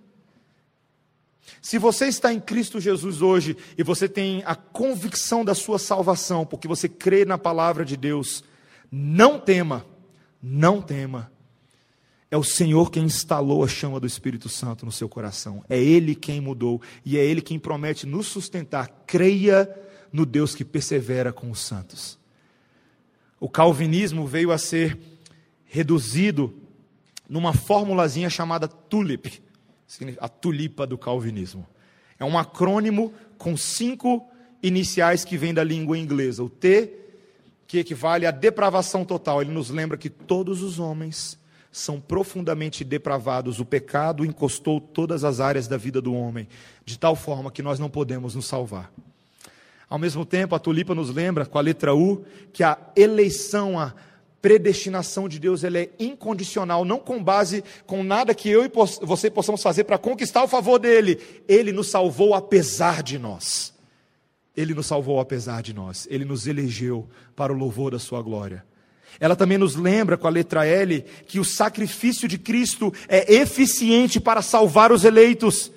Se 1.62 1.80
você 1.80 2.06
está 2.06 2.32
em 2.32 2.40
Cristo 2.40 2.80
Jesus 2.80 3.22
hoje 3.22 3.58
e 3.76 3.82
você 3.82 4.08
tem 4.08 4.44
a 4.46 4.56
convicção 4.56 5.44
da 5.44 5.56
sua 5.56 5.80
salvação, 5.80 6.46
porque 6.46 6.68
você 6.68 6.88
crê 6.88 7.26
na 7.26 7.38
palavra 7.38 7.84
de 7.84 7.98
Deus, 7.98 8.44
não 8.92 9.40
tema, 9.40 9.86
não 10.42 10.82
tema. 10.82 11.32
É 12.32 12.38
o 12.38 12.44
Senhor 12.44 12.92
quem 12.92 13.06
instalou 13.06 13.64
a 13.64 13.68
chama 13.68 14.00
do 14.00 14.06
Espírito 14.06 14.48
Santo 14.50 14.86
no 14.86 14.92
seu 14.92 15.10
coração. 15.10 15.64
É 15.68 15.80
Ele 15.80 16.14
quem 16.14 16.40
mudou 16.40 16.82
e 17.04 17.18
é 17.18 17.26
Ele 17.26 17.42
quem 17.42 17.58
promete 17.58 18.06
nos 18.06 18.28
sustentar. 18.28 18.88
Creia 19.08 19.68
no 20.14 20.26
Deus 20.26 20.54
que 20.54 20.64
persevera 20.64 21.34
com 21.34 21.50
os 21.50 21.60
santos. 21.60 22.20
O 23.40 23.50
calvinismo 23.50 24.28
veio 24.28 24.52
a 24.52 24.58
ser 24.58 25.00
reduzido 25.66 26.54
numa 27.28 27.54
formulazinha 27.54 28.30
chamada 28.30 28.68
TULIP, 28.68 29.42
a 30.20 30.28
tulipa 30.28 30.86
do 30.86 30.98
calvinismo. 30.98 31.66
É 32.20 32.26
um 32.26 32.38
acrônimo 32.38 33.14
com 33.38 33.56
cinco 33.56 34.28
iniciais 34.62 35.24
que 35.24 35.38
vem 35.38 35.54
da 35.54 35.64
língua 35.64 35.98
inglesa. 35.98 36.44
O 36.44 36.50
T, 36.50 36.94
que 37.66 37.80
equivale 37.80 38.26
à 38.26 38.32
depravação 38.32 39.06
total. 39.06 39.42
Ele 39.42 39.52
nos 39.52 39.70
lembra 39.70 39.98
que 39.98 40.10
todos 40.10 40.62
os 40.62 40.80
homens 40.80 41.40
são 41.72 42.00
profundamente 42.00 42.84
depravados. 42.84 43.60
O 43.60 43.66
pecado 43.66 44.26
encostou 44.26 44.82
todas 44.82 45.24
as 45.24 45.40
áreas 45.40 45.68
da 45.68 45.78
vida 45.78 46.02
do 46.02 46.14
homem, 46.14 46.48
de 46.86 46.98
tal 46.98 47.16
forma 47.16 47.52
que 47.52 47.62
nós 47.62 47.80
não 47.80 47.90
podemos 47.90 48.36
nos 48.36 48.46
salvar. 48.46 48.92
Ao 49.90 49.98
mesmo 49.98 50.26
tempo, 50.26 50.54
a 50.56 50.60
tulipa 50.60 50.94
nos 50.94 51.10
lembra, 51.10 51.46
com 51.46 51.58
a 51.58 51.62
letra 51.62 51.96
U, 51.96 52.24
que 52.54 52.64
a 52.64 52.78
eleição, 52.96 53.80
a 53.80 53.94
predestinação 54.42 55.28
de 55.28 55.40
Deus 55.40 55.64
ela 55.64 55.80
é 55.80 55.90
incondicional, 56.00 56.86
não 56.86 57.00
com 57.00 57.22
base 57.24 57.64
com 57.86 58.04
nada 58.04 58.34
que 58.34 58.50
eu 58.50 58.64
e 58.64 58.72
você 59.02 59.30
possamos 59.30 59.62
fazer 59.62 59.84
para 59.84 59.98
conquistar 59.98 60.44
o 60.44 60.48
favor 60.48 60.80
dele. 60.80 61.20
Ele 61.48 61.72
nos 61.72 61.90
salvou 61.90 62.34
apesar 62.34 63.02
de 63.04 63.18
nós. 63.18 63.74
Ele 64.56 64.74
nos 64.74 64.88
salvou 64.88 65.20
apesar 65.20 65.62
de 65.62 65.74
nós. 65.74 66.08
Ele 66.10 66.26
nos 66.26 66.46
elegeu 66.46 67.08
para 67.36 67.52
o 67.52 67.58
louvor 67.58 67.92
da 67.92 68.00
sua 68.00 68.22
glória. 68.22 68.64
Ela 69.20 69.36
também 69.36 69.58
nos 69.58 69.76
lembra 69.76 70.18
com 70.18 70.28
a 70.28 70.32
letra 70.32 70.66
L 70.66 71.02
que 71.26 71.40
o 71.40 71.46
sacrifício 71.46 72.28
de 72.28 72.38
Cristo 72.38 72.94
é 73.08 73.36
eficiente 73.36 74.20
para 74.20 74.42
salvar 74.42 74.92
os 74.92 75.06
eleitos, 75.06 75.72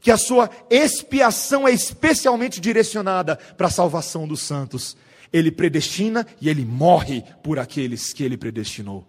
que 0.00 0.10
a 0.10 0.16
sua 0.16 0.50
expiação 0.70 1.66
é 1.66 1.72
especialmente 1.72 2.60
direcionada 2.60 3.36
para 3.56 3.68
a 3.68 3.70
salvação 3.70 4.28
dos 4.28 4.40
santos 4.40 4.96
ele 5.32 5.50
predestina 5.50 6.26
e 6.40 6.48
ele 6.48 6.64
morre 6.64 7.22
por 7.42 7.58
aqueles 7.58 8.12
que 8.12 8.22
ele 8.22 8.36
predestinou. 8.36 9.06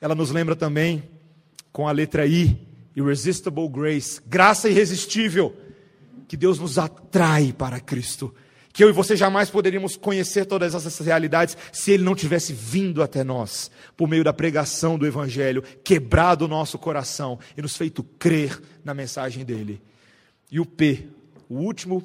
Ela 0.00 0.14
nos 0.14 0.30
lembra 0.30 0.54
também, 0.54 1.02
com 1.72 1.88
a 1.88 1.92
letra 1.92 2.26
I, 2.26 2.56
irresistible 2.94 3.68
grace, 3.68 4.20
graça 4.26 4.68
irresistível, 4.68 5.56
que 6.28 6.36
Deus 6.36 6.58
nos 6.58 6.78
atrai 6.78 7.52
para 7.52 7.80
Cristo. 7.80 8.34
Que 8.74 8.82
eu 8.82 8.88
e 8.88 8.92
você 8.92 9.16
jamais 9.16 9.48
poderíamos 9.50 9.94
conhecer 9.94 10.46
todas 10.46 10.74
essas 10.74 10.98
realidades 10.98 11.56
se 11.72 11.92
Ele 11.92 12.02
não 12.02 12.12
tivesse 12.12 12.52
vindo 12.52 13.04
até 13.04 13.22
nós, 13.22 13.70
por 13.96 14.08
meio 14.08 14.24
da 14.24 14.32
pregação 14.32 14.98
do 14.98 15.06
Evangelho, 15.06 15.62
quebrado 15.84 16.44
o 16.44 16.48
nosso 16.48 16.76
coração 16.76 17.38
e 17.56 17.62
nos 17.62 17.76
feito 17.76 18.02
crer 18.02 18.60
na 18.84 18.92
mensagem 18.92 19.44
dele. 19.44 19.80
E 20.50 20.58
o 20.58 20.66
P, 20.66 21.06
o 21.48 21.54
último, 21.54 22.02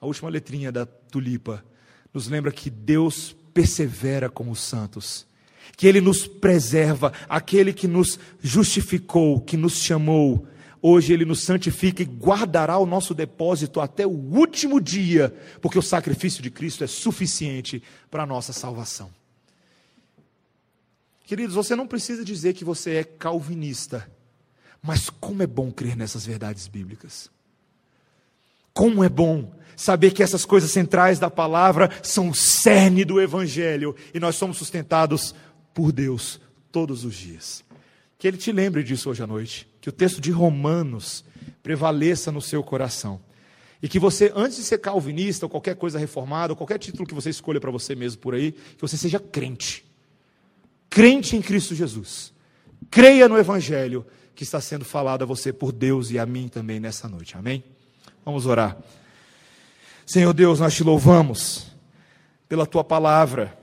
a 0.00 0.06
última 0.06 0.30
letrinha 0.30 0.72
da 0.72 0.86
tulipa, 0.86 1.62
nos 2.14 2.28
lembra 2.28 2.50
que 2.50 2.70
Deus 2.70 3.36
persevera 3.52 4.30
com 4.30 4.50
os 4.50 4.60
santos, 4.60 5.26
que 5.76 5.86
Ele 5.86 6.00
nos 6.00 6.26
preserva, 6.26 7.12
aquele 7.28 7.74
que 7.74 7.86
nos 7.86 8.18
justificou, 8.40 9.38
que 9.38 9.54
nos 9.58 9.74
chamou, 9.74 10.48
hoje 10.82 11.12
Ele 11.12 11.24
nos 11.24 11.42
santifica 11.42 12.02
e 12.02 12.06
guardará 12.06 12.78
o 12.78 12.86
nosso 12.86 13.14
depósito 13.14 13.80
até 13.80 14.06
o 14.06 14.10
último 14.10 14.80
dia, 14.80 15.34
porque 15.60 15.78
o 15.78 15.82
sacrifício 15.82 16.42
de 16.42 16.50
Cristo 16.50 16.84
é 16.84 16.86
suficiente 16.86 17.82
para 18.10 18.22
a 18.22 18.26
nossa 18.26 18.52
salvação. 18.52 19.10
Queridos, 21.24 21.54
você 21.54 21.76
não 21.76 21.86
precisa 21.86 22.24
dizer 22.24 22.54
que 22.54 22.64
você 22.64 22.96
é 22.96 23.04
calvinista, 23.04 24.10
mas 24.82 25.08
como 25.08 25.42
é 25.42 25.46
bom 25.46 25.70
crer 25.70 25.96
nessas 25.96 26.26
verdades 26.26 26.66
bíblicas. 26.66 27.30
Como 28.72 29.04
é 29.04 29.08
bom 29.08 29.52
saber 29.76 30.10
que 30.10 30.24
essas 30.24 30.44
coisas 30.44 30.72
centrais 30.72 31.20
da 31.20 31.30
palavra 31.30 31.88
são 32.02 32.30
o 32.30 32.34
cerne 32.34 33.04
do 33.04 33.20
Evangelho 33.20 33.94
e 34.12 34.18
nós 34.18 34.34
somos 34.34 34.58
sustentados 34.58 35.32
por 35.72 35.92
Deus 35.92 36.40
todos 36.72 37.04
os 37.04 37.14
dias. 37.14 37.62
Que 38.18 38.26
Ele 38.26 38.36
te 38.36 38.50
lembre 38.50 38.82
disso 38.82 39.08
hoje 39.08 39.22
à 39.22 39.26
noite, 39.26 39.69
que 39.80 39.88
o 39.88 39.92
texto 39.92 40.20
de 40.20 40.30
Romanos 40.30 41.24
prevaleça 41.62 42.30
no 42.30 42.40
seu 42.40 42.62
coração. 42.62 43.20
E 43.82 43.88
que 43.88 43.98
você, 43.98 44.30
antes 44.34 44.56
de 44.58 44.62
ser 44.62 44.78
calvinista 44.78 45.46
ou 45.46 45.50
qualquer 45.50 45.74
coisa 45.74 45.98
reformada, 45.98 46.52
ou 46.52 46.56
qualquer 46.56 46.78
título 46.78 47.06
que 47.06 47.14
você 47.14 47.30
escolha 47.30 47.60
para 47.60 47.70
você 47.70 47.94
mesmo 47.94 48.20
por 48.20 48.34
aí, 48.34 48.52
que 48.52 48.80
você 48.80 48.96
seja 48.96 49.18
crente. 49.18 49.84
Crente 50.90 51.36
em 51.36 51.40
Cristo 51.40 51.74
Jesus. 51.74 52.32
Creia 52.90 53.28
no 53.28 53.38
Evangelho 53.38 54.04
que 54.34 54.42
está 54.42 54.60
sendo 54.60 54.84
falado 54.84 55.22
a 55.22 55.26
você 55.26 55.52
por 55.52 55.72
Deus 55.72 56.10
e 56.10 56.18
a 56.18 56.26
mim 56.26 56.48
também 56.48 56.80
nessa 56.80 57.08
noite. 57.08 57.36
Amém? 57.36 57.62
Vamos 58.24 58.46
orar. 58.46 58.76
Senhor 60.06 60.32
Deus, 60.32 60.60
nós 60.60 60.74
te 60.74 60.82
louvamos 60.82 61.66
pela 62.48 62.66
tua 62.66 62.82
palavra, 62.82 63.56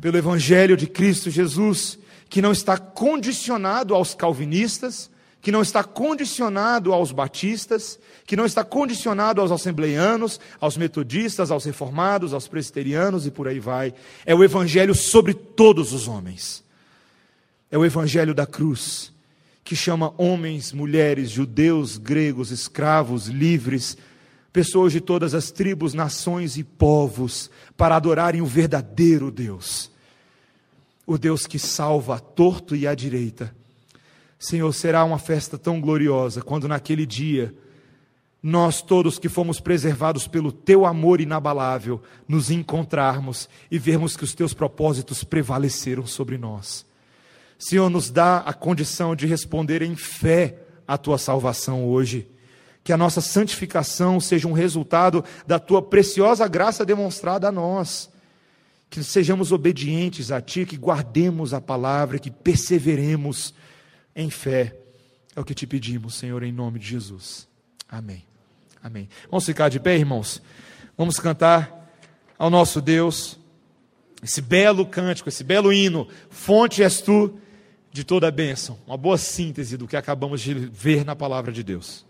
pelo 0.00 0.18
Evangelho 0.18 0.76
de 0.76 0.86
Cristo 0.86 1.30
Jesus, 1.30 1.98
que 2.28 2.42
não 2.42 2.52
está 2.52 2.76
condicionado 2.76 3.94
aos 3.94 4.14
calvinistas, 4.14 5.10
que 5.40 5.52
não 5.52 5.62
está 5.62 5.84
condicionado 5.84 6.92
aos 6.92 7.12
batistas, 7.12 7.98
que 8.26 8.36
não 8.36 8.44
está 8.44 8.64
condicionado 8.64 9.40
aos 9.40 9.52
assembleianos, 9.52 10.40
aos 10.60 10.76
metodistas, 10.76 11.50
aos 11.50 11.64
reformados, 11.64 12.34
aos 12.34 12.48
presbiterianos 12.48 13.26
e 13.26 13.30
por 13.30 13.46
aí 13.46 13.60
vai. 13.60 13.94
É 14.24 14.34
o 14.34 14.42
Evangelho 14.42 14.94
sobre 14.94 15.34
todos 15.34 15.92
os 15.92 16.08
homens. 16.08 16.64
É 17.70 17.78
o 17.78 17.84
Evangelho 17.84 18.34
da 18.34 18.46
cruz 18.46 19.12
que 19.66 19.74
chama 19.74 20.14
homens, 20.16 20.72
mulheres, 20.72 21.28
judeus, 21.28 21.98
gregos, 21.98 22.52
escravos, 22.52 23.26
livres, 23.26 23.96
pessoas 24.52 24.92
de 24.92 25.00
todas 25.00 25.34
as 25.34 25.50
tribos, 25.50 25.92
nações 25.92 26.56
e 26.56 26.62
povos, 26.62 27.50
para 27.76 27.96
adorarem 27.96 28.40
o 28.40 28.46
verdadeiro 28.46 29.28
Deus, 29.28 29.90
o 31.04 31.18
Deus 31.18 31.48
que 31.48 31.58
salva 31.58 32.14
a 32.14 32.20
torto 32.20 32.76
e 32.76 32.86
à 32.86 32.94
direita. 32.94 33.52
Senhor, 34.38 34.72
será 34.72 35.04
uma 35.04 35.18
festa 35.18 35.56
tão 35.56 35.80
gloriosa 35.80 36.42
quando 36.42 36.68
naquele 36.68 37.06
dia 37.06 37.54
nós 38.42 38.80
todos 38.80 39.18
que 39.18 39.28
fomos 39.28 39.58
preservados 39.58 40.28
pelo 40.28 40.52
teu 40.52 40.86
amor 40.86 41.20
inabalável, 41.20 42.00
nos 42.28 42.50
encontrarmos 42.50 43.48
e 43.70 43.78
vermos 43.78 44.16
que 44.16 44.22
os 44.22 44.34
teus 44.34 44.54
propósitos 44.54 45.24
prevaleceram 45.24 46.06
sobre 46.06 46.38
nós. 46.38 46.86
Senhor, 47.58 47.88
nos 47.88 48.10
dá 48.10 48.38
a 48.38 48.52
condição 48.52 49.16
de 49.16 49.26
responder 49.26 49.82
em 49.82 49.96
fé 49.96 50.58
à 50.86 50.96
tua 50.96 51.18
salvação 51.18 51.88
hoje. 51.88 52.28
Que 52.84 52.92
a 52.92 52.96
nossa 52.96 53.20
santificação 53.20 54.20
seja 54.20 54.46
um 54.46 54.52
resultado 54.52 55.24
da 55.46 55.58
tua 55.58 55.82
preciosa 55.82 56.46
graça 56.46 56.84
demonstrada 56.84 57.48
a 57.48 57.52
nós. 57.52 58.10
Que 58.88 59.02
sejamos 59.02 59.50
obedientes 59.50 60.30
a 60.30 60.40
ti, 60.40 60.64
que 60.64 60.76
guardemos 60.76 61.52
a 61.52 61.60
palavra, 61.60 62.18
que 62.18 62.30
perseveremos 62.30 63.52
em 64.16 64.30
fé. 64.30 64.74
É 65.36 65.40
o 65.40 65.44
que 65.44 65.54
te 65.54 65.66
pedimos, 65.66 66.14
Senhor, 66.14 66.42
em 66.42 66.50
nome 66.50 66.78
de 66.78 66.86
Jesus. 66.86 67.46
Amém. 67.86 68.24
Amém. 68.82 69.08
Vamos 69.30 69.44
ficar 69.44 69.68
de 69.68 69.78
pé, 69.78 69.96
irmãos? 69.96 70.40
Vamos 70.96 71.18
cantar 71.18 71.92
ao 72.38 72.48
nosso 72.48 72.80
Deus 72.80 73.38
esse 74.22 74.40
belo 74.40 74.86
cântico, 74.86 75.28
esse 75.28 75.44
belo 75.44 75.72
hino. 75.72 76.08
Fonte 76.30 76.82
és 76.82 77.02
tu 77.02 77.38
de 77.92 78.02
toda 78.02 78.28
a 78.28 78.30
bênção. 78.30 78.78
Uma 78.86 78.96
boa 78.96 79.18
síntese 79.18 79.76
do 79.76 79.86
que 79.86 79.96
acabamos 79.96 80.40
de 80.40 80.54
ver 80.54 81.04
na 81.04 81.14
palavra 81.14 81.52
de 81.52 81.62
Deus. 81.62 82.06